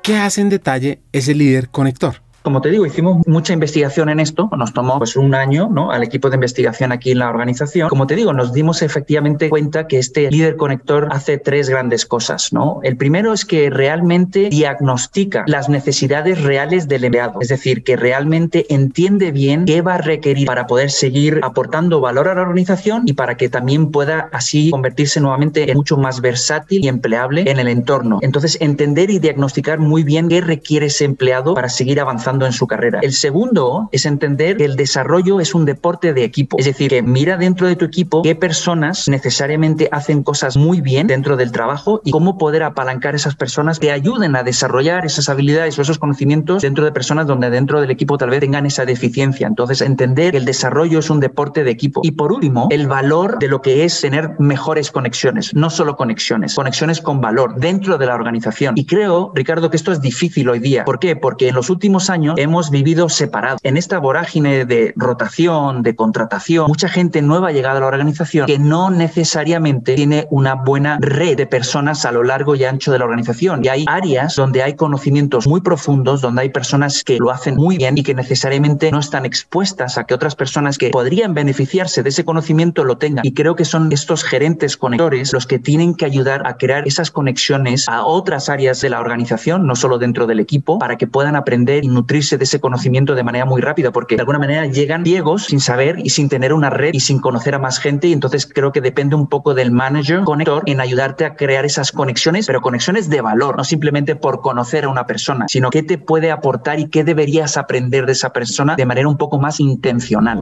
¿Qué 0.03 0.17
hace 0.17 0.41
en 0.41 0.49
detalle 0.49 1.01
ese 1.11 1.35
líder 1.35 1.69
conector? 1.69 2.26
Como 2.47 2.61
te 2.61 2.69
digo, 2.69 2.85
hicimos 2.85 3.27
mucha 3.27 3.51
investigación 3.51 4.07
en 4.07 4.21
esto, 4.21 4.49
nos 4.57 4.71
tomó 4.71 4.99
pues 4.99 5.17
un 5.17 5.35
año 5.35 5.67
¿no? 5.69 5.91
al 5.91 6.01
equipo 6.01 6.29
de 6.29 6.35
investigación 6.35 6.93
aquí 6.93 7.11
en 7.11 7.19
la 7.19 7.27
organización. 7.29 7.89
Como 7.89 8.07
te 8.07 8.15
digo, 8.15 8.31
nos 8.31 8.53
dimos 8.53 8.81
efectivamente 8.81 9.49
cuenta 9.49 9.85
que 9.85 9.99
este 9.99 10.31
líder 10.31 10.55
conector 10.55 11.09
hace 11.11 11.39
tres 11.39 11.67
grandes 11.67 12.05
cosas. 12.05 12.53
¿no? 12.53 12.79
El 12.83 12.95
primero 12.95 13.33
es 13.33 13.43
que 13.43 13.69
realmente 13.69 14.47
diagnostica 14.47 15.43
las 15.45 15.67
necesidades 15.67 16.41
reales 16.41 16.87
del 16.87 17.03
empleado, 17.03 17.41
es 17.41 17.49
decir, 17.49 17.83
que 17.83 17.97
realmente 17.97 18.65
entiende 18.73 19.33
bien 19.33 19.65
qué 19.65 19.81
va 19.81 19.95
a 19.95 19.97
requerir 19.97 20.47
para 20.47 20.67
poder 20.67 20.89
seguir 20.89 21.41
aportando 21.43 21.99
valor 21.99 22.29
a 22.29 22.35
la 22.35 22.43
organización 22.43 23.03
y 23.07 23.11
para 23.11 23.35
que 23.35 23.49
también 23.49 23.91
pueda 23.91 24.29
así 24.31 24.71
convertirse 24.71 25.19
nuevamente 25.19 25.69
en 25.69 25.75
mucho 25.75 25.97
más 25.97 26.21
versátil 26.21 26.85
y 26.85 26.87
empleable 26.87 27.43
en 27.51 27.59
el 27.59 27.67
entorno. 27.67 28.19
Entonces, 28.21 28.57
entender 28.61 29.09
y 29.09 29.19
diagnosticar 29.19 29.79
muy 29.79 30.03
bien 30.03 30.29
qué 30.29 30.39
requiere 30.39 30.85
ese 30.85 31.03
empleado 31.03 31.53
para 31.53 31.67
seguir 31.67 31.99
avanzando 31.99 32.36
en 32.45 32.53
su 32.53 32.67
carrera. 32.67 32.99
El 33.01 33.13
segundo 33.13 33.89
es 33.91 34.05
entender 34.05 34.57
que 34.57 34.65
el 34.65 34.75
desarrollo 34.75 35.39
es 35.39 35.55
un 35.55 35.65
deporte 35.65 36.13
de 36.13 36.23
equipo, 36.23 36.57
es 36.59 36.65
decir, 36.65 36.89
que 36.89 37.01
mira 37.01 37.37
dentro 37.37 37.67
de 37.67 37.75
tu 37.75 37.85
equipo 37.85 38.21
qué 38.21 38.35
personas 38.35 39.07
necesariamente 39.07 39.89
hacen 39.91 40.23
cosas 40.23 40.57
muy 40.57 40.81
bien 40.81 41.07
dentro 41.07 41.37
del 41.37 41.51
trabajo 41.51 42.01
y 42.03 42.11
cómo 42.11 42.37
poder 42.37 42.63
apalancar 42.63 43.15
esas 43.15 43.35
personas 43.35 43.79
que 43.79 43.91
ayuden 43.91 44.35
a 44.35 44.43
desarrollar 44.43 45.05
esas 45.05 45.29
habilidades 45.29 45.77
o 45.79 45.81
esos 45.81 45.99
conocimientos 45.99 46.61
dentro 46.61 46.85
de 46.85 46.91
personas 46.91 47.27
donde 47.27 47.49
dentro 47.49 47.81
del 47.81 47.91
equipo 47.91 48.17
tal 48.17 48.29
vez 48.29 48.39
tengan 48.39 48.65
esa 48.65 48.85
deficiencia. 48.85 49.47
Entonces, 49.47 49.81
entender 49.81 50.31
que 50.31 50.37
el 50.37 50.45
desarrollo 50.45 50.99
es 50.99 51.09
un 51.09 51.19
deporte 51.19 51.63
de 51.63 51.71
equipo. 51.71 52.01
Y 52.03 52.11
por 52.11 52.31
último, 52.31 52.67
el 52.69 52.87
valor 52.87 53.39
de 53.39 53.47
lo 53.47 53.61
que 53.61 53.83
es 53.83 54.01
tener 54.01 54.39
mejores 54.39 54.91
conexiones, 54.91 55.53
no 55.53 55.69
solo 55.69 55.95
conexiones, 55.95 56.55
conexiones 56.55 57.01
con 57.01 57.21
valor 57.21 57.55
dentro 57.55 57.97
de 57.97 58.05
la 58.05 58.15
organización. 58.15 58.75
Y 58.77 58.85
creo, 58.85 59.31
Ricardo, 59.33 59.69
que 59.69 59.77
esto 59.77 59.91
es 59.91 60.01
difícil 60.01 60.49
hoy 60.49 60.59
día. 60.59 60.85
¿Por 60.85 60.99
qué? 60.99 61.15
Porque 61.15 61.49
en 61.49 61.55
los 61.55 61.69
últimos 61.69 62.09
años 62.09 62.26
hemos 62.37 62.69
vivido 62.69 63.09
separados. 63.09 63.59
En 63.63 63.77
esta 63.77 63.99
vorágine 63.99 64.65
de 64.65 64.93
rotación, 64.95 65.83
de 65.83 65.95
contratación, 65.95 66.67
mucha 66.67 66.89
gente 66.89 67.21
nueva 67.21 67.49
ha 67.49 67.51
llegado 67.51 67.77
a 67.77 67.81
la 67.81 67.87
organización 67.87 68.47
que 68.47 68.59
no 68.59 68.89
necesariamente 68.89 69.95
tiene 69.95 70.27
una 70.29 70.55
buena 70.55 70.97
red 70.99 71.37
de 71.37 71.47
personas 71.47 72.05
a 72.05 72.11
lo 72.11 72.23
largo 72.23 72.55
y 72.55 72.63
ancho 72.63 72.91
de 72.91 72.99
la 72.99 73.05
organización. 73.05 73.63
Y 73.63 73.67
hay 73.69 73.85
áreas 73.87 74.35
donde 74.35 74.63
hay 74.63 74.75
conocimientos 74.75 75.47
muy 75.47 75.61
profundos, 75.61 76.21
donde 76.21 76.41
hay 76.41 76.49
personas 76.49 77.03
que 77.03 77.17
lo 77.17 77.31
hacen 77.31 77.55
muy 77.55 77.77
bien 77.77 77.97
y 77.97 78.03
que 78.03 78.13
necesariamente 78.13 78.91
no 78.91 78.99
están 78.99 79.25
expuestas 79.25 79.97
a 79.97 80.05
que 80.05 80.13
otras 80.13 80.35
personas 80.35 80.77
que 80.77 80.89
podrían 80.89 81.33
beneficiarse 81.33 82.03
de 82.03 82.09
ese 82.09 82.25
conocimiento 82.25 82.83
lo 82.83 82.97
tengan. 82.97 83.25
Y 83.25 83.33
creo 83.33 83.55
que 83.55 83.65
son 83.65 83.91
estos 83.91 84.23
gerentes 84.23 84.77
conectores 84.77 85.33
los 85.33 85.45
que 85.45 85.59
tienen 85.59 85.95
que 85.95 86.05
ayudar 86.05 86.45
a 86.45 86.57
crear 86.57 86.87
esas 86.87 87.11
conexiones 87.11 87.87
a 87.87 88.05
otras 88.05 88.49
áreas 88.49 88.81
de 88.81 88.89
la 88.89 88.99
organización, 88.99 89.67
no 89.67 89.75
solo 89.75 89.97
dentro 89.97 90.27
del 90.27 90.39
equipo, 90.39 90.79
para 90.79 90.97
que 90.97 91.07
puedan 91.07 91.35
aprender 91.35 91.83
y 91.83 91.87
nutrir 91.87 92.06
de 92.07 92.43
ese 92.43 92.61
conocimiento 92.61 93.15
de 93.15 93.23
manera 93.23 93.45
muy 93.45 93.61
rápida, 93.61 93.91
porque 93.91 94.15
de 94.15 94.21
alguna 94.21 94.39
manera 94.39 94.65
llegan 94.65 95.03
ciegos 95.03 95.45
sin 95.45 95.59
saber 95.59 95.99
y 95.99 96.09
sin 96.09 96.29
tener 96.29 96.53
una 96.53 96.69
red 96.69 96.91
y 96.93 97.01
sin 97.01 97.19
conocer 97.19 97.53
a 97.53 97.59
más 97.59 97.79
gente. 97.79 98.07
Y 98.07 98.13
entonces 98.13 98.47
creo 98.51 98.71
que 98.71 98.81
depende 98.81 99.15
un 99.15 99.27
poco 99.27 99.53
del 99.53 99.71
manager 99.71 100.21
conector 100.23 100.63
en 100.65 100.79
ayudarte 100.79 101.25
a 101.25 101.35
crear 101.35 101.65
esas 101.65 101.91
conexiones, 101.91 102.47
pero 102.47 102.61
conexiones 102.61 103.09
de 103.09 103.21
valor, 103.21 103.57
no 103.57 103.63
simplemente 103.63 104.15
por 104.15 104.41
conocer 104.41 104.85
a 104.85 104.89
una 104.89 105.05
persona, 105.05 105.45
sino 105.49 105.69
qué 105.69 105.83
te 105.83 105.97
puede 105.97 106.31
aportar 106.31 106.79
y 106.79 106.87
qué 106.87 107.03
deberías 107.03 107.57
aprender 107.57 108.05
de 108.05 108.13
esa 108.13 108.31
persona 108.31 108.75
de 108.75 108.85
manera 108.85 109.07
un 109.07 109.17
poco 109.17 109.37
más 109.37 109.59
intencional. 109.59 110.41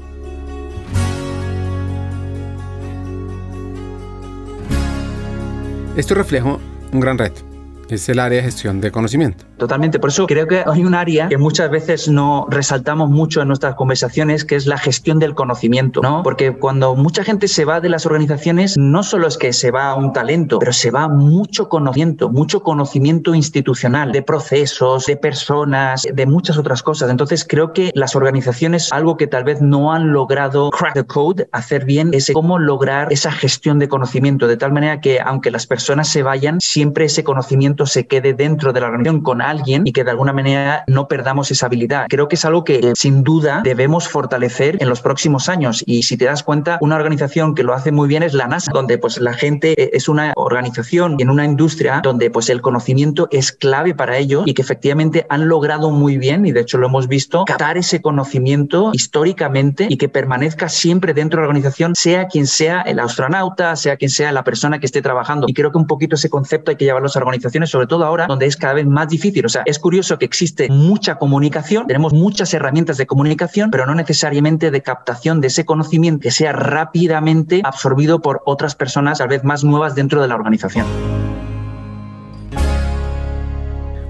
Esto 5.98 6.14
refleja 6.14 6.58
un 6.92 7.00
gran 7.00 7.18
reto 7.18 7.56
es 7.90 8.10
el 8.10 8.20
área 8.20 8.38
de 8.38 8.44
gestión 8.44 8.82
de 8.82 8.92
conocimiento. 8.92 9.46
Totalmente, 9.58 10.00
por 10.00 10.10
eso 10.10 10.28
creo 10.28 10.48
que 10.48 10.64
hay 10.66 10.84
un 10.84 10.96
área 10.96 11.30
que 11.30 11.38
muchas 11.38 11.70
veces 11.70 12.10
no 12.10 12.46
resaltamos 12.50 13.10
mucho 13.10 13.42
en 13.42 13.48
nuestras 13.48 13.76
conversaciones, 13.76 14.44
que 14.44 14.56
es 14.56 14.66
la 14.66 14.78
gestión 14.78 15.20
del 15.20 15.34
conocimiento, 15.34 16.02
¿no? 16.02 16.24
Porque 16.24 16.58
cuando 16.58 16.96
mucha 16.96 17.24
gente 17.24 17.48
se 17.48 17.64
va 17.64 17.80
de 17.80 17.90
las 17.90 18.06
organizaciones, 18.06 18.78
no 18.78 19.04
solo 19.04 19.28
es 19.28 19.38
que 19.38 19.54
se 19.54 19.72
va 19.72 19.96
un 19.96 20.12
talento, 20.12 20.60
pero 20.60 20.74
se 20.74 20.92
va 20.92 21.08
mucho 21.08 21.70
conocimiento, 21.70 22.30
mucho 22.30 22.64
conocimiento 22.64 23.34
institucional, 23.34 24.12
de 24.12 24.22
procesos, 24.22 25.06
de 25.06 25.16
personas, 25.16 26.04
de 26.12 26.26
muchas 26.26 26.58
otras 26.58 26.84
cosas. 26.84 27.10
Entonces 27.10 27.46
creo 27.48 27.72
que 27.72 27.92
las 27.96 28.16
organizaciones, 28.16 28.92
algo 28.92 29.16
que 29.16 29.28
tal 29.28 29.46
vez 29.46 29.62
no 29.62 29.94
han 29.94 30.12
logrado 30.12 30.70
crack 30.70 30.94
the 30.94 31.06
code, 31.06 31.48
hacer 31.52 31.86
bien, 31.86 32.14
es 32.14 32.30
cómo 32.34 32.60
lograr 32.60 33.12
esa 33.12 33.32
gestión 33.32 33.80
de 33.80 33.88
conocimiento, 33.88 34.48
de 34.48 34.58
tal 34.58 34.74
manera 34.74 35.00
que 35.00 35.20
aunque 35.22 35.52
las 35.52 35.66
personas 35.66 36.10
se 36.10 36.24
vayan, 36.24 36.60
siempre 36.60 37.06
ese 37.06 37.24
conocimiento 37.24 37.86
se 37.86 38.08
quede 38.08 38.34
dentro 38.34 38.74
de 38.74 38.82
la 38.82 38.88
organización 38.88 39.22
con 39.22 39.42
alguien 39.50 39.84
y 39.86 39.92
que 39.92 40.04
de 40.04 40.12
alguna 40.12 40.34
manera 40.34 40.84
no 40.88 41.08
perdamos 41.08 41.52
esa 41.52 41.68
habilidad. 41.68 42.08
Creo 42.10 42.28
que 42.28 42.36
es 42.36 42.46
algo 42.46 42.64
que 42.64 42.94
sin 42.96 43.24
duda 43.24 43.62
debemos 43.64 44.08
fortalecer 44.08 44.78
en 44.80 44.90
los 44.90 45.02
próximos 45.02 45.50
años. 45.50 45.84
Y 45.86 46.04
si 46.04 46.18
te 46.18 46.26
das 46.26 46.44
cuenta, 46.44 46.78
una 46.82 46.96
organización 46.96 47.56
que 47.56 47.64
lo 47.64 47.74
hace 47.74 47.92
muy 47.92 48.08
bien 48.08 48.24
es 48.24 48.34
la 48.34 48.48
NASA, 48.48 48.72
donde 48.74 48.98
pues 48.98 49.20
la 49.20 49.34
gente 49.34 49.82
eh, 49.82 49.92
es 49.94 50.10
una 50.10 50.34
organización 50.36 51.16
en 51.20 51.30
una 51.30 51.46
industria 51.46 52.02
donde 52.04 52.30
pues 52.30 52.50
el 52.50 52.62
conocimiento 52.62 53.28
es 53.32 53.52
clave 53.52 53.94
para 53.94 54.18
ellos 54.18 54.44
y 54.46 54.54
que 54.54 54.62
efectivamente 54.62 55.26
han 55.30 55.48
logrado 55.48 55.92
muy 55.92 56.18
bien, 56.18 56.46
y 56.46 56.52
de 56.52 56.62
hecho 56.62 56.78
lo 56.78 56.88
hemos 56.88 57.08
visto, 57.08 57.46
captar 57.46 57.78
ese 57.78 58.02
conocimiento 58.02 58.92
históricamente 58.94 59.88
y 59.90 59.98
que 59.98 60.10
permanezca 60.10 60.70
siempre 60.70 61.14
dentro 61.14 61.38
de 61.38 61.44
la 61.44 61.50
organización, 61.50 61.94
sea 61.96 62.28
quien 62.28 62.48
sea 62.48 62.82
el 62.82 63.00
astronauta, 63.00 63.76
sea 63.76 63.98
quien 63.98 64.10
sea 64.10 64.32
la 64.32 64.44
persona 64.44 64.80
que 64.80 64.86
esté 64.86 65.02
trabajando. 65.02 65.48
Y 65.48 65.54
creo 65.54 65.72
que 65.72 65.78
un 65.78 65.88
poquito 65.88 66.16
ese 66.16 66.30
concepto 66.30 66.72
hay 66.72 66.78
que 66.78 66.86
llevarlo 66.86 67.06
a 67.06 67.10
las 67.10 67.16
organizaciones, 67.16 67.70
sobre 67.70 67.88
todo 67.88 68.06
ahora 68.06 68.28
donde 68.28 68.46
es 68.46 68.58
cada 68.58 68.74
vez 68.74 68.86
más 68.86 69.08
difícil. 69.08 69.35
O 69.44 69.50
sea, 69.50 69.64
es 69.66 69.80
curioso 69.80 70.18
que 70.18 70.26
existe 70.26 70.70
mucha 70.70 71.16
comunicación, 71.16 71.88
tenemos 71.88 72.14
muchas 72.14 72.54
herramientas 72.54 72.98
de 72.98 73.08
comunicación, 73.08 73.72
pero 73.72 73.86
no 73.86 73.96
necesariamente 73.96 74.72
de 74.72 74.82
captación 74.82 75.42
de 75.42 75.48
ese 75.48 75.66
conocimiento 75.66 76.22
que 76.22 76.32
sea 76.32 76.54
rápidamente 76.54 77.62
absorbido 77.64 78.22
por 78.22 78.42
otras 78.46 78.76
personas, 78.76 79.18
tal 79.18 79.28
vez 79.28 79.44
más 79.44 79.64
nuevas 79.64 79.96
dentro 79.96 80.22
de 80.22 80.28
la 80.28 80.36
organización. 80.36 80.86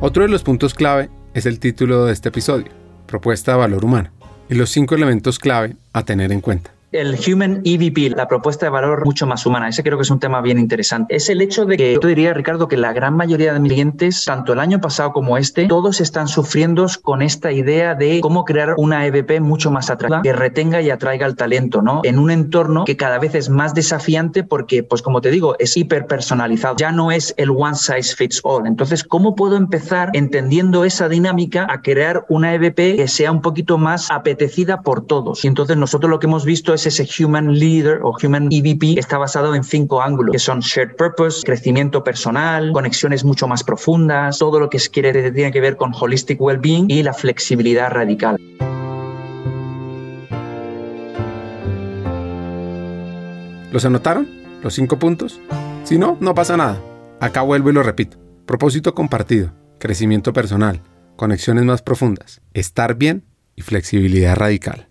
Otro 0.01 0.23
de 0.23 0.29
los 0.29 0.43
puntos 0.43 0.73
clave 0.73 1.09
es 1.33 1.45
el 1.45 1.59
título 1.59 2.05
de 2.05 2.13
este 2.13 2.29
episodio, 2.29 2.67
Propuesta 3.07 3.53
de 3.53 3.57
Valor 3.57 3.85
Humano, 3.85 4.11
y 4.49 4.55
los 4.55 4.69
cinco 4.69 4.93
elementos 4.93 5.39
clave 5.39 5.77
a 5.93 6.03
tener 6.03 6.31
en 6.31 6.41
cuenta 6.41 6.74
el 6.95 7.17
Human 7.27 7.61
EVP, 7.63 8.15
la 8.15 8.27
propuesta 8.27 8.65
de 8.65 8.69
valor 8.69 9.05
mucho 9.05 9.27
más 9.27 9.45
humana. 9.45 9.67
Ese 9.67 9.83
creo 9.83 9.97
que 9.97 10.03
es 10.03 10.09
un 10.09 10.19
tema 10.19 10.41
bien 10.41 10.57
interesante. 10.57 11.15
Es 11.15 11.29
el 11.29 11.41
hecho 11.41 11.65
de 11.65 11.77
que 11.77 11.93
yo 12.01 12.07
diría, 12.07 12.33
Ricardo, 12.33 12.67
que 12.67 12.77
la 12.77 12.93
gran 12.93 13.15
mayoría 13.15 13.53
de 13.53 13.59
mis 13.59 13.73
clientes, 13.73 14.23
tanto 14.25 14.53
el 14.53 14.59
año 14.59 14.79
pasado 14.79 15.11
como 15.11 15.37
este, 15.37 15.67
todos 15.67 16.01
están 16.01 16.27
sufriendo 16.27 16.85
con 17.01 17.21
esta 17.21 17.51
idea 17.51 17.95
de 17.95 18.19
cómo 18.21 18.45
crear 18.45 18.75
una 18.77 19.05
EVP 19.05 19.39
mucho 19.39 19.71
más 19.71 19.89
atractiva, 19.89 20.21
que 20.21 20.33
retenga 20.33 20.81
y 20.81 20.89
atraiga 20.89 21.25
el 21.25 21.35
talento, 21.35 21.81
¿no? 21.81 22.01
En 22.03 22.19
un 22.19 22.31
entorno 22.31 22.85
que 22.85 22.95
cada 22.95 23.19
vez 23.19 23.35
es 23.35 23.49
más 23.49 23.73
desafiante 23.73 24.43
porque, 24.43 24.83
pues 24.83 25.01
como 25.01 25.21
te 25.21 25.31
digo, 25.31 25.55
es 25.59 25.75
hiper 25.75 26.05
personalizado. 26.05 26.75
Ya 26.77 26.91
no 26.91 27.11
es 27.11 27.33
el 27.37 27.49
one 27.49 27.75
size 27.75 28.15
fits 28.15 28.41
all. 28.43 28.67
Entonces, 28.67 29.03
¿cómo 29.03 29.35
puedo 29.35 29.57
empezar 29.57 30.09
entendiendo 30.13 30.85
esa 30.85 31.09
dinámica 31.09 31.67
a 31.69 31.81
crear 31.81 32.25
una 32.29 32.53
EVP 32.53 32.95
que 32.97 33.07
sea 33.07 33.31
un 33.31 33.41
poquito 33.41 33.77
más 33.77 34.11
apetecida 34.11 34.81
por 34.81 35.05
todos? 35.05 35.43
Y 35.43 35.47
entonces 35.47 35.77
nosotros 35.77 36.09
lo 36.09 36.19
que 36.19 36.27
hemos 36.27 36.45
visto 36.45 36.73
es 36.73 36.84
ese 36.89 37.07
Human 37.23 37.53
Leader 37.53 37.99
o 38.03 38.15
Human 38.21 38.49
EVP 38.51 38.99
está 38.99 39.17
basado 39.17 39.55
en 39.55 39.63
cinco 39.63 40.01
ángulos, 40.01 40.31
que 40.31 40.39
son 40.39 40.59
Shared 40.59 40.95
Purpose, 40.95 41.41
crecimiento 41.43 42.03
personal, 42.03 42.71
conexiones 42.71 43.23
mucho 43.23 43.47
más 43.47 43.63
profundas, 43.63 44.39
todo 44.39 44.59
lo 44.59 44.69
que 44.69 44.79
quiere, 44.91 45.31
tiene 45.31 45.51
que 45.51 45.61
ver 45.61 45.77
con 45.77 45.93
Holistic 45.93 46.39
Wellbeing 46.41 46.89
y 46.89 47.03
la 47.03 47.13
flexibilidad 47.13 47.89
radical. 47.91 48.37
¿Los 53.71 53.83
anotaron? 53.83 54.29
¿Los 54.63 54.73
cinco 54.73 54.97
puntos? 54.97 55.41
Si 55.83 55.97
no, 55.97 56.17
no 56.21 56.33
pasa 56.33 56.55
nada. 56.55 56.81
Acá 57.19 57.41
vuelvo 57.41 57.69
y 57.69 57.73
lo 57.73 57.83
repito. 57.83 58.17
Propósito 58.45 58.93
compartido, 58.93 59.51
crecimiento 59.79 60.31
personal, 60.31 60.81
conexiones 61.15 61.65
más 61.65 61.81
profundas, 61.81 62.41
estar 62.53 62.95
bien 62.95 63.25
y 63.55 63.63
flexibilidad 63.63 64.35
radical. 64.35 64.89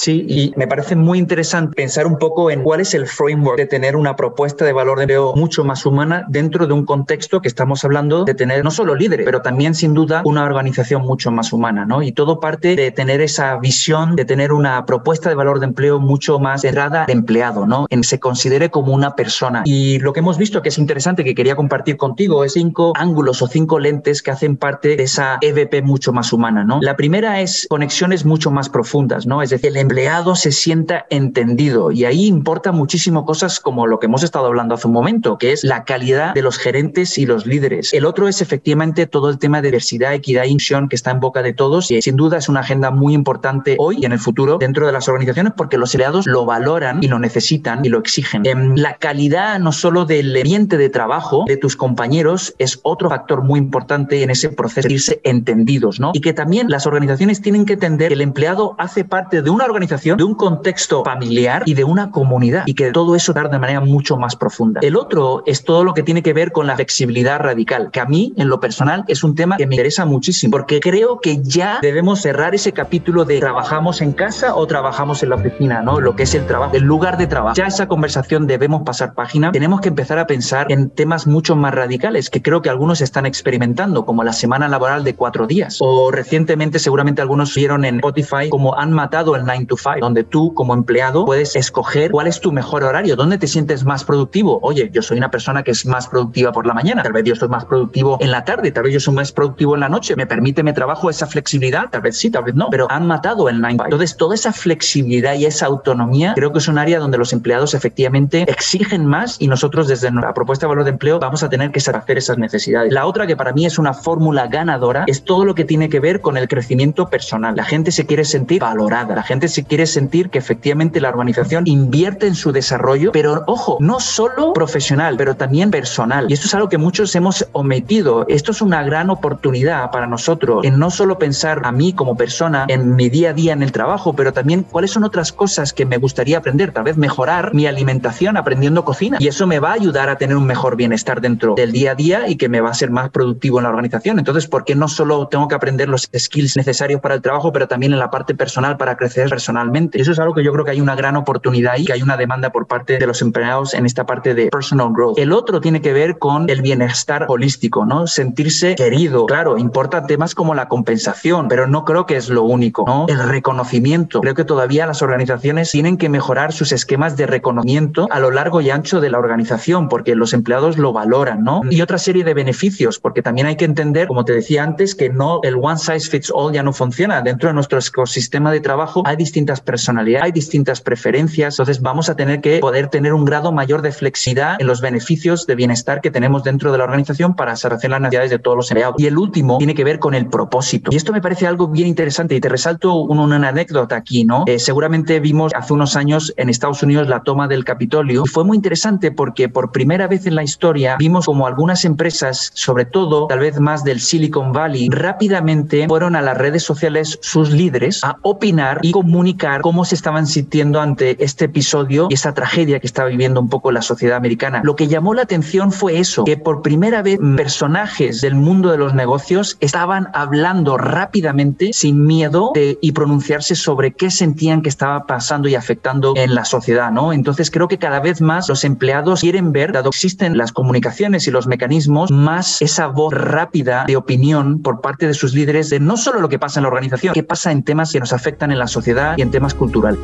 Sí, 0.00 0.24
y 0.26 0.54
me 0.56 0.66
parece 0.66 0.96
muy 0.96 1.18
interesante 1.18 1.74
pensar 1.74 2.06
un 2.06 2.16
poco 2.16 2.50
en 2.50 2.62
cuál 2.62 2.80
es 2.80 2.94
el 2.94 3.06
framework 3.06 3.58
de 3.58 3.66
tener 3.66 3.96
una 3.96 4.16
propuesta 4.16 4.64
de 4.64 4.72
valor 4.72 4.96
de 4.96 5.02
empleo 5.02 5.34
mucho 5.36 5.62
más 5.62 5.84
humana 5.84 6.24
dentro 6.26 6.66
de 6.66 6.72
un 6.72 6.86
contexto 6.86 7.42
que 7.42 7.48
estamos 7.48 7.84
hablando 7.84 8.24
de 8.24 8.32
tener 8.32 8.64
no 8.64 8.70
solo 8.70 8.94
líderes, 8.94 9.26
pero 9.26 9.42
también 9.42 9.74
sin 9.74 9.92
duda 9.92 10.22
una 10.24 10.44
organización 10.44 11.02
mucho 11.02 11.30
más 11.30 11.52
humana, 11.52 11.84
¿no? 11.84 12.02
Y 12.02 12.12
todo 12.12 12.40
parte 12.40 12.76
de 12.76 12.90
tener 12.92 13.20
esa 13.20 13.58
visión 13.58 14.16
de 14.16 14.24
tener 14.24 14.54
una 14.54 14.86
propuesta 14.86 15.28
de 15.28 15.34
valor 15.34 15.60
de 15.60 15.66
empleo 15.66 16.00
mucho 16.00 16.38
más 16.38 16.62
cerrada 16.62 17.04
de 17.04 17.12
empleado, 17.12 17.66
¿no? 17.66 17.84
En 17.90 18.02
se 18.02 18.18
considere 18.18 18.70
como 18.70 18.94
una 18.94 19.14
persona. 19.14 19.64
Y 19.66 19.98
lo 19.98 20.14
que 20.14 20.20
hemos 20.20 20.38
visto 20.38 20.62
que 20.62 20.70
es 20.70 20.78
interesante 20.78 21.24
que 21.24 21.34
quería 21.34 21.56
compartir 21.56 21.98
contigo 21.98 22.42
es 22.42 22.54
cinco 22.54 22.94
ángulos 22.96 23.42
o 23.42 23.48
cinco 23.48 23.78
lentes 23.78 24.22
que 24.22 24.30
hacen 24.30 24.56
parte 24.56 24.96
de 24.96 25.02
esa 25.02 25.36
EVP 25.42 25.82
mucho 25.82 26.14
más 26.14 26.32
humana, 26.32 26.64
¿no? 26.64 26.78
La 26.80 26.96
primera 26.96 27.42
es 27.42 27.66
conexiones 27.68 28.24
mucho 28.24 28.50
más 28.50 28.70
profundas, 28.70 29.26
¿no? 29.26 29.42
Es 29.42 29.50
decir, 29.50 29.76
el 29.76 29.89
empleado 29.90 30.36
se 30.36 30.52
sienta 30.52 31.06
entendido. 31.10 31.90
Y 31.90 32.04
ahí 32.04 32.26
importa 32.26 32.70
muchísimo 32.70 33.24
cosas 33.24 33.58
como 33.58 33.88
lo 33.88 33.98
que 33.98 34.06
hemos 34.06 34.22
estado 34.22 34.46
hablando 34.46 34.76
hace 34.76 34.86
un 34.86 34.92
momento, 34.92 35.36
que 35.36 35.50
es 35.50 35.64
la 35.64 35.84
calidad 35.84 36.32
de 36.32 36.42
los 36.42 36.58
gerentes 36.58 37.18
y 37.18 37.26
los 37.26 37.44
líderes. 37.44 37.92
El 37.92 38.06
otro 38.06 38.28
es 38.28 38.40
efectivamente 38.40 39.06
todo 39.06 39.30
el 39.30 39.38
tema 39.38 39.60
de 39.60 39.68
diversidad, 39.68 40.14
equidad 40.14 40.44
e 40.44 40.48
inclusión 40.48 40.88
que 40.88 40.94
está 40.94 41.10
en 41.10 41.18
boca 41.18 41.42
de 41.42 41.54
todos 41.54 41.90
y 41.90 42.00
sin 42.02 42.14
duda 42.14 42.38
es 42.38 42.48
una 42.48 42.60
agenda 42.60 42.92
muy 42.92 43.14
importante 43.14 43.74
hoy 43.78 43.98
y 44.00 44.04
en 44.04 44.12
el 44.12 44.20
futuro 44.20 44.58
dentro 44.58 44.86
de 44.86 44.92
las 44.92 45.08
organizaciones 45.08 45.54
porque 45.56 45.76
los 45.76 45.92
empleados 45.92 46.26
lo 46.26 46.44
valoran 46.44 47.02
y 47.02 47.08
lo 47.08 47.18
necesitan 47.18 47.84
y 47.84 47.88
lo 47.88 47.98
exigen. 47.98 48.46
Em, 48.46 48.76
la 48.76 48.96
calidad 48.96 49.58
no 49.58 49.72
solo 49.72 50.04
del 50.04 50.36
ambiente 50.36 50.76
de 50.76 50.88
trabajo 50.88 51.44
de 51.48 51.56
tus 51.56 51.74
compañeros 51.74 52.54
es 52.58 52.78
otro 52.82 53.08
factor 53.08 53.42
muy 53.42 53.58
importante 53.58 54.22
en 54.22 54.30
ese 54.30 54.50
proceso 54.50 54.86
de 54.86 54.94
irse 54.94 55.20
entendidos, 55.24 55.98
¿no? 55.98 56.12
Y 56.14 56.20
que 56.20 56.32
también 56.32 56.68
las 56.70 56.86
organizaciones 56.86 57.42
tienen 57.42 57.64
que 57.64 57.72
entender 57.72 58.08
que 58.08 58.14
el 58.14 58.20
empleado 58.20 58.76
hace 58.78 59.04
parte 59.04 59.42
de 59.42 59.50
una 59.50 59.64
organización 59.64 59.79
de 59.86 60.24
un 60.24 60.34
contexto 60.34 61.04
familiar 61.04 61.62
y 61.66 61.74
de 61.74 61.84
una 61.84 62.10
comunidad 62.10 62.64
y 62.66 62.74
que 62.74 62.90
todo 62.92 63.14
eso 63.14 63.32
dar 63.32 63.50
de 63.50 63.58
manera 63.58 63.80
mucho 63.80 64.16
más 64.16 64.36
profunda. 64.36 64.80
El 64.82 64.96
otro 64.96 65.42
es 65.46 65.64
todo 65.64 65.84
lo 65.84 65.94
que 65.94 66.02
tiene 66.02 66.22
que 66.22 66.32
ver 66.32 66.52
con 66.52 66.66
la 66.66 66.76
flexibilidad 66.76 67.40
radical, 67.40 67.90
que 67.90 68.00
a 68.00 68.06
mí 68.06 68.32
en 68.36 68.48
lo 68.48 68.60
personal 68.60 69.04
es 69.08 69.24
un 69.24 69.34
tema 69.34 69.56
que 69.56 69.66
me 69.66 69.74
interesa 69.74 70.04
muchísimo 70.04 70.50
porque 70.52 70.80
creo 70.80 71.20
que 71.20 71.42
ya 71.42 71.78
debemos 71.80 72.20
cerrar 72.20 72.54
ese 72.54 72.72
capítulo 72.72 73.24
de 73.24 73.40
trabajamos 73.40 74.00
en 74.00 74.12
casa 74.12 74.54
o 74.54 74.66
trabajamos 74.66 75.22
en 75.22 75.30
la 75.30 75.36
oficina, 75.36 75.82
¿no? 75.82 76.00
Lo 76.00 76.16
que 76.16 76.24
es 76.24 76.34
el 76.34 76.46
trabajo, 76.46 76.74
el 76.74 76.84
lugar 76.84 77.16
de 77.16 77.26
trabajo. 77.26 77.54
Ya 77.56 77.66
esa 77.66 77.88
conversación 77.88 78.46
debemos 78.46 78.82
pasar 78.82 79.14
página. 79.14 79.52
Tenemos 79.52 79.80
que 79.80 79.88
empezar 79.88 80.18
a 80.18 80.26
pensar 80.26 80.70
en 80.70 80.90
temas 80.90 81.26
mucho 81.26 81.56
más 81.56 81.74
radicales 81.74 82.30
que 82.30 82.42
creo 82.42 82.62
que 82.62 82.70
algunos 82.70 83.00
están 83.00 83.26
experimentando, 83.26 84.04
como 84.04 84.24
la 84.24 84.32
semana 84.32 84.68
laboral 84.68 85.04
de 85.04 85.14
cuatro 85.14 85.46
días. 85.46 85.78
O 85.80 86.10
recientemente 86.10 86.78
seguramente 86.78 87.22
algunos 87.22 87.54
vieron 87.54 87.84
en 87.84 87.96
Spotify 87.96 88.48
como 88.50 88.76
han 88.78 88.92
matado 88.92 89.36
el 89.36 89.44
9 89.44 89.59
to 89.66 89.76
5, 89.76 89.98
donde 90.00 90.24
tú 90.24 90.54
como 90.54 90.74
empleado 90.74 91.24
puedes 91.24 91.56
escoger 91.56 92.10
cuál 92.10 92.26
es 92.26 92.40
tu 92.40 92.52
mejor 92.52 92.84
horario, 92.84 93.16
dónde 93.16 93.38
te 93.38 93.46
sientes 93.46 93.84
más 93.84 94.04
productivo. 94.04 94.58
Oye, 94.62 94.90
yo 94.92 95.02
soy 95.02 95.18
una 95.18 95.30
persona 95.30 95.62
que 95.62 95.70
es 95.70 95.86
más 95.86 96.08
productiva 96.08 96.52
por 96.52 96.66
la 96.66 96.74
mañana, 96.74 97.02
tal 97.02 97.12
vez 97.12 97.24
yo 97.24 97.34
soy 97.34 97.48
más 97.48 97.64
productivo 97.64 98.18
en 98.20 98.30
la 98.30 98.44
tarde, 98.44 98.70
tal 98.72 98.84
vez 98.84 98.94
yo 98.94 99.00
soy 99.00 99.14
más 99.14 99.32
productivo 99.32 99.74
en 99.74 99.80
la 99.80 99.88
noche. 99.88 100.16
¿Me 100.16 100.26
permite 100.26 100.62
mi 100.62 100.72
trabajo 100.72 101.10
esa 101.10 101.26
flexibilidad? 101.26 101.90
Tal 101.90 102.00
vez 102.00 102.16
sí, 102.16 102.30
tal 102.30 102.44
vez 102.44 102.54
no, 102.54 102.68
pero 102.70 102.86
han 102.90 103.06
matado 103.06 103.48
el 103.48 103.60
9 103.60 103.78
Entonces, 103.84 104.16
toda 104.16 104.34
esa 104.34 104.52
flexibilidad 104.52 105.34
y 105.34 105.46
esa 105.46 105.66
autonomía 105.66 106.34
creo 106.34 106.52
que 106.52 106.58
es 106.58 106.68
un 106.68 106.78
área 106.78 106.98
donde 106.98 107.18
los 107.18 107.32
empleados 107.32 107.74
efectivamente 107.74 108.44
exigen 108.48 109.06
más 109.06 109.36
y 109.40 109.48
nosotros 109.48 109.88
desde 109.88 110.10
nuestra 110.10 110.34
propuesta 110.34 110.66
de 110.66 110.68
valor 110.68 110.84
de 110.84 110.90
empleo 110.90 111.18
vamos 111.18 111.42
a 111.42 111.48
tener 111.48 111.70
que 111.70 111.80
satisfacer 111.80 112.18
esas 112.18 112.38
necesidades. 112.38 112.92
La 112.92 113.06
otra 113.06 113.26
que 113.26 113.36
para 113.36 113.52
mí 113.52 113.66
es 113.66 113.78
una 113.78 113.94
fórmula 113.94 114.46
ganadora 114.46 115.04
es 115.06 115.24
todo 115.24 115.44
lo 115.44 115.54
que 115.54 115.64
tiene 115.64 115.88
que 115.88 116.00
ver 116.00 116.20
con 116.20 116.36
el 116.36 116.48
crecimiento 116.48 117.08
personal. 117.08 117.54
La 117.56 117.64
gente 117.64 117.90
se 117.92 118.06
quiere 118.06 118.24
sentir 118.24 118.60
valorada, 118.60 119.14
la 119.14 119.22
gente 119.22 119.48
se 119.50 119.64
quiere 119.64 119.86
sentir 119.86 120.30
que 120.30 120.38
efectivamente 120.38 121.00
la 121.00 121.10
organización 121.10 121.66
invierte 121.66 122.26
en 122.26 122.34
su 122.34 122.52
desarrollo, 122.52 123.12
pero 123.12 123.44
ojo, 123.46 123.76
no 123.80 124.00
solo 124.00 124.52
profesional, 124.52 125.16
pero 125.16 125.36
también 125.36 125.70
personal. 125.70 126.26
Y 126.28 126.34
esto 126.34 126.46
es 126.46 126.54
algo 126.54 126.68
que 126.68 126.78
muchos 126.78 127.14
hemos 127.14 127.46
omitido. 127.52 128.24
Esto 128.28 128.52
es 128.52 128.62
una 128.62 128.82
gran 128.82 129.10
oportunidad 129.10 129.90
para 129.90 130.06
nosotros 130.06 130.64
en 130.64 130.78
no 130.78 130.90
solo 130.90 131.18
pensar 131.18 131.60
a 131.64 131.72
mí 131.72 131.92
como 131.92 132.16
persona 132.16 132.66
en 132.68 132.94
mi 132.96 133.08
día 133.08 133.30
a 133.30 133.32
día 133.32 133.52
en 133.52 133.62
el 133.62 133.72
trabajo, 133.72 134.14
pero 134.14 134.32
también 134.32 134.62
cuáles 134.62 134.90
son 134.90 135.04
otras 135.04 135.32
cosas 135.32 135.72
que 135.72 135.86
me 135.86 135.98
gustaría 135.98 136.38
aprender, 136.38 136.72
tal 136.72 136.84
vez 136.84 136.96
mejorar 136.96 137.54
mi 137.54 137.66
alimentación 137.66 138.36
aprendiendo 138.36 138.84
cocina. 138.84 139.18
Y 139.20 139.28
eso 139.28 139.46
me 139.46 139.58
va 139.58 139.70
a 139.70 139.74
ayudar 139.74 140.08
a 140.08 140.16
tener 140.16 140.36
un 140.36 140.46
mejor 140.46 140.76
bienestar 140.76 141.20
dentro 141.20 141.54
del 141.54 141.72
día 141.72 141.92
a 141.92 141.94
día 141.94 142.28
y 142.28 142.36
que 142.36 142.48
me 142.48 142.60
va 142.60 142.70
a 142.70 142.74
ser 142.74 142.90
más 142.90 143.10
productivo 143.10 143.58
en 143.58 143.64
la 143.64 143.70
organización. 143.70 144.18
Entonces, 144.18 144.46
¿por 144.46 144.64
qué 144.64 144.74
no 144.74 144.88
solo 144.88 145.28
tengo 145.28 145.48
que 145.48 145.54
aprender 145.54 145.88
los 145.88 146.08
skills 146.16 146.56
necesarios 146.56 147.00
para 147.00 147.14
el 147.14 147.22
trabajo, 147.22 147.52
pero 147.52 147.68
también 147.68 147.92
en 147.92 147.98
la 147.98 148.10
parte 148.10 148.34
personal 148.34 148.76
para 148.76 148.96
crecer 148.96 149.30
personalmente? 149.40 149.98
Eso 149.98 150.12
es 150.12 150.18
algo 150.18 150.34
que 150.34 150.44
yo 150.44 150.52
creo 150.52 150.66
que 150.66 150.72
hay 150.72 150.82
una 150.82 150.94
gran 150.94 151.16
oportunidad 151.16 151.78
y 151.78 151.86
que 151.86 151.94
hay 151.94 152.02
una 152.02 152.18
demanda 152.18 152.50
por 152.50 152.66
parte 152.66 152.98
de 152.98 153.06
los 153.06 153.22
empleados 153.22 153.72
en 153.72 153.86
esta 153.86 154.04
parte 154.04 154.34
de 154.34 154.48
personal 154.48 154.90
growth. 154.92 155.18
El 155.18 155.32
otro 155.32 155.62
tiene 155.62 155.80
que 155.80 155.94
ver 155.94 156.18
con 156.18 156.50
el 156.50 156.60
bienestar 156.60 157.24
holístico, 157.28 157.86
¿no? 157.86 158.06
Sentirse 158.06 158.74
querido. 158.74 159.24
Claro, 159.24 159.56
importa 159.56 160.04
temas 160.04 160.34
como 160.34 160.54
la 160.54 160.68
compensación, 160.68 161.48
pero 161.48 161.66
no 161.66 161.86
creo 161.86 162.04
que 162.04 162.16
es 162.16 162.28
lo 162.28 162.42
único, 162.42 162.84
¿no? 162.86 163.06
El 163.08 163.18
reconocimiento. 163.28 164.20
Creo 164.20 164.34
que 164.34 164.44
todavía 164.44 164.86
las 164.86 165.00
organizaciones 165.00 165.70
tienen 165.70 165.96
que 165.96 166.10
mejorar 166.10 166.52
sus 166.52 166.72
esquemas 166.72 167.16
de 167.16 167.26
reconocimiento 167.26 168.08
a 168.10 168.20
lo 168.20 168.30
largo 168.30 168.60
y 168.60 168.68
ancho 168.68 169.00
de 169.00 169.08
la 169.08 169.18
organización, 169.18 169.88
porque 169.88 170.14
los 170.14 170.34
empleados 170.34 170.76
lo 170.76 170.92
valoran, 170.92 171.44
¿no? 171.44 171.62
Y 171.70 171.80
otra 171.80 171.96
serie 171.96 172.24
de 172.24 172.34
beneficios, 172.34 172.98
porque 172.98 173.22
también 173.22 173.46
hay 173.46 173.56
que 173.56 173.64
entender, 173.64 174.06
como 174.06 174.26
te 174.26 174.34
decía 174.34 174.64
antes, 174.64 174.94
que 174.94 175.08
no 175.08 175.40
el 175.44 175.54
one 175.54 175.78
size 175.78 176.10
fits 176.10 176.30
all 176.34 176.52
ya 176.52 176.62
no 176.62 176.74
funciona. 176.74 177.22
Dentro 177.22 177.48
de 177.48 177.54
nuestro 177.54 177.78
ecosistema 177.78 178.52
de 178.52 178.60
trabajo 178.60 179.02
hay 179.06 179.16
distintas 179.30 179.60
personalidades, 179.60 180.24
hay 180.24 180.32
distintas 180.32 180.80
preferencias, 180.80 181.54
entonces 181.54 181.80
vamos 181.80 182.08
a 182.08 182.16
tener 182.16 182.40
que 182.40 182.58
poder 182.58 182.88
tener 182.88 183.14
un 183.14 183.24
grado 183.24 183.52
mayor 183.52 183.80
de 183.80 183.92
flexibilidad 183.92 184.56
en 184.58 184.66
los 184.66 184.80
beneficios 184.80 185.46
de 185.46 185.54
bienestar 185.54 186.00
que 186.00 186.10
tenemos 186.10 186.42
dentro 186.42 186.72
de 186.72 186.78
la 186.78 186.84
organización 186.84 187.36
para 187.36 187.54
satisfacer 187.54 187.90
las 187.90 188.00
necesidades 188.00 188.30
de 188.30 188.38
todos 188.40 188.56
los 188.56 188.70
empleados. 188.70 188.96
Y 188.98 189.06
el 189.06 189.16
último 189.16 189.58
tiene 189.58 189.74
que 189.74 189.84
ver 189.84 190.00
con 190.00 190.14
el 190.14 190.26
propósito. 190.26 190.90
Y 190.92 190.96
esto 190.96 191.12
me 191.12 191.20
parece 191.20 191.46
algo 191.46 191.68
bien 191.68 191.86
interesante 191.86 192.34
y 192.34 192.40
te 192.40 192.48
resalto 192.48 192.94
una, 192.94 193.36
anécdota 193.48 193.96
aquí, 193.96 194.24
¿no? 194.24 194.44
Eh, 194.46 194.58
seguramente 194.58 195.20
vimos 195.20 195.52
hace 195.54 195.72
unos 195.72 195.94
años 195.96 196.34
en 196.36 196.48
Estados 196.48 196.82
Unidos 196.82 197.08
la 197.08 197.22
toma 197.22 197.46
del 197.46 197.64
Capitolio 197.64 198.24
y 198.24 198.28
fue 198.28 198.44
muy 198.44 198.56
interesante 198.56 199.12
porque 199.12 199.48
por 199.48 199.70
primera 199.70 200.08
vez 200.08 200.26
en 200.26 200.34
la 200.34 200.42
historia 200.42 200.96
vimos 200.98 201.26
como 201.26 201.46
algunas 201.46 201.84
empresas, 201.84 202.50
sobre 202.54 202.84
todo 202.84 203.28
tal 203.28 203.38
vez 203.38 203.60
más 203.60 203.84
del 203.84 204.00
Silicon 204.00 204.52
Valley, 204.52 204.88
rápidamente 204.90 205.86
fueron 205.86 206.16
a 206.16 206.22
las 206.22 206.36
redes 206.36 206.64
sociales 206.64 207.18
sus 207.22 207.50
líderes 207.50 208.02
a 208.02 208.16
opinar 208.22 208.80
y 208.82 208.90
comunicar 208.90 209.19
cómo 209.62 209.84
se 209.84 209.94
estaban 209.94 210.26
sintiendo 210.26 210.80
ante 210.80 211.22
este 211.22 211.46
episodio 211.46 212.08
y 212.10 212.14
esta 212.14 212.34
tragedia 212.34 212.80
que 212.80 212.86
estaba 212.86 213.08
viviendo 213.08 213.40
un 213.40 213.48
poco 213.48 213.72
la 213.72 213.82
sociedad 213.82 214.16
americana. 214.16 214.60
Lo 214.64 214.76
que 214.76 214.88
llamó 214.88 215.14
la 215.14 215.22
atención 215.22 215.72
fue 215.72 215.98
eso, 215.98 216.24
que 216.24 216.36
por 216.36 216.62
primera 216.62 217.02
vez 217.02 217.18
personajes 217.36 218.20
del 218.20 218.34
mundo 218.34 218.70
de 218.70 218.78
los 218.78 218.94
negocios 218.94 219.56
estaban 219.60 220.08
hablando 220.14 220.76
rápidamente, 220.76 221.72
sin 221.72 222.04
miedo, 222.04 222.52
y 222.54 222.92
pronunciarse 222.92 223.54
sobre 223.54 223.92
qué 223.92 224.10
sentían 224.10 224.62
que 224.62 224.68
estaba 224.68 225.06
pasando 225.06 225.48
y 225.48 225.54
afectando 225.54 226.14
en 226.16 226.34
la 226.34 226.44
sociedad. 226.44 226.90
Entonces 227.12 227.50
creo 227.50 227.68
que 227.68 227.78
cada 227.78 228.00
vez 228.00 228.20
más 228.20 228.48
los 228.48 228.64
empleados 228.64 229.20
quieren 229.20 229.52
ver, 229.52 229.72
dado 229.72 229.90
que 229.90 229.96
existen 229.96 230.36
las 230.36 230.52
comunicaciones 230.52 231.26
y 231.26 231.30
los 231.30 231.46
mecanismos, 231.46 232.10
más 232.10 232.62
esa 232.62 232.86
voz 232.86 233.12
rápida 233.12 233.84
de 233.86 233.96
opinión 233.96 234.62
por 234.62 234.80
parte 234.80 235.06
de 235.06 235.14
sus 235.14 235.34
líderes 235.34 235.70
de 235.70 235.80
no 235.80 235.96
solo 235.96 236.20
lo 236.20 236.28
que 236.28 236.38
pasa 236.38 236.60
en 236.60 236.62
la 236.62 236.68
organización, 236.68 237.14
qué 237.14 237.22
pasa 237.22 237.52
en 237.52 237.62
temas 237.62 237.92
que 237.92 238.00
nos 238.00 238.12
afectan 238.12 238.50
en 238.50 238.58
la 238.58 238.66
sociedad 238.66 239.09
y 239.16 239.22
en 239.22 239.30
temas 239.30 239.54
culturales. 239.54 240.00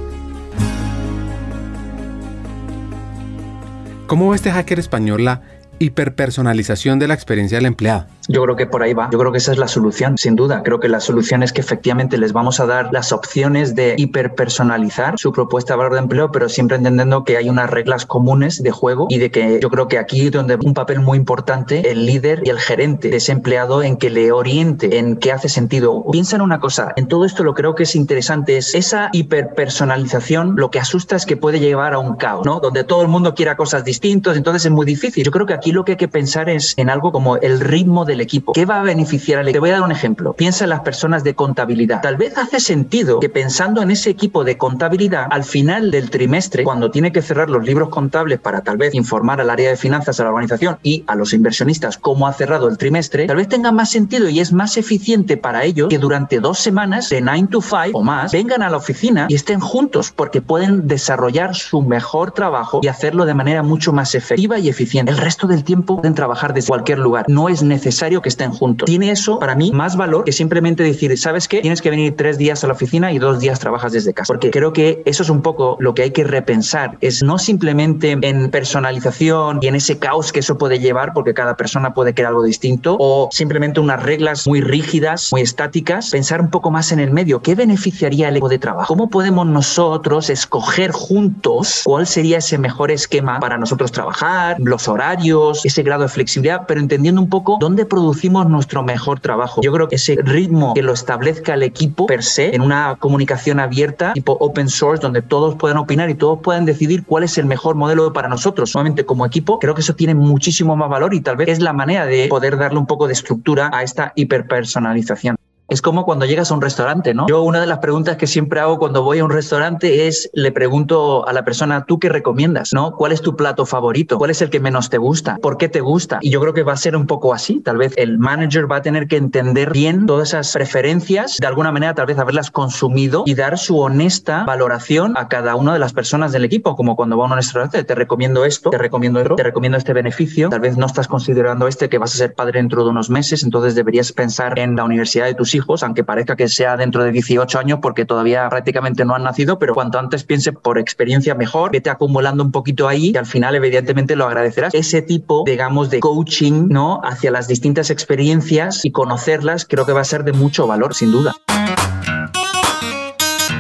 ¿Cómo 4.07 4.31
ve 4.31 4.37
este 4.37 4.53
hacker 4.53 4.79
español 4.79 5.25
la 5.25 5.43
hiperpersonalización 5.79 6.99
de 6.99 7.09
la 7.09 7.15
experiencia 7.15 7.59
del 7.59 7.67
empleado? 7.67 8.07
Yo 8.29 8.43
creo 8.43 8.57
que 8.57 8.67
por 8.67 8.83
ahí 8.83 8.93
va. 8.93 9.09
Yo 9.13 9.19
creo 9.19 9.31
que 9.31 9.39
esa 9.39 9.53
es 9.53 9.59
la 9.59 9.69
solución, 9.69 10.19
sin 10.19 10.35
duda. 10.35 10.63
Creo 10.65 10.81
que 10.81 10.89
la 10.89 11.01
solución 11.01 11.43
es 11.43 11.53
que 11.53 11.61
efectivamente 11.61 12.19
les 12.19 12.33
vamos 12.33 12.59
a 12.59 12.67
dar 12.67 12.93
las 12.93 13.13
opciones 13.13 13.75
de 13.75 13.95
hiperpersonalizar 13.97 15.15
su 15.17 15.33
propuesta 15.33 15.75
de 15.75 15.79
valor 15.79 15.93
de 15.93 16.01
empleo, 16.01 16.33
pero 16.33 16.49
siempre 16.49 16.77
entendiendo 16.77 17.25
que 17.25 17.37
hay 17.37 17.49
unas 17.49 17.71
reglas 17.71 18.05
comunes 18.05 18.63
de 18.63 18.71
juego 18.71 19.07
y 19.11 19.19
de 19.19 19.31
que 19.31 19.61
yo 19.63 19.71
creo 19.71 19.87
que 19.87 19.99
aquí 19.99 20.31
donde 20.31 20.57
un 20.57 20.75
papel 20.75 21.01
muy 21.01 21.19
importante 21.19 21.91
el 21.91 22.07
líder 22.07 22.43
y 22.45 22.51
el 22.51 22.59
gerente 22.59 23.11
de 23.11 23.19
ese 23.19 23.33
empleado 23.33 23.83
en 23.83 23.97
que 23.97 24.11
le 24.11 24.33
oriente 24.33 24.99
en 24.99 25.17
qué 25.17 25.33
hace 25.33 25.49
sentido. 25.49 26.05
Piensa 26.11 26.37
en 26.37 26.43
una 26.43 26.59
cosa, 26.59 26.93
en 26.97 27.07
todo 27.07 27.25
esto 27.25 27.45
lo 27.45 27.55
creo 27.55 27.75
que 27.75 27.85
es 27.85 27.95
interesante 27.95 28.57
es 28.57 28.75
esa 28.75 29.09
hiperpersonalización, 29.13 30.57
lo 30.57 30.71
que 30.71 30.81
asusta 30.81 31.17
es 31.17 31.27
que 31.27 31.37
puede 31.37 31.61
llevar 31.61 31.95
a 31.95 31.99
un 31.99 32.17
caos, 32.17 32.45
¿no? 32.45 32.61
Donde 32.61 32.85
todo 32.85 33.03
el 33.03 33.09
mundo 33.09 33.35
quiera 33.35 33.57
cosas 33.57 33.85
distintas, 33.85 34.37
entonces 34.37 34.65
es 34.65 34.71
muy 34.71 34.87
difícil. 34.87 35.25
Yo 35.25 35.31
creo 35.31 35.47
que 35.47 35.55
aquí 35.55 35.66
lo 35.73 35.85
que 35.85 35.93
hay 35.93 35.97
que 35.97 36.09
pensar 36.09 36.49
es 36.49 36.75
en 36.77 36.91
algo 36.91 37.13
como 37.13 37.37
el 37.37 37.61
ritmo 37.61 38.05
de 38.05 38.17
equipo. 38.21 38.53
¿Qué 38.53 38.65
va 38.65 38.81
a 38.81 38.83
beneficiar 38.83 39.41
al 39.41 39.49
equipo? 39.49 39.57
Te 39.57 39.61
voy 39.61 39.71
a 39.71 39.75
dar 39.75 39.83
un 39.83 39.93
ejemplo. 39.93 40.33
Piensa 40.35 40.65
en 40.65 40.71
las 40.71 40.81
personas 40.81 41.25
de 41.25 41.35
contabilidad. 41.35 42.01
Tal 42.01 42.17
vez 42.17 42.37
hace 42.37 42.61
sentido 42.61 43.21
que 43.21 43.29
pensando 43.29 43.83
en 43.83 43.91
ese 43.91 44.11
equipo 44.11 44.45
de 44.45 44.59
contabilidad, 44.59 45.27
al 45.31 45.45
final 45.45 45.91
del 45.91 46.11
trimestre, 46.11 46.65
cuando 46.65 46.91
tiene 46.91 47.13
que 47.13 47.23
cerrar 47.23 47.51
los 47.51 47.65
libros 47.65 47.89
contables 47.89 48.41
para 48.41 48.61
tal 48.63 48.77
vez 48.77 48.95
informar 48.95 49.41
al 49.41 49.51
área 49.51 49.71
de 49.71 49.77
finanzas, 49.77 50.21
a 50.21 50.25
la 50.25 50.31
organización 50.31 50.79
y 50.83 51.05
a 51.07 51.15
los 51.15 51.33
inversionistas 51.33 51.99
cómo 51.99 52.27
ha 52.27 52.33
cerrado 52.33 52.69
el 52.69 52.79
trimestre, 52.79 53.27
tal 53.27 53.37
vez 53.37 53.49
tenga 53.49 53.73
más 53.73 53.91
sentido 53.91 54.29
y 54.29 54.41
es 54.41 54.53
más 54.53 54.77
eficiente 54.77 55.37
para 55.37 55.65
ellos 55.65 55.89
que 55.89 55.99
durante 55.99 56.41
dos 56.41 56.59
semanas 56.59 57.09
de 57.11 57.21
9 57.21 57.49
to 57.51 57.61
5 57.61 57.91
o 57.93 58.03
más 58.03 58.33
vengan 58.33 58.63
a 58.63 58.71
la 58.71 58.77
oficina 58.77 59.27
y 59.29 59.35
estén 59.35 59.61
juntos 59.61 60.13
porque 60.15 60.41
pueden 60.41 60.89
desarrollar 60.89 61.55
su 61.55 61.83
mejor 61.83 62.33
trabajo 62.33 62.81
y 62.83 62.89
hacerlo 62.89 63.25
de 63.25 63.35
manera 63.35 63.63
mucho 63.63 63.93
más 63.93 64.15
efectiva 64.15 64.59
y 64.59 64.69
eficiente. 64.69 65.13
El 65.13 65.19
resto 65.19 65.47
del 65.57 65.65
tiempo 65.65 65.97
pueden 65.97 66.15
trabajar 66.15 66.55
desde 66.55 66.69
cualquier 66.69 66.99
lugar. 66.99 67.25
No 67.29 67.49
es 67.49 67.63
necesario 67.63 68.23
que 68.23 68.29
estén 68.29 68.53
juntos. 68.53 68.87
Tiene 68.87 69.11
eso 69.11 69.39
para 69.39 69.55
mí 69.55 69.73
más 69.73 69.97
valor 69.97 70.25
que 70.25 70.33
simplemente 70.33 70.83
decir, 70.83 71.17
¿sabes 71.19 71.49
qué? 71.49 71.61
Tienes 71.61 71.83
que 71.83 71.91
venir 71.91 72.15
tres 72.17 72.39
días 72.39 72.63
a 72.63 72.67
la 72.67 72.75
oficina 72.75 73.13
y 73.13 73.19
dos 73.19 73.41
días 73.41 73.59
trabajas 73.59 73.93
desde 73.93 74.13
casa. 74.13 74.33
Porque 74.33 74.51
creo 74.51 74.73
que 74.73 75.03
eso 75.07 75.23
es 75.23 75.31
un 75.31 75.43
poco 75.43 75.77
lo 75.81 75.95
que 75.95 76.03
hay 76.03 76.11
que 76.11 76.25
repensar. 76.25 76.99
Es 77.01 77.23
no 77.23 77.39
simplemente 77.39 78.17
en 78.21 78.51
personalización 78.51 79.59
y 79.63 79.69
en 79.69 79.75
ese 79.75 79.99
caos 79.99 80.33
que 80.33 80.41
eso 80.41 80.59
puede 80.59 80.79
llevar, 80.79 81.13
porque 81.15 81.35
cada 81.35 81.57
persona 81.57 81.95
puede 81.95 82.13
querer 82.15 82.29
algo 82.29 82.43
distinto, 82.43 82.97
o 82.99 83.29
simplemente 83.33 83.81
unas 83.81 84.03
reglas 84.03 84.47
muy 84.47 84.61
rígidas, 84.61 85.31
muy 85.33 85.41
estáticas. 85.41 86.11
Pensar 86.11 86.41
un 86.41 86.51
poco 86.51 86.71
más 86.71 86.93
en 86.93 87.01
el 87.01 87.11
medio. 87.11 87.41
¿Qué 87.41 87.55
beneficiaría 87.55 88.29
el 88.29 88.37
equipo 88.37 88.49
de 88.49 88.59
trabajo? 88.59 88.89
¿Cómo 88.89 89.09
podemos 89.09 89.47
nosotros 89.47 90.31
escoger 90.31 90.93
juntos 90.93 91.83
cuál 91.85 92.07
sería 92.07 92.39
ese 92.39 92.59
mejor 92.59 92.91
esquema 92.91 93.41
para 93.41 93.59
nosotros 93.59 93.93
trabajar, 93.93 94.57
los 94.59 94.89
horarios, 94.89 95.46
ese 95.53 95.83
grado 95.83 96.03
de 96.03 96.09
flexibilidad, 96.09 96.63
pero 96.67 96.81
entendiendo 96.81 97.21
un 97.21 97.29
poco 97.29 97.59
dónde 97.61 97.87
producimos 97.87 98.49
nuestro 98.49 98.83
mejor 98.83 99.21
trabajo. 99.21 99.61
Yo 99.63 99.73
creo 99.73 99.89
que 99.89 99.97
ese 99.97 100.17
ritmo 100.23 100.75
que 100.75 100.83
lo 100.83 100.93
establezca 100.93 101.55
el 101.55 101.63
equipo 101.63 102.07
per 102.07 102.23
se 102.23 102.55
en 102.55 102.63
una 102.63 102.97
comunicación 102.99 103.61
abierta, 103.61 104.13
tipo 104.13 104.37
open 104.41 104.69
source, 104.69 105.03
donde 105.03 105.23
todos 105.23 105.55
puedan 105.57 105.79
opinar 105.79 106.11
y 106.11 106.15
todos 106.15 106.41
puedan 106.43 106.65
decidir 106.65 107.05
cuál 107.05 107.25
es 107.25 107.39
el 107.39 107.47
mejor 107.47 107.75
modelo 107.75 108.13
para 108.13 108.29
nosotros, 108.29 108.71
solamente 108.71 109.05
como 109.05 109.27
equipo, 109.27 109.59
creo 109.59 109.75
que 109.75 109.81
eso 109.81 109.95
tiene 109.95 110.15
muchísimo 110.15 110.77
más 110.77 110.89
valor 110.89 111.15
y 111.15 111.21
tal 111.21 111.37
vez 111.37 111.49
es 111.49 111.61
la 111.61 111.73
manera 111.73 112.07
de 112.07 112.29
poder 112.29 112.57
darle 112.57 112.79
un 112.79 112.87
poco 112.87 113.07
de 113.07 113.13
estructura 113.13 113.71
a 113.73 113.83
esta 113.83 114.13
hiperpersonalización. 114.15 115.37
Es 115.69 115.83
como 115.83 116.05
cuando 116.05 116.27
llegas 116.27 116.53
a 116.53 116.55
un 116.55 116.63
restaurante, 116.63 117.13
¿no? 117.13 117.27
Yo 117.29 117.43
una 117.43 117.61
de 117.61 117.67
las 117.67 117.79
preguntas 117.79 118.17
que 118.17 118.29
siempre 118.29 118.61
hago 118.61 118.79
cuando 118.79 119.03
voy 119.03 119.19
a 119.19 119.25
un 119.25 119.31
restaurante 119.31 120.07
es, 120.07 120.31
le 120.33 120.53
pregunto 120.53 121.27
a 121.27 121.33
la 121.33 121.45
persona, 121.45 121.85
¿tú 121.87 121.99
qué 121.99 122.09
recomiendas? 122.09 122.73
¿No? 122.73 122.93
¿Cuál 122.93 123.11
es 123.11 123.21
tu 123.21 123.35
plato 123.35 123.67
favorito? 123.67 124.17
¿Cuál 124.17 124.31
es 124.31 124.41
el 124.43 124.51
que 124.51 124.61
menos 124.61 124.91
te 124.91 124.99
gusta? 124.99 125.39
¿Por 125.43 125.57
qué 125.57 125.69
te 125.69 125.81
gusta? 125.81 126.19
Y 126.21 126.31
yo 126.31 126.41
creo 126.41 126.55
que 126.55 126.63
va 126.63 126.73
a 126.73 126.77
ser 126.77 126.95
un 126.95 127.09
poco 127.09 127.35
así. 127.35 127.61
Tal 127.61 127.79
vez 127.79 127.95
el 127.97 128.19
manager 128.19 128.71
va 128.71 128.77
a 128.77 128.83
tener 128.83 129.09
que 129.09 129.17
entender 129.17 129.73
bien 129.73 130.07
todas 130.07 130.29
esas 130.29 130.53
preferencias, 130.53 131.39
de 131.39 131.47
alguna 131.49 131.73
manera 131.73 131.95
tal 131.95 132.07
vez 132.07 132.19
haberlas 132.19 132.53
consumido 132.53 133.25
y 133.27 133.35
dar 133.35 133.59
su 133.59 133.81
honesta 133.81 134.45
valoración 134.45 135.15
a 135.17 135.27
cada 135.27 135.57
una 135.57 135.73
de 135.73 135.81
las 135.81 135.93
personas 135.93 136.31
del 136.31 136.45
equipo, 136.45 136.77
como 136.77 136.95
cuando 136.95 137.19
va 137.19 137.25
a 137.25 137.29
un 137.29 137.35
restaurante, 137.35 137.83
te 137.83 137.95
recomiendo 137.97 138.45
esto, 138.45 138.71
te 138.71 138.79
recomiendo 138.79 139.21
esto, 139.21 139.35
te 139.35 139.43
recomiendo 139.43 139.79
este 139.79 139.93
beneficio, 139.93 140.49
tal 140.49 140.61
vez 140.61 140.77
no 140.77 140.87
estás 140.87 141.09
considerando 141.09 141.67
este 141.67 141.89
que 141.89 141.99
vas 141.99 142.15
a 142.15 142.19
ser 142.19 142.35
padre 142.35 142.61
dentro 142.61 142.85
de 142.85 142.91
unos 142.91 143.11
meses, 143.11 143.43
entonces 143.43 143.75
deberías 143.75 144.13
pensar 144.13 144.57
en 144.61 144.77
la 144.77 144.85
universidad 144.85 145.27
de 145.27 145.35
tus 145.35 145.56
hijos, 145.57 145.83
aunque 145.83 146.05
parezca 146.05 146.37
que 146.37 146.49
sea 146.49 146.77
dentro 146.77 147.03
de 147.03 147.11
18 147.11 147.59
años 147.59 147.79
porque 147.83 148.05
todavía 148.05 148.49
prácticamente 148.49 149.05
no 149.05 149.15
han 149.15 149.25
nacido, 149.25 149.59
pero 149.59 149.75
cuanto 149.75 149.99
antes 149.99 150.23
piense 150.25 150.53
por 150.53 150.79
experiencia 150.79 151.35
mejor, 151.35 151.73
vete 151.73 151.91
acumulando 151.91 152.45
un 152.45 152.53
poquito 152.53 152.87
ahí 152.87 153.11
y 153.13 153.17
al 153.17 153.27
final 153.27 153.55
evidentemente 153.55 154.17
lo 154.17 154.27
agradecerás. 154.27 154.75
Ese 154.75 155.03
tipo, 155.03 155.43
digamos, 155.45 155.91
de 155.91 156.01
coaching, 156.01 156.69
¿no? 156.69 157.01
Hacia 157.03 157.31
las 157.31 157.49
distintas 157.49 157.91
experiencias 157.91 158.85
y 158.85 158.93
conocerlas, 158.93 159.67
creo 159.69 159.85
que 159.87 159.93
va 159.93 160.03
a 160.03 160.05
ser 160.05 160.25
de 160.25 160.33
mucho 160.33 160.67
valor, 160.67 160.95
sin 160.95 161.11
duda. 161.11 161.35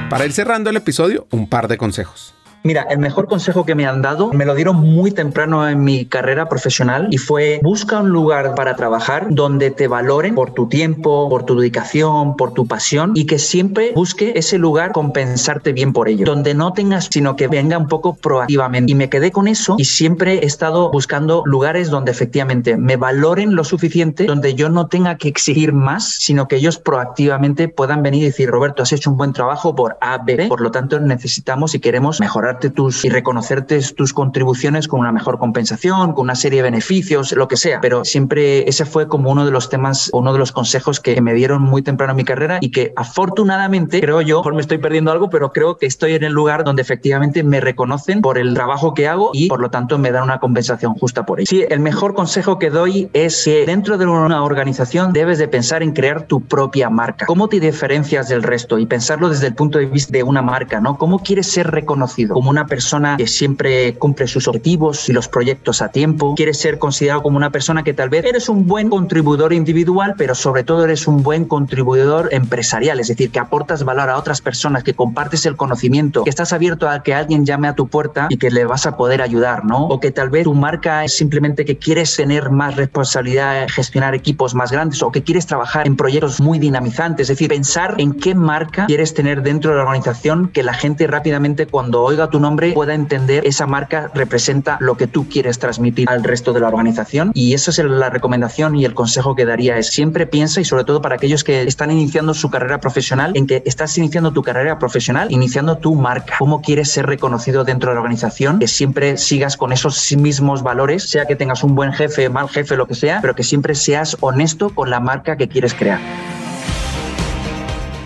Para 0.09 0.25
ir 0.25 0.33
cerrando 0.33 0.71
el 0.71 0.77
episodio, 0.77 1.27
un 1.31 1.49
par 1.49 1.67
de 1.67 1.79
consejos. 1.79 2.35
Mira, 2.67 2.83
el 2.91 2.99
mejor 2.99 3.29
consejo 3.29 3.65
que 3.65 3.77
me 3.77 3.87
han 3.87 4.03
dado 4.03 4.33
me 4.33 4.45
lo 4.45 4.53
dieron 4.57 4.75
muy 4.75 5.13
temprano 5.13 5.69
en 5.69 5.85
mi 5.85 6.05
carrera 6.05 6.49
profesional 6.49 7.07
y 7.13 7.19
fue 7.19 7.61
busca 7.63 8.01
un 8.01 8.09
lugar 8.09 8.57
para 8.57 8.75
trabajar 8.75 9.29
donde 9.31 9.71
te 9.71 9.87
valoren 9.87 10.35
por 10.35 10.51
tu 10.51 10.69
tiempo, 10.69 11.29
por 11.29 11.45
tu 11.45 11.57
dedicación, 11.61 12.37
por 12.37 12.55
tu 12.55 12.67
pasión 12.67 13.13
y 13.15 13.27
que 13.27 13.39
siempre 13.39 13.93
busque 13.95 14.33
ese 14.35 14.59
lugar 14.59 14.91
compensarte 14.91 15.73
bien 15.73 15.93
por 15.93 16.09
ello, 16.09 16.27
donde 16.27 16.55
no 16.55 16.73
tengas, 16.73 17.09
sino 17.09 17.37
que 17.37 17.47
venga 17.47 17.79
un 17.79 17.87
poco 17.87 18.17
proactivamente. 18.17 18.91
Y 18.91 18.97
me 18.97 19.09
quedé 19.09 19.31
con 19.31 19.47
eso 19.47 19.77
y 19.79 19.85
siempre 19.85 20.41
he 20.41 20.47
estado 20.47 20.91
buscando 20.91 21.45
lugares 21.47 21.89
donde 21.89 22.11
efectivamente 22.11 22.77
me 22.77 22.97
valoren 22.97 23.55
lo 23.55 23.63
suficiente, 23.63 24.25
donde 24.25 24.57
yo 24.57 24.71
no 24.71 24.89
tenga 24.89 25.19
que 25.19 25.29
exigir 25.29 25.73
más, 25.73 26.17
sino 26.19 26.49
que 26.49 26.57
ellos 26.57 26.79
proactivamente 26.79 27.69
puedan 27.69 28.03
venir 28.03 28.25
y 28.25 28.27
decir, 28.27 28.51
Roberto, 28.51 28.83
has 28.83 28.93
hecho 28.93 29.09
un 29.09 29.17
buen 29.17 29.33
trabajo 29.33 29.77
por 29.77 29.99
A, 30.01 30.19
B, 30.19 30.49
por 30.49 30.61
lo 30.61 30.73
tanto 30.73 30.99
necesitamos 30.99 31.73
y 31.77 31.79
queremos 31.79 32.19
mejorar 32.19 32.56
tus 32.59 33.05
y 33.05 33.09
reconocerte 33.09 33.81
tus 33.95 34.13
contribuciones 34.13 34.89
con 34.89 35.01
una 35.01 35.13
mejor 35.13 35.39
compensación, 35.39 36.13
con 36.13 36.25
una 36.25 36.35
serie 36.35 36.59
de 36.59 36.71
beneficios, 36.71 37.33
lo 37.33 37.49
que 37.49 37.57
sea. 37.57 37.81
Pero 37.81 38.05
siempre 38.05 38.69
ese 38.69 38.85
fue 38.85 39.09
como 39.09 39.31
uno 39.31 39.45
de 39.45 39.51
los 39.51 39.69
temas, 39.69 40.11
uno 40.13 40.33
de 40.33 40.39
los 40.39 40.53
consejos 40.53 41.01
que 41.01 41.21
me 41.21 41.35
dieron 41.35 41.63
muy 41.63 41.83
temprano 41.83 42.13
en 42.13 42.17
mi 42.17 42.25
carrera 42.25 42.59
y 42.61 42.71
que 42.71 42.93
afortunadamente 42.97 44.01
creo 44.01 44.21
yo, 44.21 44.43
por 44.43 44.55
me 44.55 44.61
estoy 44.61 44.79
perdiendo 44.79 45.13
algo, 45.13 45.31
pero 45.31 45.53
creo 45.53 45.77
que 45.77 45.87
estoy 45.87 46.15
en 46.15 46.25
el 46.25 46.33
lugar 46.33 46.65
donde 46.65 46.83
efectivamente 46.83 47.43
me 47.43 47.61
reconocen 47.61 48.23
por 48.23 48.39
el 48.39 48.55
trabajo 48.55 48.95
que 48.95 49.09
hago 49.09 49.31
y 49.33 49.49
por 49.49 49.61
lo 49.61 49.71
tanto 49.71 49.99
me 49.99 50.11
dan 50.11 50.25
una 50.25 50.39
compensación 50.39 50.95
justa 50.95 51.27
por 51.27 51.41
ello. 51.41 51.47
Sí, 51.49 51.65
el 51.69 51.81
mejor 51.81 52.15
consejo 52.15 52.59
que 52.59 52.71
doy 52.71 53.11
es 53.13 53.45
que 53.45 53.67
dentro 53.67 53.99
de 53.99 54.07
una 54.07 54.43
organización 54.43 55.13
debes 55.13 55.39
de 55.39 55.49
pensar 55.49 55.83
en 55.83 55.93
crear 55.93 56.27
tu 56.27 56.41
propia 56.41 56.91
marca. 56.91 57.27
¿Cómo 57.27 57.49
te 57.49 57.61
diferencias 57.61 58.29
del 58.29 58.43
resto? 58.43 58.79
Y 58.79 58.87
pensarlo 58.87 59.29
desde 59.29 59.49
el 59.49 59.55
punto 59.55 59.79
de 59.79 59.87
vista 59.87 60.13
de 60.13 60.23
una 60.23 60.43
marca, 60.43 60.81
¿no? 60.81 60.97
¿Cómo 60.99 61.21
quieres 61.21 61.51
ser 61.51 61.71
reconocido? 61.71 62.35
Como 62.47 62.53
una 62.53 62.69
persona 62.69 63.17
que 63.17 63.27
siempre 63.27 63.95
cumple 63.95 64.29
sus 64.29 64.47
objetivos 64.47 65.09
y 65.09 65.13
los 65.13 65.27
proyectos 65.27 65.83
a 65.83 65.89
tiempo. 65.89 66.37
Quieres 66.37 66.59
ser 66.59 66.79
considerado 66.79 67.25
como 67.25 67.37
una 67.37 67.51
persona 67.51 67.83
que 67.83 67.93
tal 67.93 68.09
vez 68.09 68.25
eres 68.25 68.49
un 68.49 68.69
buen 68.69 68.89
contribuidor 68.89 69.53
individual, 69.53 70.15
pero 70.17 70.37
sobre 70.37 70.63
todo 70.63 70.85
eres 70.85 71.09
un 71.09 71.25
buen 71.25 71.47
contribuidor 71.47 72.29
empresarial, 72.31 73.01
es 73.01 73.09
decir, 73.09 73.33
que 73.33 73.41
aportas 73.41 73.83
valor 73.83 74.11
a 74.11 74.17
otras 74.17 74.41
personas, 74.41 74.85
que 74.85 74.95
compartes 74.95 75.45
el 75.45 75.57
conocimiento, 75.57 76.23
que 76.23 76.31
estás 76.31 76.53
abierto 76.53 76.89
a 76.89 77.03
que 77.03 77.15
alguien 77.15 77.45
llame 77.45 77.67
a 77.67 77.75
tu 77.75 77.89
puerta 77.89 78.29
y 78.31 78.37
que 78.37 78.53
le 78.53 78.65
vas 78.65 78.87
a 78.87 78.97
poder 78.97 79.23
ayudar, 79.23 79.65
¿no? 79.65 79.89
O 79.89 79.99
que 79.99 80.13
tal 80.13 80.31
vez 80.31 80.45
tu 80.45 80.55
marca 80.55 81.03
es 81.03 81.17
simplemente 81.17 81.65
que 81.65 81.79
quieres 81.79 82.15
tener 82.15 82.51
más 82.51 82.77
responsabilidad, 82.77 83.67
gestionar 83.69 84.15
equipos 84.15 84.55
más 84.55 84.71
grandes 84.71 85.03
o 85.03 85.11
que 85.11 85.25
quieres 85.25 85.47
trabajar 85.47 85.85
en 85.85 85.97
proyectos 85.97 86.41
muy 86.41 86.61
dinamizantes, 86.61 87.25
es 87.25 87.39
decir, 87.39 87.49
pensar 87.49 87.97
en 87.99 88.13
qué 88.13 88.37
marca 88.37 88.87
quieres 88.87 89.15
tener 89.15 89.43
dentro 89.43 89.73
de 89.73 89.79
la 89.79 89.83
organización 89.83 90.49
que 90.49 90.63
la 90.63 90.75
gente 90.75 91.09
rápidamente 91.09 91.67
cuando 91.67 92.03
oiga 92.03 92.26
tu 92.29 92.41
nombre 92.41 92.73
pueda 92.73 92.95
entender 92.95 93.47
esa 93.47 93.67
marca 93.67 94.11
representa 94.15 94.79
lo 94.81 94.97
que 94.97 95.07
tú 95.07 95.29
quieres 95.29 95.59
transmitir 95.59 96.09
al 96.09 96.25
resto 96.25 96.53
de 96.53 96.61
la 96.61 96.69
organización. 96.69 97.33
Y 97.35 97.55
esa 97.55 97.71
es 97.71 97.79
la 97.79 98.11
recomendación 98.11 98.77
y 98.77 98.85
el 98.85 98.95
consejo 98.95 99.35
que 99.35 99.45
daría 99.45 99.79
es 99.79 99.89
siempre 99.89 100.27
piensa 100.27 100.61
y 100.61 100.65
sobre 100.65 100.85
todo 100.85 101.03
para 101.03 101.17
aquellos 101.17 101.45
que 101.45 101.63
están 101.63 101.91
iniciando 101.91 102.35
su 102.35 102.51
carrera 102.51 102.81
profesional 102.81 103.33
en 103.35 103.47
que 103.47 103.63
estás 103.67 103.97
iniciando 103.99 104.33
tu 104.33 104.43
carrera 104.43 104.79
profesional, 104.79 105.31
iniciando 105.31 105.79
tu 105.79 105.95
marca, 105.95 106.37
cómo 106.39 106.63
quieres 106.63 106.91
ser 106.91 107.07
reconocido 107.07 107.65
dentro 107.65 107.91
de 107.91 107.95
la 107.95 108.01
organización, 108.01 108.59
que 108.59 108.69
siempre 108.69 109.17
sigas 109.17 109.57
con 109.57 109.73
esos 109.73 110.15
mismos 110.17 110.63
valores, 110.63 111.09
sea 111.09 111.27
que 111.27 111.37
tengas 111.37 111.63
un 111.65 111.75
buen 111.75 111.93
jefe, 111.93 112.29
mal 112.29 112.49
jefe, 112.49 112.77
lo 112.77 112.87
que 112.87 112.95
sea, 112.95 113.21
pero 113.21 113.35
que 113.35 113.43
siempre 113.43 113.75
seas 113.75 114.17
honesto 114.21 114.71
con 114.71 114.91
la 114.91 115.01
marca 115.01 115.37
que 115.37 115.49
quieres 115.49 115.75
crear. 115.75 116.01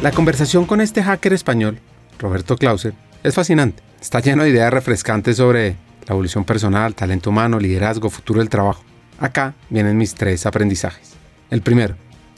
La 0.03 0.12
conversación 0.12 0.64
con 0.64 0.81
este 0.81 1.03
hacker 1.03 1.33
español, 1.33 1.79
Roberto 2.18 2.57
Clauser, 2.57 2.95
es 3.23 3.35
fascinante. 3.35 3.83
Está 4.01 4.21
lleno 4.21 4.43
de 4.43 4.51
ideas 4.51 4.73
refrescantes 4.73 5.37
sobre 5.37 5.77
la 6.07 6.14
evolución 6.14 6.45
personal, 6.45 6.95
talento 6.95 7.31
humano, 7.31 7.59
liderazgo, 7.59 8.09
futuro 8.09 8.41
del 8.41 8.49
trabajo. 8.49 8.83
Acá 9.18 9.55
vienen 9.68 9.99
mis 9.99 10.14
tres 10.14 10.47
aprendizajes. 10.47 11.12
El 11.51 11.62
primero, 11.62 11.97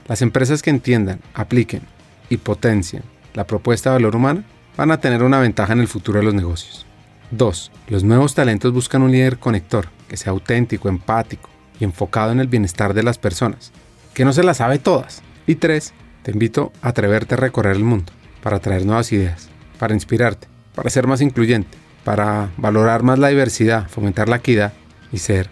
las 0.09 0.23
empresas 0.23 0.63
que 0.63 0.71
entiendan, 0.71 1.21
apliquen 1.35 1.83
y 2.29 2.39
potencien 2.39 3.05
la 3.35 3.47
propuesta 3.47 3.91
de 3.91 3.97
valor 3.97 4.17
humana 4.17 4.45
van 4.77 4.91
a 4.91 5.01
tener 5.01 5.23
una 5.23 5.39
ventaja 5.39 5.73
en 5.73 5.81
el 5.81 5.89
futuro 5.89 6.19
de 6.19 6.25
los 6.25 6.35
negocios. 6.35 6.87
2. 7.31 7.71
Los 7.89 8.05
nuevos 8.05 8.35
talentos 8.35 8.73
buscan 8.73 9.03
un 9.03 9.13
líder 9.13 9.39
conector, 9.39 9.89
que 10.09 10.17
sea 10.17 10.33
auténtico, 10.33 10.89
empático 10.89 11.49
y 11.79 11.85
enfocado 11.85 12.33
en 12.33 12.41
el 12.41 12.49
bienestar 12.49 12.93
de 12.93 13.03
las 13.03 13.19
personas, 13.19 13.73
que 14.13 14.25
no 14.25 14.33
se 14.33 14.43
las 14.43 14.59
sabe 14.59 14.79
todas. 14.79 15.23
Y 15.47 15.55
3. 15.55 15.95
Te 16.25 16.31
invito 16.31 16.73
a 16.83 16.89
atreverte 16.89 17.35
a 17.35 17.39
recorrer 17.39 17.77
el 17.77 17.85
mundo 17.85 18.13
para 18.43 18.59
traer 18.59 18.85
nuevas 18.85 19.13
ideas, 19.13 19.49
para 19.79 19.95
inspirarte, 19.95 20.47
para 20.75 20.91
ser 20.91 21.07
más 21.07 21.21
incluyente, 21.21 21.77
para 22.05 22.51
valorar 22.57 23.03
más 23.03 23.19
la 23.19 23.29
diversidad, 23.29 23.89
fomentar 23.89 24.29
la 24.29 24.37
equidad 24.37 24.73
y 25.13 25.19
ser 25.19 25.49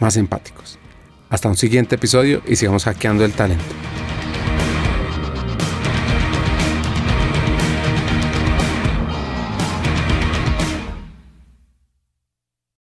más 0.00 0.16
empáticos. 0.16 0.78
Hasta 1.28 1.48
un 1.48 1.56
siguiente 1.56 1.96
episodio 1.96 2.42
y 2.46 2.56
sigamos 2.56 2.84
hackeando 2.84 3.24
el 3.24 3.32
talento. 3.32 3.64